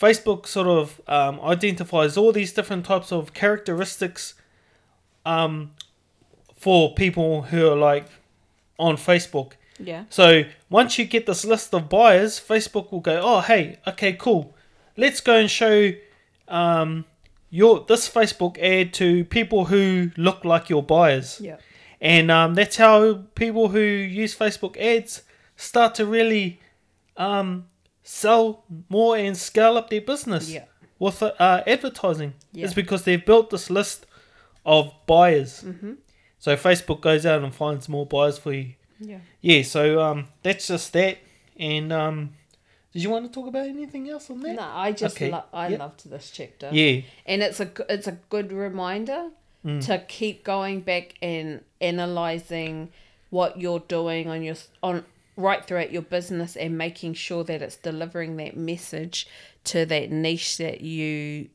Facebook 0.04 0.46
sort 0.46 0.68
of 0.80 1.00
um, 1.18 1.34
identifies 1.54 2.16
all 2.16 2.32
these 2.32 2.52
different 2.52 2.84
types 2.84 3.10
of 3.12 3.32
characteristics 3.32 4.34
um, 5.24 5.70
for 6.64 6.80
people 6.94 7.30
who 7.50 7.60
are 7.70 7.76
like 7.90 8.06
on 8.78 8.96
Facebook. 8.96 9.52
Yeah. 9.90 10.02
So 10.10 10.26
once 10.78 10.98
you 10.98 11.04
get 11.14 11.24
this 11.26 11.44
list 11.44 11.72
of 11.74 11.88
buyers, 11.88 12.32
Facebook 12.52 12.92
will 12.92 13.04
go, 13.12 13.16
oh 13.30 13.40
hey, 13.40 13.62
okay, 13.86 14.12
cool. 14.12 14.42
Let's 14.96 15.20
go 15.20 15.34
and 15.42 15.50
show 15.62 15.92
um, 16.48 17.04
your 17.50 17.84
this 17.88 18.08
Facebook 18.08 18.58
ad 18.58 18.92
to 18.94 19.24
people 19.24 19.66
who 19.66 20.10
look 20.16 20.44
like 20.44 20.68
your 20.68 20.82
buyers. 20.82 21.40
Yeah. 21.40 21.56
And 22.00 22.30
um, 22.30 22.54
that's 22.54 22.76
how 22.76 23.24
people 23.34 23.68
who 23.68 23.80
use 23.80 24.36
Facebook 24.36 24.76
ads 24.76 25.22
start 25.56 25.94
to 25.96 26.06
really 26.06 26.60
um, 27.16 27.66
sell 28.02 28.64
more 28.88 29.16
and 29.16 29.36
scale 29.36 29.76
up 29.76 29.90
their 29.90 30.00
business 30.00 30.48
Yeah. 30.50 30.64
with 31.00 31.22
uh, 31.22 31.62
advertising. 31.66 32.34
Yeah. 32.52 32.66
It's 32.66 32.74
because 32.74 33.02
they've 33.02 33.24
built 33.24 33.50
this 33.50 33.68
list 33.68 34.06
of 34.64 34.92
buyers. 35.06 35.64
Mm-hmm. 35.66 35.94
So 36.38 36.56
Facebook 36.56 37.00
goes 37.00 37.26
out 37.26 37.42
and 37.42 37.52
finds 37.52 37.88
more 37.88 38.06
buyers 38.06 38.38
for 38.38 38.52
you. 38.52 38.74
Yeah. 39.00 39.18
Yeah, 39.40 39.62
so 39.62 40.00
um, 40.00 40.28
that's 40.44 40.68
just 40.68 40.92
that. 40.92 41.18
And 41.58 41.92
um, 41.92 42.30
did 42.92 43.02
you 43.02 43.10
want 43.10 43.26
to 43.26 43.32
talk 43.32 43.46
about 43.46 43.66
anything 43.66 44.08
else 44.08 44.30
on 44.30 44.40
that? 44.40 44.54
No, 44.56 44.62
I 44.62 44.92
just 44.92 45.16
Okay. 45.16 45.30
lo- 45.30 45.44
I 45.52 45.68
Yep. 45.68 45.78
loved 45.78 46.10
this 46.10 46.30
chapter. 46.30 46.70
Yeah, 46.72 47.02
and 47.26 47.42
it's 47.42 47.60
a 47.60 47.70
it's 47.88 48.06
a 48.06 48.12
good 48.30 48.52
reminder 48.52 49.30
Mm. 49.64 49.84
to 49.86 49.98
keep 50.06 50.44
going 50.44 50.80
back 50.82 51.14
and 51.20 51.64
analyzing 51.80 52.90
what 53.30 53.60
you're 53.60 53.80
doing 53.80 54.28
on 54.28 54.42
your 54.42 54.54
on 54.82 55.04
right 55.36 55.64
throughout 55.64 55.92
your 55.92 56.02
business 56.02 56.56
and 56.56 56.78
making 56.78 57.14
sure 57.14 57.42
that 57.44 57.60
it's 57.60 57.76
delivering 57.76 58.36
that 58.36 58.56
message 58.56 59.26
to 59.64 59.84
that 59.86 60.10
niche 60.10 60.56
that 60.58 60.80
you 60.80 61.48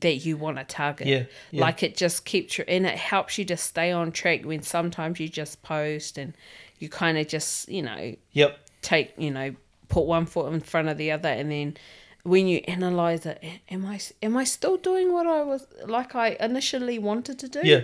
that 0.00 0.24
you 0.24 0.36
want 0.36 0.56
to 0.56 0.64
target. 0.64 1.06
Yeah, 1.08 1.24
yeah. 1.50 1.60
Like 1.62 1.82
it 1.82 1.96
just 1.96 2.24
keeps 2.24 2.56
you 2.58 2.64
and 2.68 2.86
it 2.86 2.96
helps 2.96 3.38
you 3.38 3.44
to 3.46 3.56
stay 3.56 3.90
on 3.90 4.12
track 4.12 4.44
when 4.44 4.62
sometimes 4.62 5.18
you 5.18 5.28
just 5.28 5.62
post 5.62 6.16
and 6.16 6.34
you 6.78 6.88
kind 6.88 7.18
of 7.18 7.26
just, 7.26 7.68
you 7.68 7.82
know, 7.82 8.14
yep, 8.32 8.58
take 8.82 9.12
you 9.18 9.30
know 9.30 9.54
put 9.90 10.06
one 10.06 10.24
foot 10.24 10.52
in 10.52 10.60
front 10.60 10.88
of 10.88 10.96
the 10.96 11.10
other 11.10 11.28
and 11.28 11.50
then 11.50 11.76
when 12.22 12.46
you 12.46 12.58
analyze 12.68 13.26
it 13.26 13.42
am 13.70 13.84
i 13.86 13.98
am 14.22 14.36
i 14.36 14.44
still 14.44 14.76
doing 14.76 15.12
what 15.12 15.26
i 15.26 15.42
was 15.42 15.66
like 15.86 16.14
i 16.14 16.36
initially 16.40 16.98
wanted 16.98 17.38
to 17.38 17.48
do 17.48 17.60
Yeah. 17.64 17.82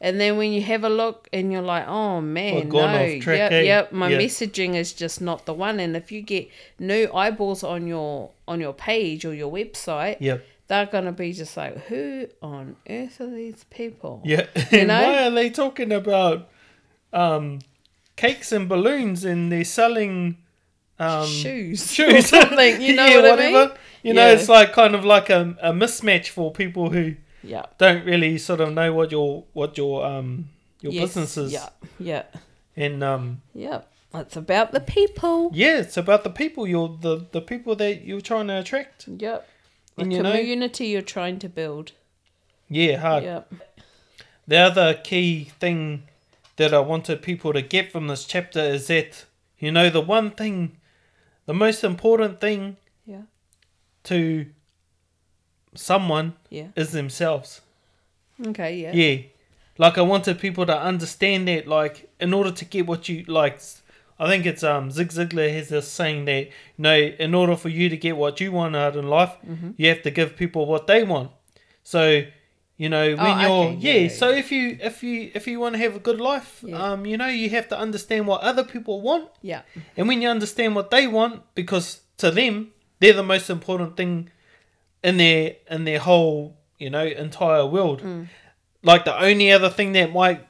and 0.00 0.20
then 0.20 0.36
when 0.36 0.52
you 0.52 0.62
have 0.62 0.84
a 0.84 0.88
look 0.88 1.28
and 1.32 1.50
you're 1.52 1.62
like 1.62 1.86
oh 1.88 2.20
man 2.20 2.68
gone 2.68 2.92
no 2.92 3.16
off 3.16 3.22
track, 3.22 3.38
yep, 3.38 3.52
eh? 3.52 3.62
yep 3.62 3.92
my 3.92 4.10
messaging 4.12 4.74
is 4.74 4.92
just 4.92 5.20
not 5.20 5.46
the 5.46 5.54
one 5.54 5.80
and 5.80 5.96
if 5.96 6.12
you 6.12 6.22
get 6.22 6.48
new 6.78 7.10
eyeballs 7.12 7.62
on 7.64 7.86
your 7.86 8.30
on 8.46 8.60
your 8.60 8.72
page 8.74 9.24
or 9.24 9.34
your 9.34 9.50
website 9.52 10.16
yep, 10.20 10.44
they're 10.68 10.86
gonna 10.86 11.12
be 11.12 11.32
just 11.32 11.56
like 11.56 11.76
who 11.86 12.26
on 12.42 12.76
earth 12.90 13.20
are 13.20 13.30
these 13.30 13.64
people 13.70 14.20
yeah. 14.24 14.46
You 14.70 14.78
and 14.80 14.88
know? 14.88 15.02
why 15.02 15.26
are 15.26 15.30
they 15.30 15.50
talking 15.50 15.92
about 15.92 16.48
um, 17.12 17.60
cakes 18.16 18.52
and 18.52 18.68
balloons 18.68 19.24
and 19.24 19.50
they're 19.50 19.64
selling 19.64 20.36
um, 20.98 21.26
shoes, 21.26 21.92
shoes 21.92 22.14
or 22.14 22.22
something. 22.22 22.80
You 22.80 22.94
know 23.00 23.06
yeah, 23.06 23.16
what 23.16 23.24
I 23.24 23.30
whatever. 23.30 23.68
mean? 23.68 23.78
You 24.02 24.14
know, 24.14 24.26
Yeah. 24.26 24.32
it's 24.34 24.48
like 24.48 24.72
kind 24.72 24.94
of 24.94 25.04
like 25.04 25.30
a, 25.30 25.56
a 25.62 25.72
mismatch 25.72 26.28
for 26.28 26.52
people 26.52 26.90
who 26.90 27.14
Yeah. 27.42 27.66
don't 27.78 28.04
really 28.04 28.38
sort 28.38 28.60
of 28.60 28.72
know 28.72 28.92
what 28.92 29.10
your 29.12 29.44
what 29.52 29.76
your 29.78 30.04
um 30.06 30.48
your 30.80 30.92
Yes, 30.92 31.02
business 31.14 31.36
is, 31.36 31.52
Yeah. 31.52 31.68
Yeah. 31.98 32.22
and 32.76 33.02
um 33.02 33.42
Yeah. 33.54 33.82
It's 34.14 34.36
about 34.36 34.72
the 34.72 34.80
people. 34.80 35.50
yeah, 35.52 35.78
it's 35.80 35.96
about 35.98 36.24
the 36.24 36.30
people 36.30 36.66
you're 36.66 36.96
the 37.00 37.26
the 37.32 37.40
people 37.42 37.76
that 37.76 38.04
you're 38.04 38.20
trying 38.22 38.46
to 38.48 38.58
attract. 38.60 39.06
Yep. 39.06 39.46
The 39.96 40.02
And 40.02 40.12
you 40.12 40.22
know- 40.22 40.32
community 40.32 40.86
you're 40.86 41.02
trying 41.02 41.38
to 41.40 41.48
build. 41.48 41.92
Yeah, 42.70 42.96
hard. 42.98 43.24
Yep. 43.24 43.52
The 44.46 44.56
other 44.58 44.94
key 44.94 45.50
thing 45.60 46.04
that 46.56 46.72
I 46.72 46.78
wanted 46.80 47.22
people 47.22 47.52
to 47.52 47.60
get 47.62 47.92
from 47.92 48.06
this 48.08 48.24
chapter 48.24 48.60
is 48.60 48.86
that, 48.86 49.26
you 49.58 49.70
know, 49.70 49.90
the 49.90 50.00
one 50.00 50.30
thing, 50.30 50.76
the 51.48 51.54
most 51.54 51.82
important 51.82 52.40
thing 52.40 52.76
Yeah. 53.06 53.22
to 54.04 54.46
someone 55.74 56.34
Yeah. 56.50 56.68
is 56.76 56.92
themselves. 56.92 57.60
Okay. 58.46 58.76
Yeah. 58.82 58.92
Yeah. 58.94 59.22
Like 59.78 59.96
I 59.98 60.02
wanted 60.02 60.38
people 60.38 60.66
to 60.66 60.76
understand 60.76 61.46
that, 61.48 61.66
like, 61.66 62.10
in 62.20 62.34
order 62.34 62.50
to 62.50 62.64
get 62.64 62.86
what 62.86 63.08
you 63.08 63.24
like, 63.28 63.60
I 64.18 64.26
think 64.28 64.44
it's 64.46 64.62
um 64.64 64.90
Zig 64.90 65.08
Ziglar 65.08 65.50
has 65.52 65.68
this 65.68 65.88
saying 65.88 66.24
that 66.26 66.44
you 66.46 66.52
know, 66.78 66.96
in 66.96 67.34
order 67.34 67.56
for 67.56 67.68
you 67.68 67.88
to 67.88 67.96
get 67.96 68.16
what 68.16 68.40
you 68.40 68.50
want 68.52 68.74
out 68.76 68.96
in 68.96 69.08
life, 69.08 69.32
Mm-hmm. 69.46 69.70
you 69.76 69.88
have 69.88 70.02
to 70.02 70.10
give 70.10 70.36
people 70.36 70.66
what 70.66 70.86
they 70.86 71.02
want. 71.04 71.30
So, 71.84 72.22
you 72.78 72.88
know, 72.88 73.06
when 73.16 73.18
Oh, 73.20 73.40
you're 73.40 73.50
okay. 73.50 73.76
yeah, 73.80 73.92
Yeah, 73.92 74.00
yeah, 74.02 74.08
so 74.08 74.30
if 74.30 74.50
you 74.52 74.78
if 74.80 75.02
you 75.02 75.30
if 75.34 75.46
you 75.46 75.58
want 75.60 75.74
to 75.74 75.78
have 75.80 75.94
a 75.96 75.98
good 75.98 76.20
life, 76.20 76.64
um, 76.72 77.04
you 77.04 77.16
know, 77.16 77.26
you 77.26 77.50
have 77.50 77.68
to 77.68 77.78
understand 77.78 78.26
what 78.26 78.40
other 78.42 78.64
people 78.64 79.00
want, 79.02 79.28
Yeah. 79.42 79.62
and 79.96 80.06
when 80.08 80.22
you 80.22 80.28
understand 80.30 80.74
what 80.76 80.90
they 80.90 81.06
want, 81.06 81.42
because 81.54 82.00
to 82.18 82.30
them 82.30 82.70
they're 83.00 83.12
the 83.12 83.22
most 83.34 83.50
important 83.50 83.96
thing 83.96 84.30
in 85.02 85.16
their 85.18 85.56
in 85.70 85.84
their 85.84 85.98
whole 85.98 86.56
you 86.78 86.88
know 86.90 87.04
entire 87.04 87.66
world. 87.66 88.00
Like 88.82 89.04
the 89.04 89.16
only 89.20 89.50
other 89.50 89.68
thing 89.70 89.92
that 89.92 90.12
might 90.12 90.46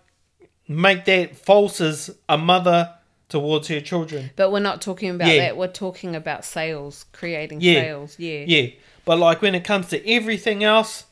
make 0.68 1.06
that 1.06 1.34
false 1.36 1.80
is 1.80 2.10
a 2.28 2.36
mother 2.36 2.94
towards 3.30 3.68
her 3.68 3.80
children. 3.80 4.30
But 4.36 4.50
we're 4.52 4.60
not 4.60 4.80
talking 4.82 5.10
about 5.10 5.28
that. 5.28 5.56
We're 5.56 5.68
talking 5.68 6.14
about 6.14 6.44
sales, 6.44 7.04
creating 7.12 7.60
sales. 7.62 8.18
Yeah. 8.18 8.44
Yeah, 8.46 8.66
but 9.06 9.18
like 9.18 9.40
when 9.40 9.54
it 9.54 9.64
comes 9.64 9.88
to 9.88 10.06
everything 10.10 10.62
else, 10.64 11.04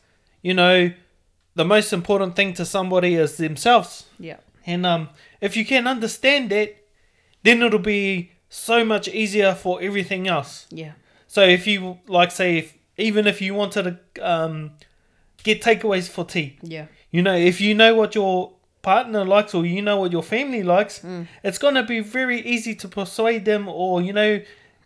you 0.43 0.53
know, 0.55 0.91
the 1.57 1.65
most 1.65 1.93
important 1.93 2.37
thing 2.37 2.55
to 2.55 2.65
somebody 2.65 3.15
is 3.17 3.37
themselves. 3.37 4.07
Yeah. 4.21 4.37
And 4.67 4.87
um, 4.87 5.09
if 5.41 5.57
you 5.57 5.65
can 5.65 5.87
understand 5.87 6.51
that, 6.51 6.77
then 7.43 7.63
it'll 7.63 7.79
be 7.81 8.31
so 8.49 8.85
much 8.85 9.09
easier 9.09 9.55
for 9.55 9.81
everything 9.83 10.29
else. 10.29 10.67
Yeah. 10.71 10.93
So 11.27 11.43
if 11.43 11.67
you 11.67 11.99
like, 12.07 12.31
say, 12.31 12.59
if, 12.59 12.75
even 12.97 13.27
if 13.27 13.41
you 13.43 13.55
wanted 13.55 13.99
to 14.15 14.21
um, 14.33 14.73
get 15.43 15.63
takeaways 15.63 16.09
for 16.09 16.25
tea, 16.25 16.59
Yeah. 16.63 16.87
you 17.11 17.23
know, 17.23 17.35
if 17.35 17.61
you 17.61 17.75
know 17.75 17.95
what 17.95 18.15
your 18.15 18.53
partner 18.83 19.25
likes 19.25 19.55
or 19.55 19.67
you 19.67 19.83
know 19.83 19.97
what 19.99 20.13
your 20.13 20.23
family 20.23 20.63
likes, 20.63 21.01
Mm. 21.01 21.27
it's 21.43 21.59
gonna 21.59 21.83
be 21.83 22.01
very 22.01 22.41
easy 22.41 22.75
to 22.77 22.89
persuade 22.89 23.45
them 23.45 23.69
or 23.69 24.01
you 24.01 24.13
know, 24.13 24.41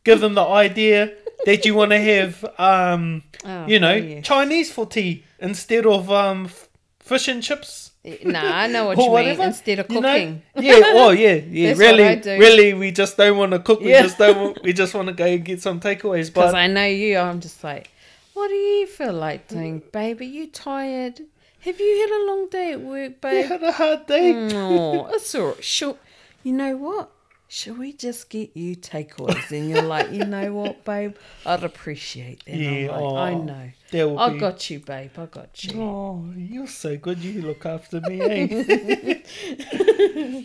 give 0.04 0.20
them 0.20 0.34
the 0.34 0.44
idea 0.44 1.12
that 1.46 1.64
you 1.64 1.74
want 1.74 1.90
to 1.92 2.00
have, 2.00 2.44
um, 2.58 3.22
Oh, 3.44 3.66
you 3.66 3.78
know, 3.80 3.94
yeah. 3.94 4.20
Chinese 4.20 4.70
for 4.72 4.86
tea 4.86 5.24
instead 5.38 5.86
of 5.86 6.10
um, 6.10 6.46
f- 6.46 6.68
fish 6.98 7.28
and 7.28 7.42
chips. 7.42 7.92
Nah, 8.24 8.40
I 8.42 8.66
know 8.66 8.84
what 8.88 8.98
you 8.98 9.10
whatever, 9.10 9.38
mean. 9.40 9.48
Instead 9.48 9.78
of 9.78 9.90
you 9.90 10.00
know? 10.00 10.12
cooking. 10.12 10.42
Yeah, 10.56 10.80
well, 10.94 11.14
yeah, 11.14 11.34
yeah. 11.34 11.74
Really, 11.76 12.38
really, 12.38 12.74
we 12.74 12.92
just 12.92 13.16
don't 13.16 13.36
want 13.38 13.52
to 13.52 13.58
cook. 13.58 13.80
We 13.80 13.90
Yeah. 13.90 14.02
just 14.02 14.18
don't. 14.18 14.38
Want, 14.40 14.62
we 14.62 14.72
just 14.72 14.94
want 14.94 15.08
to 15.08 15.14
go 15.14 15.24
and 15.26 15.44
get 15.44 15.60
some 15.62 15.80
takeaways. 15.80 16.26
Because 16.32 16.52
But 16.52 16.54
I 16.54 16.66
know 16.66 16.84
you, 16.86 17.18
I'm 17.18 17.40
just 17.40 17.62
like, 17.64 17.90
what 18.34 18.48
do 18.48 18.54
you 18.54 18.86
feel 18.86 19.12
like 19.12 19.48
doing, 19.48 19.82
baby? 19.92 20.26
You 20.26 20.46
tired? 20.48 21.20
Have 21.60 21.78
you 21.78 22.00
had 22.00 22.10
a 22.10 22.22
long 22.26 22.48
day 22.48 22.72
at 22.72 22.80
work, 22.80 23.20
babe? 23.20 23.44
had 23.46 23.62
a 23.62 23.72
hard 23.72 24.06
day. 24.06 24.32
No, 24.32 25.08
it's 25.12 25.34
all 25.34 25.48
right. 25.48 25.62
Sure. 25.64 25.96
You 26.42 26.52
know 26.52 26.74
what? 26.76 27.10
Should 27.52 27.78
we 27.78 27.92
just 27.92 28.30
get 28.30 28.56
you 28.56 28.76
takeaways? 28.76 29.50
And 29.50 29.68
you're 29.68 29.82
like, 29.82 30.12
you 30.12 30.24
know 30.24 30.52
what, 30.52 30.84
babe? 30.84 31.16
I'd 31.44 31.64
appreciate 31.64 32.44
that. 32.44 32.54
Yeah, 32.54 32.92
like, 32.92 33.12
I 33.12 33.34
know. 33.34 34.16
I 34.18 34.30
be- 34.30 34.38
got 34.38 34.70
you, 34.70 34.78
babe. 34.78 35.10
I 35.18 35.26
got 35.26 35.64
you. 35.64 35.82
Oh, 35.82 36.32
you're 36.36 36.68
so 36.68 36.96
good. 36.96 37.18
You 37.18 37.42
look 37.42 37.66
after 37.66 38.00
me, 38.02 38.20
eh? 38.20 39.22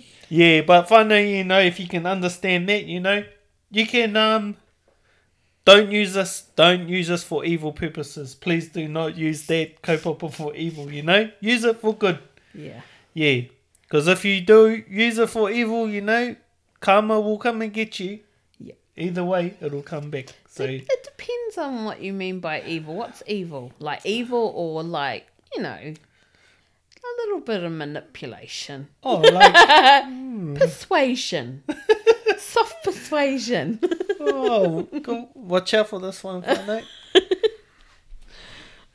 yeah, 0.30 0.62
but 0.62 0.90
finally, 0.90 1.38
you 1.38 1.44
know, 1.44 1.60
if 1.60 1.80
you 1.80 1.88
can 1.88 2.08
understand 2.08 2.68
that, 2.70 2.86
you 2.86 3.00
know, 3.00 3.24
you 3.70 3.86
can 3.86 4.18
um, 4.18 4.58
don't 5.64 5.92
use 5.92 6.16
this. 6.16 6.46
Don't 6.56 6.90
use 6.90 7.10
this 7.10 7.24
for 7.24 7.46
evil 7.46 7.72
purposes. 7.72 8.34
Please 8.34 8.70
do 8.70 8.88
not 8.88 9.16
use 9.16 9.46
that 9.46 9.84
kaupapa 9.84 10.34
for 10.34 10.56
evil. 10.56 10.92
You 10.92 11.04
know, 11.04 11.30
use 11.40 11.66
it 11.66 11.80
for 11.82 11.94
good. 11.94 12.18
Yeah. 12.52 12.82
Yeah, 13.14 13.42
because 13.84 14.08
if 14.08 14.26
you 14.26 14.42
do 14.42 14.84
use 14.90 15.20
it 15.20 15.30
for 15.30 15.52
evil, 15.52 15.88
you 15.88 16.02
know, 16.02 16.36
karma 16.86 17.20
will 17.20 17.40
come 17.40 17.64
and 17.64 17.74
get 17.74 18.00
you. 18.00 18.20
Yeah. 18.60 18.76
Either 18.96 19.24
way, 19.24 19.56
it'll 19.60 19.82
come 19.82 20.12
back. 20.12 20.28
So 20.48 20.64
It, 20.66 20.86
it 20.88 21.04
depends 21.04 21.58
on 21.58 21.84
what 21.86 22.00
you 22.00 22.14
mean 22.14 22.40
by 22.40 22.62
evil. 22.62 22.94
What's 22.94 23.24
evil? 23.26 23.74
Like 23.80 24.06
evil 24.06 24.52
or 24.56 24.84
like, 24.84 25.26
you 25.56 25.64
know, 25.64 25.76
a 25.80 27.12
little 27.26 27.40
bit 27.40 27.64
of 27.64 27.72
manipulation. 27.72 28.90
oh, 29.04 29.18
like 29.18 30.56
Persuasion. 30.60 31.64
Soft 32.38 32.84
persuasion. 32.84 33.80
oh, 34.20 34.84
go, 35.02 35.30
watch 35.34 35.74
out 35.74 35.90
for 35.90 36.00
this 36.00 36.24
one, 36.24 36.42
Friday. 36.44 36.84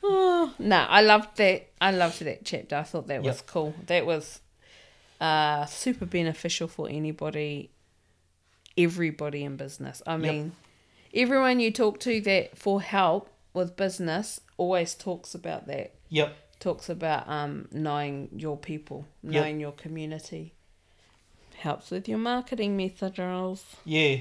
Oh, 0.03 0.53
no, 0.57 0.77
I 0.77 1.01
loved 1.01 1.37
that. 1.37 1.67
I 1.79 1.91
loved 1.91 2.21
that 2.21 2.43
chapter. 2.45 2.75
I 2.77 2.83
thought 2.83 3.07
that 3.07 3.21
was 3.21 3.41
cool. 3.41 3.73
That 3.87 4.05
was 4.05 4.39
uh, 5.19 5.65
super 5.65 6.05
beneficial 6.05 6.67
for 6.67 6.89
anybody, 6.89 7.69
everybody 8.77 9.43
in 9.43 9.55
business. 9.57 10.01
I 10.07 10.17
mean, 10.17 10.53
everyone 11.13 11.59
you 11.59 11.71
talk 11.71 11.99
to 12.01 12.21
that 12.21 12.57
for 12.57 12.81
help 12.81 13.29
with 13.53 13.75
business 13.75 14.41
always 14.57 14.95
talks 14.95 15.35
about 15.35 15.67
that. 15.67 15.93
Yep. 16.09 16.35
Talks 16.59 16.89
about 16.89 17.27
um, 17.27 17.67
knowing 17.71 18.29
your 18.35 18.57
people, 18.57 19.05
Yep. 19.23 19.33
knowing 19.33 19.59
your 19.59 19.71
community. 19.71 20.53
Helps 21.57 21.91
with 21.91 22.07
your 22.07 22.17
marketing 22.17 22.75
methods. 22.77 23.63
Yeah. 23.85 24.17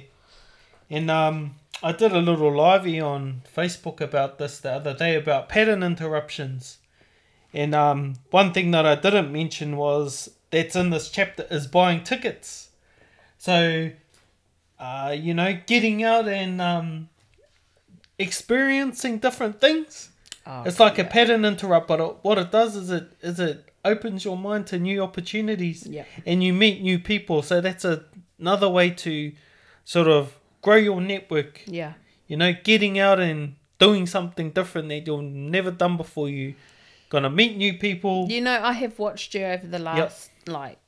And 0.90 1.10
um 1.10 1.54
I 1.82 1.92
did 1.92 2.12
a 2.12 2.18
little 2.18 2.54
livey 2.54 3.00
on 3.00 3.42
Facebook 3.56 4.00
about 4.02 4.38
this 4.38 4.58
the 4.58 4.72
other 4.72 4.92
day 4.92 5.14
about 5.14 5.48
pattern 5.48 5.82
interruptions. 5.82 6.78
And 7.54 7.74
um 7.74 8.16
one 8.30 8.52
thing 8.52 8.72
that 8.72 8.84
I 8.84 8.94
didn't 8.94 9.32
mention 9.32 9.76
was 9.78 10.30
that's 10.50 10.76
in 10.76 10.90
this 10.90 11.08
chapter 11.10 11.46
is 11.50 11.66
buying 11.66 12.04
tickets. 12.04 12.70
So 13.38 13.92
uh 14.80 15.14
you 15.16 15.34
know, 15.34 15.56
getting 15.66 16.02
out 16.02 16.26
and 16.28 16.60
um 16.60 17.08
experiencing 18.18 19.18
different 19.18 19.60
things. 19.60 20.10
Oh, 20.46 20.62
It's 20.64 20.80
like 20.80 20.98
a 20.98 21.04
pattern 21.04 21.44
interrupt, 21.44 21.86
but 21.88 22.00
it, 22.00 22.16
what 22.22 22.38
it 22.38 22.50
does 22.50 22.76
is 22.76 22.90
it 22.90 23.12
is 23.22 23.38
it 23.40 23.64
opens 23.84 24.24
your 24.24 24.36
mind 24.36 24.66
to 24.68 24.78
new 24.78 25.02
opportunities, 25.02 25.86
Yeah. 25.86 26.04
and 26.26 26.42
you 26.44 26.52
meet 26.52 26.82
new 26.82 26.98
people. 26.98 27.42
So 27.42 27.60
that's 27.60 27.84
a, 27.84 28.04
another 28.38 28.68
way 28.68 28.90
to 28.90 29.32
sort 29.84 30.08
of 30.08 30.38
grow 30.62 30.76
your 30.76 31.00
network. 31.00 31.62
yeah. 31.66 31.94
You 32.26 32.36
know, 32.36 32.52
getting 32.52 32.98
out 32.98 33.18
and 33.18 33.56
doing 33.78 34.06
something 34.06 34.50
different 34.50 34.88
that 34.90 35.04
you've 35.06 35.24
never 35.24 35.70
done 35.72 35.96
before. 35.96 36.28
You 36.28 36.54
gonna 37.08 37.30
meet 37.30 37.56
new 37.56 37.74
people. 37.74 38.26
You 38.30 38.40
know, 38.40 38.60
I 38.62 38.72
have 38.72 38.98
watched 38.98 39.34
you 39.34 39.44
over 39.44 39.66
the 39.66 39.78
last 39.80 40.30
like 40.46 40.78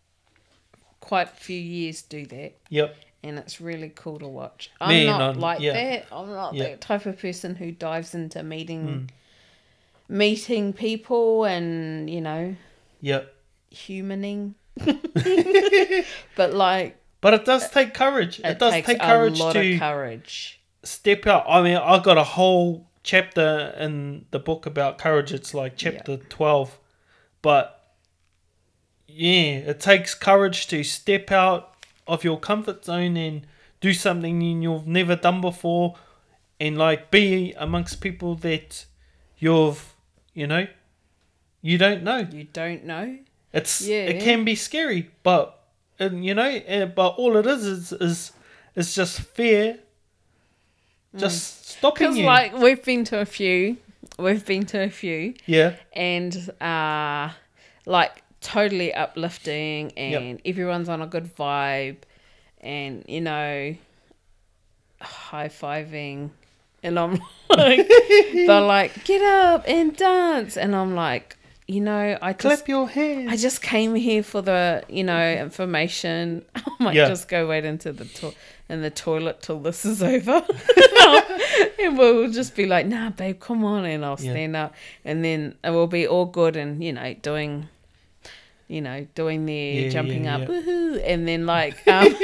quite 1.00 1.26
a 1.28 1.36
few 1.36 1.58
years 1.58 2.02
do 2.02 2.24
that. 2.26 2.52
Yep. 2.68 2.94
And 3.24 3.38
it's 3.38 3.60
really 3.60 3.90
cool 3.94 4.18
to 4.18 4.26
watch. 4.28 4.70
I'm 4.80 4.88
Man, 4.88 5.06
not 5.06 5.20
I'm- 5.20 5.38
like 5.40 5.60
yeah. 5.60 5.72
that. 5.72 6.06
I'm 6.12 6.30
not 6.30 6.54
Yeah. 6.54 6.64
that 6.64 6.80
type 6.80 7.06
of 7.06 7.18
person 7.18 7.54
who 7.54 7.70
dives 7.72 8.14
into 8.14 8.42
meeting 8.42 9.08
Mm. 10.08 10.14
meeting 10.16 10.72
people 10.72 11.44
and, 11.44 12.10
you 12.10 12.20
know, 12.20 12.56
Yep. 13.00 13.34
humaning. 13.72 14.54
but 16.36 16.52
like 16.54 16.96
But 17.20 17.34
it 17.34 17.44
does 17.44 17.70
take 17.70 17.94
courage. 17.94 18.40
It, 18.40 18.46
it, 18.46 18.58
does 18.58 18.72
take 18.82 19.00
courage 19.00 19.38
a 19.38 19.42
lot 19.44 19.52
to 19.54 19.74
of 19.74 19.78
courage. 19.80 20.60
step 20.82 21.26
out. 21.26 21.44
I 21.48 21.62
mean, 21.62 21.76
I've 21.76 22.02
got 22.02 22.18
a 22.18 22.24
whole 22.24 22.86
chapter 23.04 23.74
in 23.78 24.26
the 24.32 24.38
book 24.38 24.66
about 24.66 24.98
courage. 24.98 25.32
It's 25.32 25.54
like 25.54 25.74
chapter 25.76 26.16
12. 26.16 26.78
But 27.42 27.78
yeah, 29.06 29.58
it 29.70 29.80
takes 29.80 30.14
courage 30.14 30.66
to 30.68 30.82
step 30.82 31.30
out 31.30 31.71
of 32.06 32.24
your 32.24 32.38
comfort 32.38 32.84
zone 32.84 33.16
and 33.16 33.46
do 33.80 33.92
something 33.92 34.40
you've 34.62 34.86
never 34.86 35.16
done 35.16 35.40
before 35.40 35.96
and 36.60 36.78
like 36.78 37.10
be 37.10 37.52
amongst 37.56 38.00
people 38.00 38.34
that 38.36 38.84
you've, 39.38 39.94
you 40.34 40.46
know, 40.46 40.66
you 41.60 41.78
don't 41.78 42.02
know. 42.02 42.26
You 42.30 42.44
don't 42.44 42.84
know. 42.84 43.18
It's 43.52 43.80
Yeah. 43.82 44.04
it 44.06 44.22
can 44.22 44.44
be 44.44 44.54
scary, 44.54 45.10
but 45.22 45.58
and 45.98 46.24
you 46.24 46.34
know, 46.34 46.48
eh, 46.66 46.84
but 46.86 47.10
all 47.18 47.36
it 47.36 47.46
is 47.46 47.64
is 47.64 47.92
is 47.92 48.32
is 48.74 48.94
just 48.94 49.20
fear 49.20 49.78
just 51.16 51.68
stopping 51.68 52.06
Because 52.08 52.18
you. 52.18 52.24
like 52.26 52.56
we've 52.56 52.82
been 52.82 53.04
to 53.04 53.18
a 53.20 53.26
few, 53.26 53.76
we've 54.18 54.44
been 54.46 54.64
to 54.66 54.82
a 54.82 54.88
few, 54.88 55.34
yeah, 55.46 55.74
and 55.92 56.34
uh, 56.60 57.30
like 57.84 58.21
totally 58.42 58.92
uplifting, 58.92 59.92
and 59.96 60.40
everyone's 60.44 60.88
on 60.88 61.00
a 61.02 61.06
good 61.06 61.34
vibe, 61.34 61.96
and 62.60 63.04
you 63.08 63.20
know, 63.22 63.74
high 65.00 65.48
fiving, 65.48 66.30
and 66.82 66.98
I'm 66.98 67.12
like, 67.50 67.88
they're 67.88 68.60
like, 68.76 69.04
get 69.04 69.22
up 69.22 69.64
and 69.66 69.96
dance, 69.96 70.56
and 70.56 70.74
I'm 70.76 70.94
like, 70.94 71.36
you 71.68 71.80
know, 71.80 72.18
I 72.20 72.32
just 72.32 72.40
clap 72.40 72.68
your 72.68 72.88
hands. 72.88 73.32
I 73.32 73.36
just 73.36 73.62
came 73.62 73.94
here 73.94 74.22
for 74.22 74.42
the, 74.42 74.82
you 74.88 75.04
know, 75.04 75.32
information. 75.32 76.44
I 76.54 76.62
might 76.80 76.94
Yeah. 76.96 77.08
just 77.08 77.28
go 77.28 77.46
wait 77.48 77.64
into 77.64 77.92
the 77.92 78.04
to- 78.04 78.34
in 78.68 78.80
the 78.82 78.90
toilet 78.90 79.42
till 79.42 79.58
this 79.60 79.84
is 79.84 80.02
over, 80.02 80.42
and 81.78 81.98
we'll 81.98 82.30
just 82.30 82.54
be 82.56 82.64
like, 82.66 82.86
"Nah, 82.86 83.10
babe, 83.10 83.38
come 83.40 83.64
on," 83.64 83.84
and 83.84 84.04
I'll 84.04 84.18
Yeah. 84.20 84.30
stand 84.32 84.56
up, 84.56 84.74
and 85.04 85.24
then 85.24 85.56
it 85.62 85.70
will 85.70 85.86
be 85.88 86.06
all 86.06 86.24
good, 86.26 86.56
and 86.56 86.82
you 86.82 86.92
know, 86.92 87.14
doing, 87.14 87.68
you 88.72 88.80
know, 88.80 89.06
doing 89.14 89.46
their 89.46 89.82
Yeah, 89.82 89.88
jumping 89.90 90.24
yeah, 90.24 90.34
up, 90.36 90.40
yeah. 90.42 90.46
woohoo, 90.46 91.02
and 91.04 91.28
then 91.28 91.46
like, 91.46 91.76
um, 91.88 92.14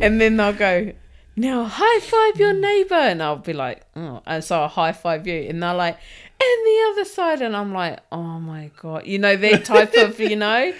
and 0.00 0.20
then 0.20 0.36
they'll 0.36 0.52
go. 0.52 0.92
Now 1.36 1.64
high 1.64 2.00
five 2.00 2.40
your 2.40 2.52
neighbor, 2.52 2.94
and 2.96 3.22
I'll 3.22 3.36
be 3.36 3.52
like, 3.52 3.82
oh, 3.94 4.22
and 4.26 4.42
so 4.42 4.62
I 4.62 4.66
high 4.66 4.92
five 4.92 5.26
you, 5.26 5.40
and 5.48 5.62
they're 5.62 5.74
like, 5.74 5.96
and 6.40 6.66
the 6.66 6.88
other 6.90 7.04
side, 7.04 7.42
and 7.42 7.56
I'm 7.56 7.72
like, 7.72 8.00
oh 8.10 8.40
my 8.40 8.70
god, 8.80 9.06
you 9.06 9.18
know 9.18 9.36
that 9.36 9.64
type 9.64 9.94
of, 9.94 10.18
you 10.18 10.34
know, 10.46 10.72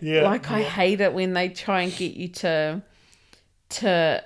yeah, 0.00 0.22
like 0.22 0.50
I 0.50 0.62
hate 0.62 1.00
it 1.00 1.12
when 1.14 1.32
they 1.32 1.48
try 1.48 1.82
and 1.82 1.96
get 1.96 2.14
you 2.14 2.28
to 2.28 2.82
to 3.70 4.24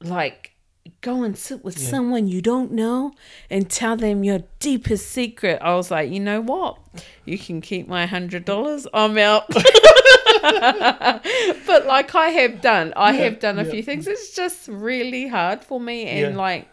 like 0.00 0.52
go 1.00 1.22
and 1.22 1.36
sit 1.36 1.64
with 1.64 1.78
Yeah. 1.78 1.88
someone 1.90 2.26
you 2.28 2.40
don't 2.42 2.72
know 2.72 3.12
and 3.50 3.68
tell 3.70 3.96
them 3.96 4.24
your 4.24 4.40
deepest 4.58 5.08
secret. 5.10 5.58
I 5.62 5.74
was 5.74 5.90
like, 5.90 6.10
you 6.10 6.20
know 6.20 6.40
what? 6.40 6.78
You 7.24 7.38
can 7.38 7.60
keep 7.60 7.88
my 7.88 8.06
hundred 8.06 8.44
dollars. 8.44 8.86
I'm 8.94 9.16
out. 9.18 9.48
but 10.42 11.86
like 11.86 12.14
I 12.14 12.28
have 12.30 12.60
done, 12.60 12.92
I 12.96 13.12
Yeah, 13.12 13.24
have 13.24 13.40
done 13.40 13.58
a 13.58 13.64
yeah. 13.64 13.70
few 13.70 13.82
things. 13.82 14.06
It's 14.06 14.34
just 14.34 14.68
really 14.68 15.26
hard 15.28 15.64
for 15.64 15.80
me 15.80 16.06
and 16.06 16.36
like 16.36 16.68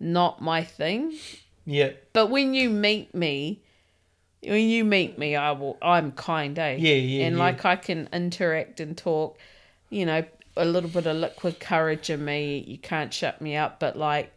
not 0.00 0.40
my 0.42 0.62
thing. 0.64 1.12
yeah, 1.64 1.90
But 2.12 2.26
when 2.30 2.54
you 2.54 2.70
meet 2.70 3.14
me, 3.14 3.62
when 4.42 4.68
you 4.68 4.84
meet 4.84 5.18
me, 5.18 5.34
I 5.36 5.52
will. 5.52 5.76
I'm 5.82 6.12
kind, 6.12 6.58
eh? 6.58 6.76
Yeah, 6.78 6.94
yeah, 6.94 7.26
And 7.26 7.38
like 7.38 7.64
I 7.64 7.76
can 7.76 8.08
interact 8.12 8.80
and 8.80 8.96
talk. 8.96 9.38
You 9.88 10.04
know, 10.06 10.24
a 10.56 10.64
little 10.64 10.90
bit 10.90 11.06
of 11.06 11.16
liquid 11.16 11.60
courage 11.60 12.10
in 12.10 12.24
me. 12.24 12.58
You 12.66 12.78
can't 12.78 13.12
shut 13.12 13.40
me 13.40 13.56
up. 13.56 13.80
But 13.80 13.96
like 13.96 14.32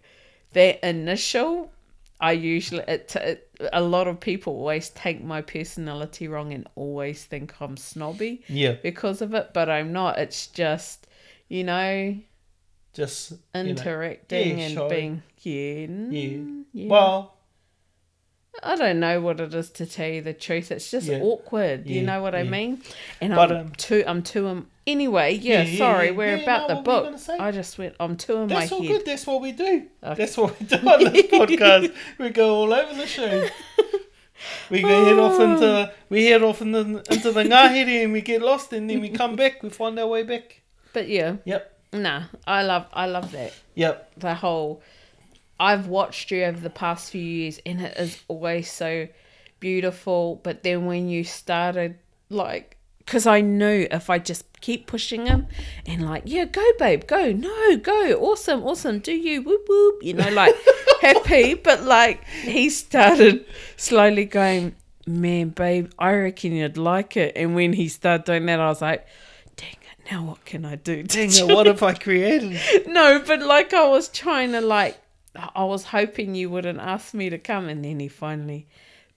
that 0.53 0.87
initial, 0.87 1.71
I 2.19 2.33
usually 2.33 2.83
it, 2.87 3.15
it 3.15 3.49
a 3.73 3.81
lot 3.81 4.07
of 4.07 4.19
people 4.19 4.53
always 4.53 4.89
take 4.89 5.23
my 5.23 5.41
personality 5.41 6.27
wrong 6.27 6.53
and 6.53 6.67
always 6.75 7.23
think 7.25 7.53
I'm 7.61 7.77
snobby 7.77 8.43
yeah. 8.47 8.73
because 8.73 9.21
of 9.21 9.33
it. 9.33 9.51
But 9.53 9.69
I'm 9.69 9.93
not. 9.93 10.17
It's 10.19 10.47
just 10.47 11.07
you 11.47 11.63
know 11.63 12.17
Just 12.93 13.31
you 13.31 13.37
know. 13.53 13.59
interacting 13.61 14.59
yeah, 14.59 14.65
and 14.65 14.89
being 14.89 15.23
yeah, 15.41 15.85
Yeah. 16.09 16.37
mm, 16.37 16.63
yeah. 16.73 16.87
Well, 16.89 17.35
I 18.63 18.75
don't 18.75 18.99
know 18.99 19.21
what 19.21 19.39
it 19.39 19.53
is 19.53 19.69
to 19.71 19.85
tell 19.85 20.07
you 20.09 20.21
the 20.21 20.33
truth. 20.33 20.71
It's 20.71 20.89
just 20.91 21.07
Yeah. 21.07 21.19
awkward. 21.21 21.87
You 21.87 22.01
know 22.03 22.21
what 22.21 22.35
I 22.35 22.43
mean? 22.43 22.81
And 23.21 23.33
But, 23.35 23.51
I'm 23.51 23.57
um, 23.57 23.69
too. 23.77 24.03
I'm 24.05 24.21
too. 24.23 24.47
Um, 24.47 24.67
anyway, 24.87 25.33
yeah. 25.35 25.61
Yeah, 25.61 25.67
yeah, 25.69 25.77
sorry, 25.77 26.05
yeah, 26.07 26.11
we're 26.13 26.35
yeah, 26.37 26.43
about 26.43 26.61
no, 26.61 26.67
the 26.67 26.75
what 26.81 27.03
were 27.05 27.11
you 27.11 27.17
book. 27.17 27.39
I 27.39 27.51
just 27.51 27.77
went. 27.77 27.95
I'm 27.99 28.17
two 28.17 28.35
in 28.37 28.47
my 28.49 28.59
that's 28.61 28.71
all 28.71 28.81
head. 28.81 28.87
good. 28.89 29.05
That's 29.05 29.25
what 29.27 29.41
we 29.41 29.51
do. 29.51 29.83
Okay. 30.03 30.15
That's 30.15 30.37
what 30.37 30.59
we 30.59 30.65
do 30.65 30.75
on 30.77 31.03
this 31.13 31.25
podcast. 31.31 31.95
We 32.17 32.29
go 32.29 32.55
all 32.55 32.73
over 32.73 32.93
the 32.93 33.07
show. 33.07 33.47
We 34.69 34.81
go 34.81 35.05
head 35.05 35.19
off 35.19 35.39
into 35.39 35.91
we 36.09 36.25
head 36.27 36.43
off 36.43 36.61
in 36.61 36.71
the, 36.71 36.79
into 37.11 37.31
the 37.31 37.43
ngahere 37.43 38.03
and 38.05 38.13
we 38.13 38.21
get 38.21 38.41
lost 38.41 38.71
and 38.71 38.89
then 38.89 39.01
we 39.01 39.09
come 39.09 39.35
back. 39.35 39.61
We 39.63 39.69
find 39.69 39.99
our 39.99 40.07
way 40.07 40.23
back. 40.23 40.61
But 40.93 41.09
yeah, 41.09 41.37
Yep. 41.45 41.77
nah. 41.93 42.23
I 42.47 42.63
love. 42.63 42.85
I 42.93 43.05
love 43.07 43.31
that. 43.33 43.53
Yep. 43.75 44.11
The 44.17 44.35
whole. 44.35 44.81
I've 45.59 45.87
watched 45.87 46.31
you 46.31 46.43
over 46.43 46.59
the 46.59 46.69
past 46.69 47.11
few 47.11 47.21
years, 47.21 47.59
and 47.65 47.81
it 47.81 47.97
is 47.97 48.21
always 48.27 48.71
so 48.71 49.07
beautiful. 49.59 50.39
But 50.43 50.63
then 50.63 50.85
when 50.85 51.09
you 51.09 51.23
started, 51.23 51.97
like, 52.29 52.77
because 52.99 53.25
I 53.25 53.41
knew 53.41 53.87
if 53.89 54.09
I 54.09 54.19
just 54.19 54.45
keep 54.61 54.87
pushing 54.87 55.25
him 55.25 55.47
and 55.85 56.05
like, 56.05 56.23
yeah, 56.25 56.45
go, 56.45 56.63
babe, 56.77 57.07
go, 57.07 57.31
no, 57.31 57.77
go, 57.77 58.13
awesome, 58.21 58.63
awesome, 58.63 58.99
do 58.99 59.13
you, 59.13 59.41
whoop 59.41 59.65
whoop, 59.67 60.03
you 60.03 60.13
know, 60.13 60.29
like 60.29 60.55
happy. 61.01 61.55
But 61.55 61.83
like, 61.83 62.23
he 62.25 62.69
started 62.69 63.45
slowly 63.77 64.25
going, 64.25 64.75
man, 65.07 65.49
babe, 65.49 65.91
I 65.97 66.13
reckon 66.13 66.53
you'd 66.53 66.77
like 66.77 67.17
it. 67.17 67.33
And 67.35 67.55
when 67.55 67.73
he 67.73 67.87
started 67.87 68.25
doing 68.25 68.45
that, 68.45 68.59
I 68.59 68.67
was 68.67 68.81
like, 68.81 69.07
dang 69.55 69.71
it, 69.71 70.11
now 70.11 70.23
what 70.23 70.45
can 70.45 70.63
I 70.63 70.75
do? 70.75 71.03
Dang 71.03 71.29
it, 71.31 71.47
what 71.53 71.65
have 71.65 71.83
I 71.83 71.93
created? 71.95 72.59
no, 72.87 73.23
but 73.25 73.41
like 73.41 73.73
I 73.73 73.87
was 73.87 74.07
trying 74.07 74.51
to 74.51 74.61
like 74.61 74.99
I 75.35 75.63
was 75.63 75.85
hoping 75.85 76.35
you 76.35 76.49
wouldn't 76.49 76.79
ask 76.79 77.13
me 77.13 77.29
to 77.29 77.37
come 77.37 77.69
and 77.69 77.83
then 77.83 77.99
he 77.99 78.07
finally 78.07 78.67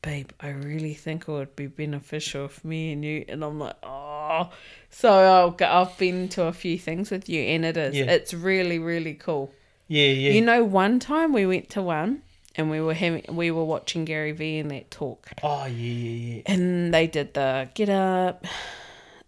babe, 0.02 0.30
I 0.40 0.48
really 0.48 0.94
think 0.94 1.22
it 1.22 1.28
would 1.28 1.54
be 1.54 1.68
beneficial 1.68 2.48
for 2.48 2.66
me 2.66 2.92
and 2.92 3.04
you 3.04 3.24
and 3.28 3.44
I'm 3.44 3.58
like, 3.58 3.76
oh 3.82 4.50
so 4.90 5.10
I'll, 5.10 5.56
I've 5.60 5.96
been 5.96 6.28
to 6.30 6.44
a 6.44 6.52
few 6.52 6.78
things 6.78 7.10
with 7.10 7.28
you 7.28 7.40
and 7.40 7.64
it 7.64 7.76
is. 7.76 7.94
Yeah. 7.94 8.04
It's 8.04 8.34
really, 8.34 8.78
really 8.78 9.14
cool. 9.14 9.52
Yeah, 9.88 10.06
yeah. 10.08 10.32
You 10.32 10.40
know, 10.40 10.64
one 10.64 10.98
time 10.98 11.32
we 11.32 11.46
went 11.46 11.70
to 11.70 11.82
one 11.82 12.22
and 12.54 12.70
we 12.70 12.80
were 12.80 12.94
having 12.94 13.24
we 13.34 13.50
were 13.50 13.64
watching 13.64 14.04
Gary 14.04 14.32
Vee 14.32 14.58
in 14.58 14.68
that 14.68 14.90
talk 14.90 15.28
oh 15.42 15.64
yeah, 15.64 15.70
yeah, 15.70 16.34
yeah. 16.36 16.42
and 16.46 16.92
they 16.92 17.06
did 17.06 17.34
the 17.34 17.68
get 17.74 17.88
up, 17.88 18.44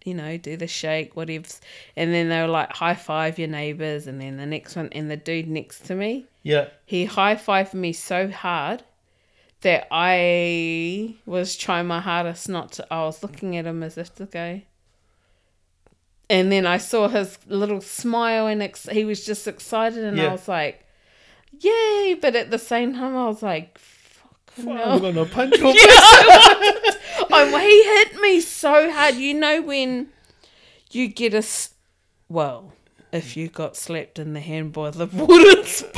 you 0.05 0.13
know, 0.13 0.37
do 0.37 0.55
the 0.55 0.67
shake, 0.67 1.15
whatever. 1.15 1.47
And 1.97 2.13
then 2.13 2.29
they 2.29 2.39
were 2.41 2.47
like, 2.47 2.71
high 2.73 2.93
five 2.95 3.37
your 3.37 3.49
neighbors. 3.49 4.07
And 4.07 4.21
then 4.21 4.37
the 4.37 4.45
next 4.45 4.75
one, 4.77 4.87
and 4.93 5.11
the 5.11 5.17
dude 5.17 5.49
next 5.49 5.81
to 5.87 5.95
me, 5.95 6.25
Yeah. 6.43 6.67
he 6.85 7.05
high 7.05 7.35
fived 7.35 7.73
me 7.73 7.91
so 7.91 8.29
hard 8.29 8.83
that 9.61 9.87
I 9.91 11.15
was 11.25 11.55
trying 11.57 11.87
my 11.87 11.99
hardest 11.99 12.47
not 12.47 12.71
to. 12.73 12.93
I 12.93 13.03
was 13.03 13.21
looking 13.23 13.57
at 13.57 13.65
him 13.65 13.81
as 13.83 13.97
if 13.97 14.13
to 14.15 14.25
go. 14.25 14.61
And 16.29 16.51
then 16.51 16.65
I 16.65 16.77
saw 16.77 17.07
his 17.07 17.37
little 17.47 17.81
smile 17.81 18.47
and 18.47 18.61
ex- 18.63 18.89
he 18.89 19.05
was 19.05 19.25
just 19.25 19.47
excited. 19.47 20.03
And 20.03 20.19
I 20.19 20.31
was 20.31 20.47
like, 20.47 20.85
yay. 21.59 22.17
But 22.19 22.35
at 22.35 22.49
the 22.51 22.57
same 22.59 22.93
time, 22.93 23.15
I 23.15 23.27
was 23.27 23.43
like, 23.43 23.79
hell. 24.55 24.93
I'm 24.93 25.01
gonna 25.01 25.25
punch 25.25 25.55
your 25.57 25.65
was. 25.67 26.95
Um, 27.31 27.49
he 27.59 27.83
hit 27.83 28.19
me 28.21 28.39
so 28.41 28.91
hard. 28.91 29.15
You 29.15 29.33
know 29.33 29.61
when 29.61 30.07
you 30.91 31.07
get 31.07 31.33
a 31.33 31.37
s- 31.37 31.73
well, 32.29 32.73
if 33.11 33.35
you 33.37 33.47
got 33.49 33.75
slapped 33.75 34.19
in 34.19 34.33
the 34.33 34.39
hand 34.39 34.71
by 34.73 34.89
the 34.91 35.05
wooden 35.07 35.63
spoon. 35.65 35.91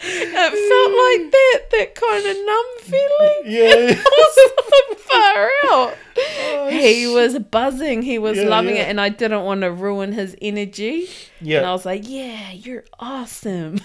it 0.00 0.52
felt 0.68 0.92
like 0.92 1.30
that, 1.32 1.60
that 1.72 1.94
kind 1.94 2.26
of 2.26 2.36
numb 2.46 2.78
feeling. 2.80 3.42
Yeah. 3.48 3.96
It 3.96 4.04
was 4.04 5.00
far 5.02 5.48
out. 5.70 5.94
Oh, 6.18 6.68
He 6.70 7.06
was 7.06 7.38
buzzing. 7.38 8.02
He 8.02 8.18
was 8.18 8.36
Yeah, 8.36 8.44
loving 8.48 8.76
yeah. 8.76 8.82
it, 8.82 8.88
and 8.90 9.00
I 9.00 9.08
didn't 9.08 9.44
want 9.44 9.62
to 9.62 9.72
ruin 9.72 10.12
his 10.12 10.36
energy. 10.42 11.08
Yeah. 11.40 11.58
And 11.58 11.66
I 11.66 11.72
was 11.72 11.86
like, 11.86 12.02
"Yeah, 12.06 12.50
you're 12.52 12.84
awesome." 13.00 13.80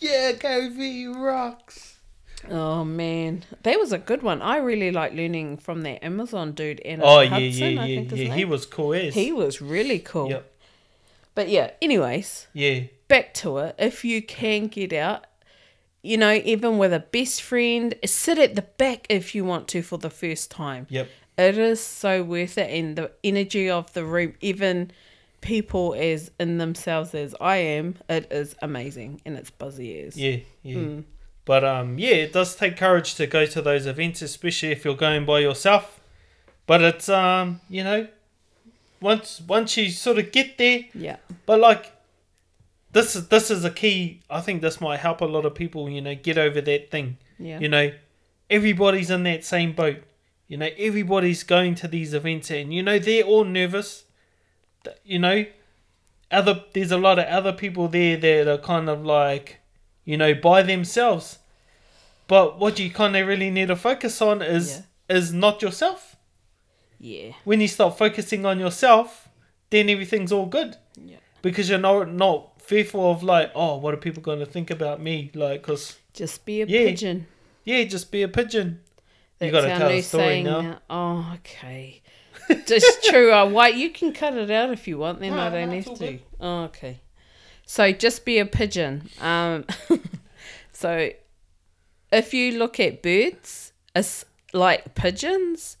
Yeah, 0.00 0.32
Kobe 0.32 1.06
rocks. 1.06 1.96
Oh 2.50 2.84
man, 2.84 3.44
that 3.62 3.78
was 3.78 3.92
a 3.92 3.98
good 3.98 4.22
one. 4.22 4.40
I 4.40 4.56
really 4.56 4.90
like 4.90 5.12
learning 5.12 5.58
from 5.58 5.82
that 5.82 6.02
Amazon 6.04 6.52
dude. 6.52 6.80
And 6.80 7.02
Oh 7.04 7.20
yeah, 7.20 7.28
Hudson, 7.28 7.72
yeah, 7.74 7.82
I 7.82 7.86
yeah, 7.86 7.96
think 8.00 8.12
yeah. 8.12 8.28
name. 8.28 8.32
He 8.38 8.44
was 8.46 8.64
cool 8.66 8.94
as. 8.94 9.14
He 9.14 9.30
was 9.30 9.60
really 9.60 9.98
cool. 9.98 10.30
Yep. 10.30 10.52
But 11.34 11.48
yeah, 11.50 11.72
anyways, 11.82 12.46
Yeah. 12.54 12.84
back 13.08 13.34
to 13.34 13.58
it. 13.58 13.74
If 13.78 14.04
you 14.04 14.22
can 14.22 14.68
get 14.68 14.92
out, 14.94 15.26
you 16.02 16.16
know, 16.16 16.32
even 16.32 16.78
with 16.78 16.94
a 16.94 17.00
best 17.00 17.42
friend, 17.42 17.94
sit 18.06 18.38
at 18.38 18.54
the 18.54 18.62
back 18.62 19.06
if 19.10 19.34
you 19.34 19.44
want 19.44 19.68
to 19.68 19.82
for 19.82 19.98
the 19.98 20.10
first 20.10 20.50
time. 20.50 20.86
Yep. 20.88 21.08
It 21.36 21.58
is 21.58 21.80
so 21.80 22.22
worth 22.22 22.56
it, 22.58 22.70
and 22.70 22.96
the 22.96 23.10
energy 23.22 23.68
of 23.70 23.92
the 23.92 24.04
room, 24.04 24.34
even 24.40 24.90
people 25.40 25.94
as 25.98 26.30
in 26.38 26.58
themselves 26.58 27.14
as 27.14 27.34
I 27.40 27.56
am, 27.56 27.96
it 28.08 28.30
is 28.30 28.54
amazing 28.62 29.20
and 29.24 29.36
it's 29.36 29.50
buzzy 29.50 30.00
as. 30.02 30.16
Yeah. 30.16 30.38
Yeah. 30.62 30.76
Mm. 30.76 31.04
But 31.44 31.64
um, 31.64 31.98
yeah, 31.98 32.10
it 32.10 32.32
does 32.32 32.54
take 32.54 32.76
courage 32.76 33.14
to 33.16 33.26
go 33.26 33.46
to 33.46 33.62
those 33.62 33.86
events, 33.86 34.22
especially 34.22 34.70
if 34.70 34.84
you're 34.84 34.94
going 34.94 35.24
by 35.24 35.40
yourself. 35.40 36.00
But 36.66 36.82
it's 36.82 37.08
um, 37.08 37.60
you 37.68 37.82
know, 37.82 38.06
once 39.00 39.40
once 39.46 39.76
you 39.76 39.90
sort 39.90 40.18
of 40.18 40.30
get 40.32 40.58
there, 40.58 40.84
Yeah. 40.94 41.16
but 41.46 41.58
like 41.58 41.92
this 42.92 43.16
is 43.16 43.28
this 43.28 43.50
is 43.50 43.64
a 43.64 43.70
key. 43.70 44.20
I 44.28 44.40
think 44.40 44.62
this 44.62 44.80
might 44.80 45.00
help 45.00 45.20
a 45.20 45.24
lot 45.24 45.44
of 45.44 45.54
people. 45.54 45.88
You 45.88 46.00
know, 46.02 46.14
get 46.14 46.38
over 46.38 46.60
that 46.60 46.90
thing. 46.90 47.16
Yeah. 47.38 47.58
You 47.58 47.68
know, 47.68 47.92
everybody's 48.48 49.10
in 49.10 49.22
that 49.24 49.44
same 49.44 49.72
boat. 49.72 50.02
You 50.48 50.56
know, 50.58 50.68
everybody's 50.78 51.42
going 51.42 51.74
to 51.76 51.88
these 51.88 52.12
events, 52.14 52.50
and 52.50 52.72
you 52.74 52.82
know 52.82 52.98
they're 52.98 53.24
all 53.24 53.44
nervous. 53.44 54.04
You 55.04 55.18
know, 55.18 55.44
other 56.30 56.64
there's 56.72 56.90
a 56.92 56.98
lot 56.98 57.18
of 57.18 57.26
other 57.26 57.52
people 57.52 57.88
there 57.88 58.16
that 58.16 58.48
are 58.48 58.58
kind 58.58 58.88
of 58.88 59.04
like, 59.04 59.58
you 60.04 60.16
know, 60.16 60.34
by 60.34 60.62
themselves. 60.62 61.38
But 62.28 62.58
what 62.58 62.78
you 62.78 62.90
kind 62.90 63.16
of 63.16 63.26
really 63.26 63.50
need 63.50 63.68
to 63.68 63.76
focus 63.76 64.22
on 64.22 64.40
is 64.42 64.82
is 65.08 65.32
not 65.32 65.62
yourself. 65.62 66.16
Yeah. 66.98 67.32
When 67.44 67.60
you 67.60 67.68
start 67.68 67.98
focusing 67.98 68.44
on 68.46 68.60
yourself, 68.60 69.28
then 69.70 69.88
everything's 69.88 70.30
all 70.32 70.46
good 70.46 70.76
Yeah. 70.96 71.16
because 71.42 71.68
you're 71.68 71.78
not 71.78 72.12
not 72.12 72.60
fearful 72.62 73.10
of 73.10 73.22
like, 73.22 73.50
oh, 73.54 73.76
what 73.78 73.94
are 73.94 73.96
people 73.96 74.22
going 74.22 74.38
to 74.38 74.46
think 74.46 74.70
about 74.70 75.00
me? 75.00 75.30
Like, 75.34 75.62
cause 75.62 75.96
Just 76.12 76.44
be 76.44 76.62
a 76.62 76.66
Yeah. 76.66 76.84
pigeon. 76.86 77.26
yeah, 77.64 77.82
just 77.84 78.10
be 78.12 78.22
a 78.22 78.28
pigeon. 78.28 78.80
you 79.40 79.50
got 79.50 79.62
to 79.62 79.68
tell 79.68 79.88
a 79.88 80.02
story 80.02 80.42
now. 80.42 80.78
Oh, 80.90 81.32
okay. 81.36 81.99
Just 82.66 83.04
true. 83.04 83.32
Uh, 83.32 83.46
why 83.48 83.68
you 83.68 83.90
can 83.90 84.12
cut 84.12 84.34
it 84.34 84.50
out 84.50 84.70
if 84.70 84.88
you 84.88 84.98
want. 84.98 85.20
Then 85.20 85.32
No, 85.36 85.42
I 85.42 85.50
don't 85.50 85.70
no, 85.70 85.76
have 85.76 85.98
to. 85.98 86.18
Oh, 86.40 86.62
okay. 86.64 87.00
So 87.66 87.92
just 87.92 88.24
be 88.24 88.38
a 88.38 88.46
pigeon. 88.46 89.08
Um, 89.20 89.64
so 90.72 91.10
if 92.12 92.34
you 92.34 92.58
look 92.58 92.80
at 92.80 93.02
birds 93.02 93.72
as 93.94 94.26
like 94.52 94.94
pigeons, 94.94 95.76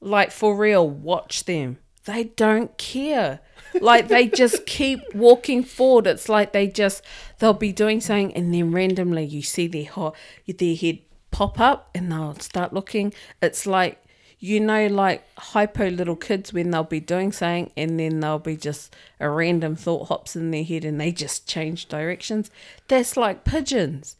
like 0.00 0.30
for 0.30 0.54
real, 0.56 0.88
watch 0.88 1.44
them. 1.44 1.78
They 2.04 2.24
don't 2.24 2.76
care. 2.76 3.40
Like 3.80 4.08
they 4.08 4.28
just 4.28 4.66
keep 4.66 5.00
walking 5.14 5.64
forward. 5.64 6.06
It's 6.06 6.28
like 6.28 6.52
they 6.52 6.68
just 6.68 7.02
they'll 7.38 7.54
be 7.54 7.72
doing 7.72 8.00
something 8.02 8.34
and 8.34 8.52
then 8.52 8.72
randomly 8.72 9.24
you 9.24 9.40
see 9.40 9.66
their 9.66 9.86
ho- 9.86 10.12
their 10.46 10.76
head 10.76 10.98
pop 11.30 11.58
up 11.58 11.90
and 11.94 12.12
they'll 12.12 12.34
start 12.34 12.74
looking. 12.74 13.14
It's 13.40 13.66
like 13.66 14.03
you 14.38 14.60
know, 14.60 14.86
like 14.86 15.24
hypo 15.38 15.88
little 15.88 16.16
kids 16.16 16.52
when 16.52 16.70
they'll 16.70 16.84
be 16.84 17.00
doing 17.00 17.32
something 17.32 17.70
and 17.76 17.98
then 17.98 18.20
they'll 18.20 18.38
be 18.38 18.56
just 18.56 18.94
a 19.20 19.28
random 19.28 19.76
thought 19.76 20.08
hops 20.08 20.36
in 20.36 20.50
their 20.50 20.64
head 20.64 20.84
and 20.84 21.00
they 21.00 21.12
just 21.12 21.46
change 21.46 21.86
directions. 21.88 22.50
That's 22.88 23.16
like 23.16 23.44
pigeons. 23.44 24.16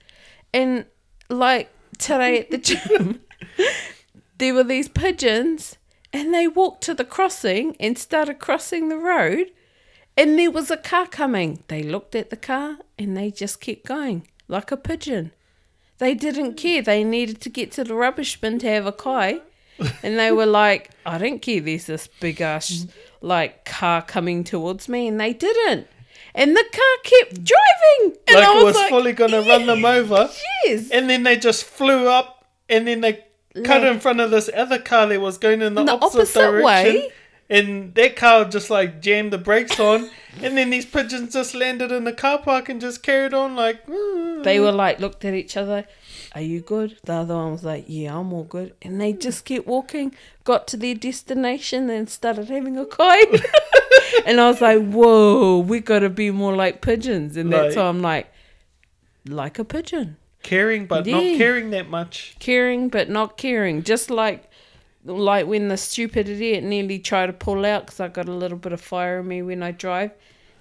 And 0.52 0.86
like 1.28 1.70
today 1.98 2.40
at 2.40 2.50
the 2.50 2.58
gym, 2.58 3.20
there 4.38 4.54
were 4.54 4.64
these 4.64 4.88
pigeons 4.88 5.76
and 6.12 6.32
they 6.32 6.48
walked 6.48 6.84
to 6.84 6.94
the 6.94 7.04
crossing 7.04 7.76
and 7.78 7.98
started 7.98 8.38
crossing 8.38 8.88
the 8.88 8.98
road 8.98 9.50
and 10.16 10.38
there 10.38 10.50
was 10.50 10.70
a 10.70 10.76
car 10.76 11.06
coming. 11.06 11.62
They 11.68 11.82
looked 11.82 12.14
at 12.14 12.30
the 12.30 12.36
car 12.36 12.78
and 12.98 13.16
they 13.16 13.30
just 13.30 13.60
kept 13.60 13.84
going 13.84 14.28
like 14.48 14.70
a 14.70 14.76
pigeon. 14.76 15.32
They 15.98 16.14
didn't 16.14 16.54
care. 16.54 16.82
They 16.82 17.04
needed 17.04 17.40
to 17.42 17.48
get 17.48 17.72
to 17.72 17.84
the 17.84 17.94
rubbish 17.94 18.40
bin 18.40 18.58
to 18.60 18.68
have 18.68 18.86
a 18.86 18.92
kai. 18.92 19.40
And 20.03 20.18
they 20.18 20.33
were 20.33 20.47
like, 20.47 20.91
I 21.05 21.18
don't 21.18 21.41
care. 21.41 21.61
There's 21.61 21.87
this 21.87 22.07
big 22.20 22.41
ass 22.41 22.70
mm. 22.70 22.91
like 23.20 23.64
car 23.64 24.03
coming 24.03 24.45
towards 24.45 24.89
me, 24.89 25.09
and 25.09 25.20
they 25.20 25.33
didn't. 25.33 25.89
And 26.35 26.57
the 26.57 26.64
car 26.72 26.97
kept 27.05 27.35
mm. 27.35 27.45
driving, 27.45 28.18
and 28.29 28.37
like 28.37 28.49
I 28.49 28.53
it 28.53 28.55
was, 28.57 28.64
was 28.64 28.77
like, 28.77 28.91
fully 28.91 29.12
gonna 29.12 29.43
run 29.43 29.66
them 29.66 29.85
over, 29.85 30.29
Yes, 30.64 30.91
and 30.91 31.09
then 31.09 31.22
they 31.22 31.37
just 31.37 31.64
flew 31.64 32.09
up, 32.09 32.45
and 32.68 32.87
then 32.87 33.01
they 33.01 33.25
cut 33.64 33.85
in 33.85 34.01
front 34.01 34.20
of 34.20 34.31
this 34.31 34.51
other 34.55 34.81
car 34.81 35.07
that 35.07 35.20
was 35.20 35.39
going 35.39 35.62
in 35.62 35.75
the, 35.75 35.83
In 35.83 35.87
the 35.87 35.93
opposite, 35.93 36.18
opposite 36.18 36.41
direction. 36.41 36.64
way. 36.64 37.09
And 37.51 37.95
that 37.95 38.16
car 38.16 38.47
just 38.47 38.70
like 38.70 39.03
jammed 39.03 39.33
the 39.33 39.39
brakes 39.39 39.79
on, 39.79 40.11
and 40.43 40.57
then 40.57 40.70
these 40.70 40.87
pigeons 40.87 41.35
just 41.35 41.55
landed 41.55 41.93
in 41.93 42.05
the 42.05 42.12
car 42.12 42.39
park 42.39 42.68
and 42.68 42.81
just 42.81 43.03
carried 43.03 43.35
on 43.35 43.55
like. 43.55 43.87
they 43.87 43.93
mm. 44.57 44.62
were 44.62 44.72
like 44.72 44.99
looked 44.99 45.25
at 45.25 45.35
each 45.35 45.57
other. 45.57 45.87
Are 46.35 46.41
you 46.41 46.61
good? 46.61 46.97
The 47.05 47.12
other 47.14 47.35
one 47.37 47.53
was 47.53 47.62
like, 47.64 47.85
Yeah, 47.87 48.18
I'm 48.18 48.32
all 48.32 48.45
good. 48.45 48.74
And 48.82 49.01
they 49.01 49.12
just 49.12 49.45
kept 49.45 49.66
walking, 49.66 50.14
got 50.43 50.66
to 50.68 50.76
their 50.76 50.95
destination, 50.95 51.87
then 51.87 52.07
started 52.09 52.49
having 52.49 52.76
a 52.76 52.85
kai. 52.87 53.20
and 54.26 54.41
I 54.41 54.49
was 54.49 54.61
like, 54.61 54.85
Whoa, 54.85 55.61
we 55.61 55.78
gotta 55.80 56.11
be 56.11 56.30
more 56.32 56.57
like 56.57 56.80
pigeons. 56.82 57.37
And 57.37 57.53
that's 57.53 57.76
why 57.76 57.82
I'm 57.85 58.03
like, 58.03 58.32
like 59.28 59.59
a 59.59 59.64
pigeon. 59.64 60.16
caring, 60.43 60.87
but 60.87 61.07
not 61.07 61.22
caring 61.22 61.70
that 61.70 61.89
much. 61.89 62.37
caring 62.39 62.89
but 62.91 63.09
not 63.09 63.37
caring 63.39 63.82
just 63.82 64.11
like 64.11 64.51
like 65.07 65.47
when 65.47 65.68
the 65.68 65.76
stupid 65.76 66.28
idiot 66.28 66.62
nearly 66.64 66.99
tried 66.99 67.26
to 67.28 67.32
pull 67.32 67.64
out 67.64 67.87
because 67.87 68.01
i 68.01 68.09
got 68.09 68.28
a 68.28 68.32
little 68.32 68.59
bit 68.59 68.72
of 68.72 68.80
fire 68.80 69.20
in 69.20 69.28
me 69.28 69.41
when 69.41 69.62
i 69.62 69.70
drive 69.70 70.11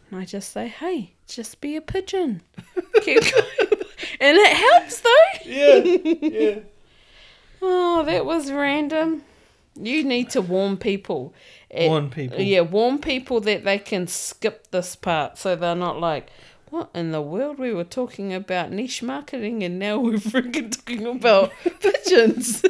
and 0.09 0.19
i 0.21 0.23
just 0.25 0.51
say 0.51 0.67
hey 0.69 1.12
just 1.27 1.61
be 1.61 1.75
a 1.75 1.81
pigeon 1.81 2.41
Keep 3.01 3.21
going. 3.21 3.45
and 4.19 4.37
it 4.37 4.57
helps 4.57 5.01
though 5.01 5.45
Yeah, 5.45 5.75
yeah. 6.39 6.59
oh 7.61 8.03
that 8.05 8.25
was 8.25 8.51
random 8.51 9.23
you 9.75 10.03
need 10.03 10.29
to 10.31 10.41
warn 10.41 10.77
people 10.77 11.33
It- 11.69 11.89
Warn 11.89 12.09
people. 12.09 12.39
yeah 12.41 12.61
warn 12.61 12.99
people 12.99 13.39
that 13.41 13.63
they 13.63 13.79
can 13.79 14.07
skip 14.07 14.69
this 14.71 14.95
part 14.95 15.37
so 15.37 15.55
they're 15.55 15.75
not 15.75 15.99
like 15.99 16.29
what 16.69 16.89
in 16.95 17.11
the 17.11 17.21
world 17.21 17.59
we 17.59 17.71
were 17.73 17.83
talking 17.83 18.33
about 18.33 18.71
niche 18.71 19.01
marketing 19.03 19.63
and 19.63 19.77
now 19.79 19.99
we're 19.99 20.13
freaking 20.17 20.71
talking 20.75 21.05
about 21.07 21.51
pigeons 21.79 22.63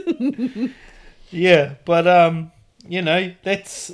Yeah, 1.31 1.73
but 1.85 2.05
um, 2.05 2.51
you 2.87 3.01
know, 3.01 3.33
that's 3.41 3.91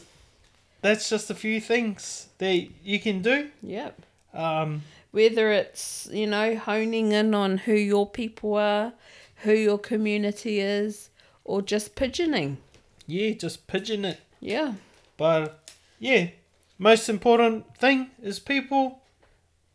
that's 0.82 1.10
just 1.10 1.30
a 1.30 1.36
few 1.36 1.62
things 1.62 2.28
that 2.40 2.68
you 2.84 3.00
can 3.00 3.22
do. 3.22 3.50
Yep. 3.64 4.02
Um, 4.34 4.84
Whether 5.12 5.52
it's, 5.52 6.08
you 6.12 6.28
know, 6.28 6.56
honing 6.56 7.12
in 7.12 7.34
on 7.34 7.58
who 7.60 7.74
your 7.74 8.08
people 8.08 8.56
are, 8.56 8.94
who 9.38 9.54
your 9.54 9.78
community 9.80 10.60
is, 10.60 11.10
or 11.44 11.62
just 11.62 11.96
pigeoning. 11.96 12.58
yeah, 13.08 13.32
just 13.32 13.66
pigeon 13.68 14.06
it. 14.06 14.20
Yeah. 14.40 14.74
But 15.18 15.70
yeah, 16.00 16.28
most 16.78 17.10
important 17.10 17.76
thing 17.78 18.12
is 18.22 18.40
people. 18.40 19.02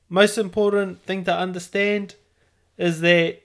Most 0.08 0.38
important 0.38 1.02
thing 1.02 1.24
to 1.24 1.34
understand 1.34 2.14
is 2.78 3.00
that 3.00 3.40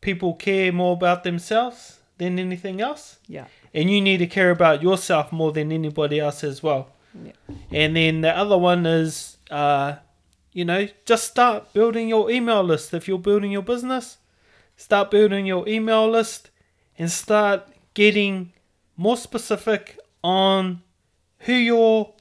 people 0.00 0.34
care 0.34 0.70
more 0.72 0.92
about 0.92 1.24
themselves 1.24 2.00
than 2.18 2.38
anything 2.38 2.80
else. 2.80 3.18
Yeah. 3.26 3.46
And 3.72 3.88
you 3.90 4.00
need 4.02 4.18
to 4.18 4.26
care 4.26 4.50
about 4.50 4.82
yourself 4.82 5.32
more 5.32 5.52
than 5.52 5.72
anybody 5.72 6.20
else 6.20 6.44
as 6.44 6.62
well. 6.62 6.90
Yeah. 7.24 7.32
And 7.70 7.96
then 7.96 8.20
the 8.20 8.36
other 8.36 8.58
one 8.58 8.84
is, 8.84 9.38
uh, 9.50 9.94
you 10.52 10.64
know, 10.64 10.88
just 11.04 11.28
start 11.28 11.72
building 11.72 12.08
your 12.08 12.30
email 12.30 12.62
list. 12.62 12.92
If 12.94 13.08
you're 13.08 13.18
building 13.18 13.52
your 13.52 13.62
business, 13.62 14.18
start 14.76 15.10
building 15.10 15.46
your 15.46 15.66
email 15.68 16.08
list 16.10 16.50
and 16.98 17.10
start 17.10 17.66
getting 17.94 18.52
more 18.96 19.16
specific 19.16 19.98
on 20.22 20.82
who 21.40 21.52
your, 21.52 22.12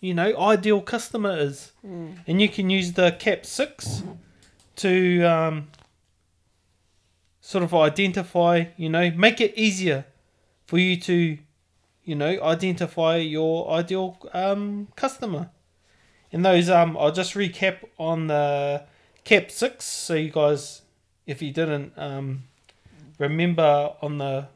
you 0.00 0.14
know, 0.14 0.36
ideal 0.38 0.80
customer 0.80 1.36
is. 1.36 1.72
And 2.26 2.40
you 2.40 2.48
can 2.48 2.70
use 2.70 2.92
the 2.92 3.12
CAP 3.12 3.44
6 3.44 4.02
to 4.76 5.22
um, 5.24 5.68
sort 7.40 7.64
of 7.64 7.74
identify, 7.74 8.66
you 8.76 8.88
know, 8.88 9.10
make 9.10 9.40
it 9.40 9.52
easier 9.56 10.04
for 10.66 10.78
you 10.78 10.96
to 11.00 11.38
you 12.06 12.14
know, 12.14 12.40
identify 12.40 13.16
your 13.16 13.68
ideal 13.68 14.16
um, 14.32 14.86
customer. 14.94 15.50
And 16.36 16.44
those, 16.44 16.68
um, 16.68 16.98
I'll 16.98 17.12
just 17.12 17.32
recap 17.32 17.78
on 17.98 18.26
the 18.26 18.82
cap 19.24 19.50
six, 19.50 19.86
so 19.86 20.12
you 20.12 20.28
guys, 20.30 20.82
if 21.26 21.40
you 21.40 21.50
didn't 21.50 21.94
um, 21.96 22.44
remember 23.18 23.94
on 24.02 24.18
the 24.18 24.46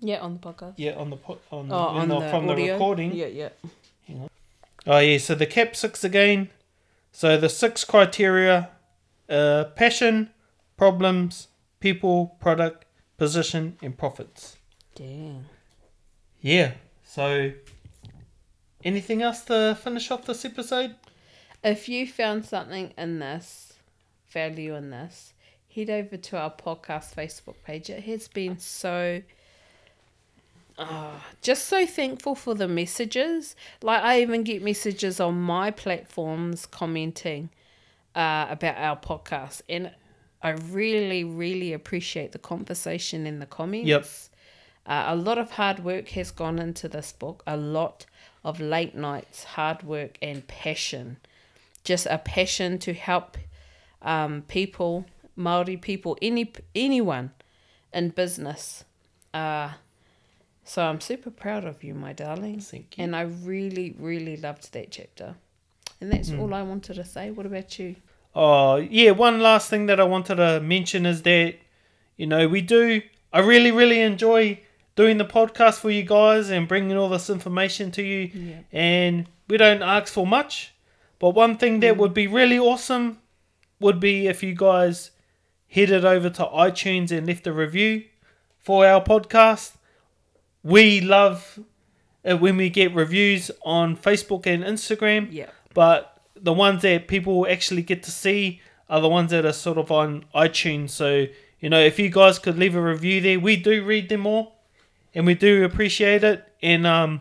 Yeah, 0.00 0.18
on 0.18 0.32
the 0.34 0.40
podcast. 0.40 0.74
yeah 0.78 0.94
on 0.94 1.10
the 1.10 1.16
po- 1.16 1.38
on, 1.52 1.70
Oh, 1.70 1.76
on 1.76 2.08
the, 2.08 2.28
from 2.28 2.48
the 2.48 2.56
recording. 2.56 3.14
Yeah, 3.14 3.26
yeah. 3.26 3.50
Oh 4.84 4.98
yeah, 4.98 5.18
so 5.18 5.36
the 5.36 5.46
cap 5.46 5.76
six 5.76 6.02
again. 6.02 6.50
So 7.12 7.36
the 7.36 7.48
six 7.48 7.84
criteria: 7.84 8.70
uh, 9.28 9.66
passion, 9.76 10.30
problems, 10.76 11.46
people, 11.78 12.36
product, 12.40 12.84
position, 13.16 13.78
and 13.80 13.96
profits. 13.96 14.56
Damn. 14.96 15.44
Yeah. 16.40 16.72
So, 17.04 17.52
anything 18.82 19.22
else 19.22 19.42
to 19.44 19.78
finish 19.80 20.10
off 20.10 20.24
this 20.26 20.44
episode? 20.44 20.96
If 21.64 21.88
you 21.88 22.06
found 22.06 22.44
something 22.44 22.92
in 22.98 23.20
this, 23.20 23.74
value 24.30 24.74
in 24.74 24.90
this, 24.90 25.32
head 25.74 25.90
over 25.90 26.16
to 26.16 26.38
our 26.38 26.50
podcast 26.50 27.14
Facebook 27.14 27.54
page. 27.64 27.88
It 27.88 28.04
has 28.04 28.28
been 28.28 28.58
so. 28.58 29.22
ah, 30.78 31.24
just 31.40 31.66
so 31.66 31.86
thankful 31.86 32.34
for 32.34 32.54
the 32.54 32.68
messages. 32.68 33.54
Like, 33.80 34.02
I 34.02 34.22
even 34.22 34.42
get 34.42 34.62
messages 34.62 35.20
on 35.20 35.40
my 35.40 35.70
platforms 35.70 36.66
commenting 36.66 37.50
uh, 38.14 38.46
about 38.50 38.76
our 38.76 38.96
podcast. 38.96 39.62
And 39.68 39.92
I 40.42 40.50
really, 40.50 41.22
really 41.22 41.72
appreciate 41.72 42.32
the 42.32 42.38
conversation 42.38 43.26
in 43.26 43.38
the 43.38 43.46
comments. 43.46 43.88
Yep. 43.88 44.06
Uh, 44.84 45.04
a 45.14 45.16
lot 45.16 45.38
of 45.38 45.52
hard 45.52 45.84
work 45.84 46.08
has 46.08 46.32
gone 46.32 46.58
into 46.58 46.88
this 46.88 47.12
book. 47.12 47.44
A 47.46 47.56
lot 47.56 48.04
of 48.44 48.58
late 48.58 48.96
nights, 48.96 49.44
hard 49.44 49.84
work, 49.84 50.18
and 50.20 50.44
passion. 50.48 51.18
Just 51.84 52.06
a 52.06 52.18
passion 52.18 52.78
to 52.78 52.92
help 52.92 53.36
um, 54.02 54.42
people, 54.48 55.06
Maori 55.36 55.76
people, 55.76 56.16
any 56.22 56.52
anyone 56.74 57.30
in 57.92 58.10
business. 58.10 58.84
Uh, 59.34 59.70
so 60.64 60.82
I'm 60.82 61.00
super 61.00 61.30
proud 61.30 61.64
of 61.64 61.82
you, 61.82 61.94
my 61.94 62.12
darling. 62.12 62.60
Thank 62.60 62.96
you. 62.96 63.04
And 63.04 63.16
I 63.16 63.22
really, 63.22 63.96
really 63.98 64.36
loved 64.36 64.72
that 64.72 64.90
chapter. 64.90 65.34
And 66.00 66.12
that's 66.12 66.32
all 66.32 66.52
I 66.52 66.62
wanted 66.62 66.94
to 66.94 67.04
say. 67.04 67.30
What 67.30 67.46
about 67.46 67.78
you? 67.78 67.96
Oh, 68.34 68.76
yeah, 68.76 69.10
one 69.10 69.40
last 69.40 69.68
thing 69.68 69.86
that 69.86 70.00
I 70.00 70.04
wanted 70.04 70.36
to 70.36 70.60
mention 70.60 71.06
is 71.06 71.22
that, 71.22 71.56
you 72.16 72.26
know, 72.26 72.48
we 72.48 72.60
do, 72.60 73.02
I 73.32 73.40
really, 73.40 73.70
really 73.70 74.00
enjoy 74.00 74.60
doing 74.96 75.18
the 75.18 75.24
podcast 75.24 75.78
for 75.80 75.90
you 75.90 76.02
guys 76.02 76.50
and 76.50 76.66
bringing 76.66 76.96
all 76.96 77.08
this 77.08 77.28
information 77.30 77.90
to 77.92 78.02
you. 78.02 78.30
Yeah. 78.32 78.58
And 78.72 79.26
we 79.48 79.58
don't 79.58 79.82
ask 79.82 80.12
for 80.12 80.26
much. 80.26 80.71
But 81.22 81.30
one 81.36 81.56
thing 81.56 81.78
that 81.80 81.96
would 81.96 82.12
be 82.12 82.26
really 82.26 82.58
awesome 82.58 83.18
would 83.78 84.00
be 84.00 84.26
if 84.26 84.42
you 84.42 84.54
guys 84.56 85.12
headed 85.68 86.04
over 86.04 86.28
to 86.30 86.44
iTunes 86.46 87.12
and 87.16 87.26
left 87.28 87.46
a 87.46 87.52
review 87.52 88.02
for 88.58 88.84
our 88.84 89.00
podcast. 89.02 89.76
We 90.64 91.00
love 91.00 91.60
it 92.24 92.40
when 92.40 92.56
we 92.56 92.70
get 92.70 92.92
reviews 92.94 93.52
on 93.64 93.96
Facebook 93.96 94.46
and 94.46 94.64
Instagram 94.64 95.28
Yeah. 95.30 95.50
but 95.74 96.20
the 96.36 96.52
ones 96.52 96.82
that 96.82 97.06
people 97.06 97.46
actually 97.48 97.82
get 97.82 98.02
to 98.02 98.10
see 98.10 98.60
are 98.90 99.00
the 99.00 99.08
ones 99.08 99.30
that 99.30 99.44
are 99.44 99.52
sort 99.52 99.78
of 99.78 99.92
on 99.92 100.24
iTunes. 100.34 100.90
So, 100.90 101.26
you 101.60 101.68
know, 101.70 101.80
if 101.80 102.00
you 102.00 102.10
guys 102.10 102.40
could 102.40 102.58
leave 102.58 102.74
a 102.74 102.82
review 102.82 103.20
there, 103.20 103.38
we 103.38 103.54
do 103.56 103.84
read 103.84 104.08
them 104.08 104.26
all 104.26 104.56
and 105.14 105.24
we 105.24 105.34
do 105.34 105.64
appreciate 105.64 106.24
it. 106.24 106.44
And 106.62 106.84
um, 106.86 107.20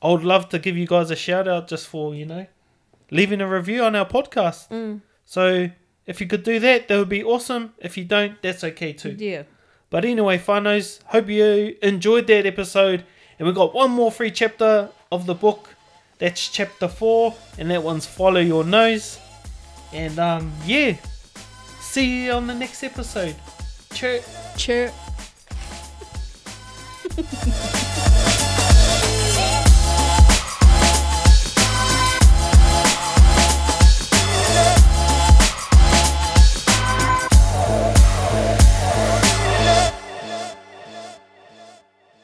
I 0.00 0.10
would 0.10 0.24
love 0.24 0.48
to 0.50 0.58
give 0.58 0.76
you 0.76 0.86
guys 0.86 1.10
a 1.10 1.16
shout 1.16 1.48
out 1.48 1.68
just 1.68 1.86
for, 1.86 2.14
you 2.14 2.24
know, 2.24 2.46
leaving 3.10 3.40
a 3.40 3.48
review 3.48 3.82
on 3.82 3.96
our 3.96 4.06
podcast. 4.06 4.68
Mm. 4.68 5.00
So, 5.24 5.70
if 6.06 6.20
you 6.20 6.26
could 6.26 6.42
do 6.42 6.58
that, 6.60 6.88
that 6.88 6.96
would 6.96 7.08
be 7.08 7.22
awesome. 7.22 7.74
If 7.78 7.96
you 7.96 8.04
don't, 8.04 8.40
that's 8.40 8.64
okay 8.64 8.92
too. 8.92 9.16
Yeah. 9.18 9.42
But 9.90 10.04
anyway, 10.04 10.38
whanos, 10.38 11.02
hope 11.04 11.28
you 11.28 11.76
enjoyed 11.82 12.26
that 12.26 12.46
episode. 12.46 13.04
And 13.38 13.46
we've 13.46 13.54
got 13.54 13.74
one 13.74 13.90
more 13.90 14.10
free 14.10 14.30
chapter 14.30 14.90
of 15.12 15.26
the 15.26 15.34
book. 15.34 15.74
That's 16.18 16.48
chapter 16.48 16.88
four, 16.88 17.34
and 17.58 17.70
that 17.70 17.82
one's 17.82 18.04
Follow 18.04 18.40
Your 18.40 18.64
Nose. 18.64 19.18
And 19.92 20.18
um, 20.18 20.52
yeah, 20.66 20.96
see 21.80 22.24
you 22.24 22.32
on 22.32 22.46
the 22.46 22.54
next 22.54 22.82
episode. 22.82 23.36
Chirp. 23.92 24.24
Chirp. 24.56 24.92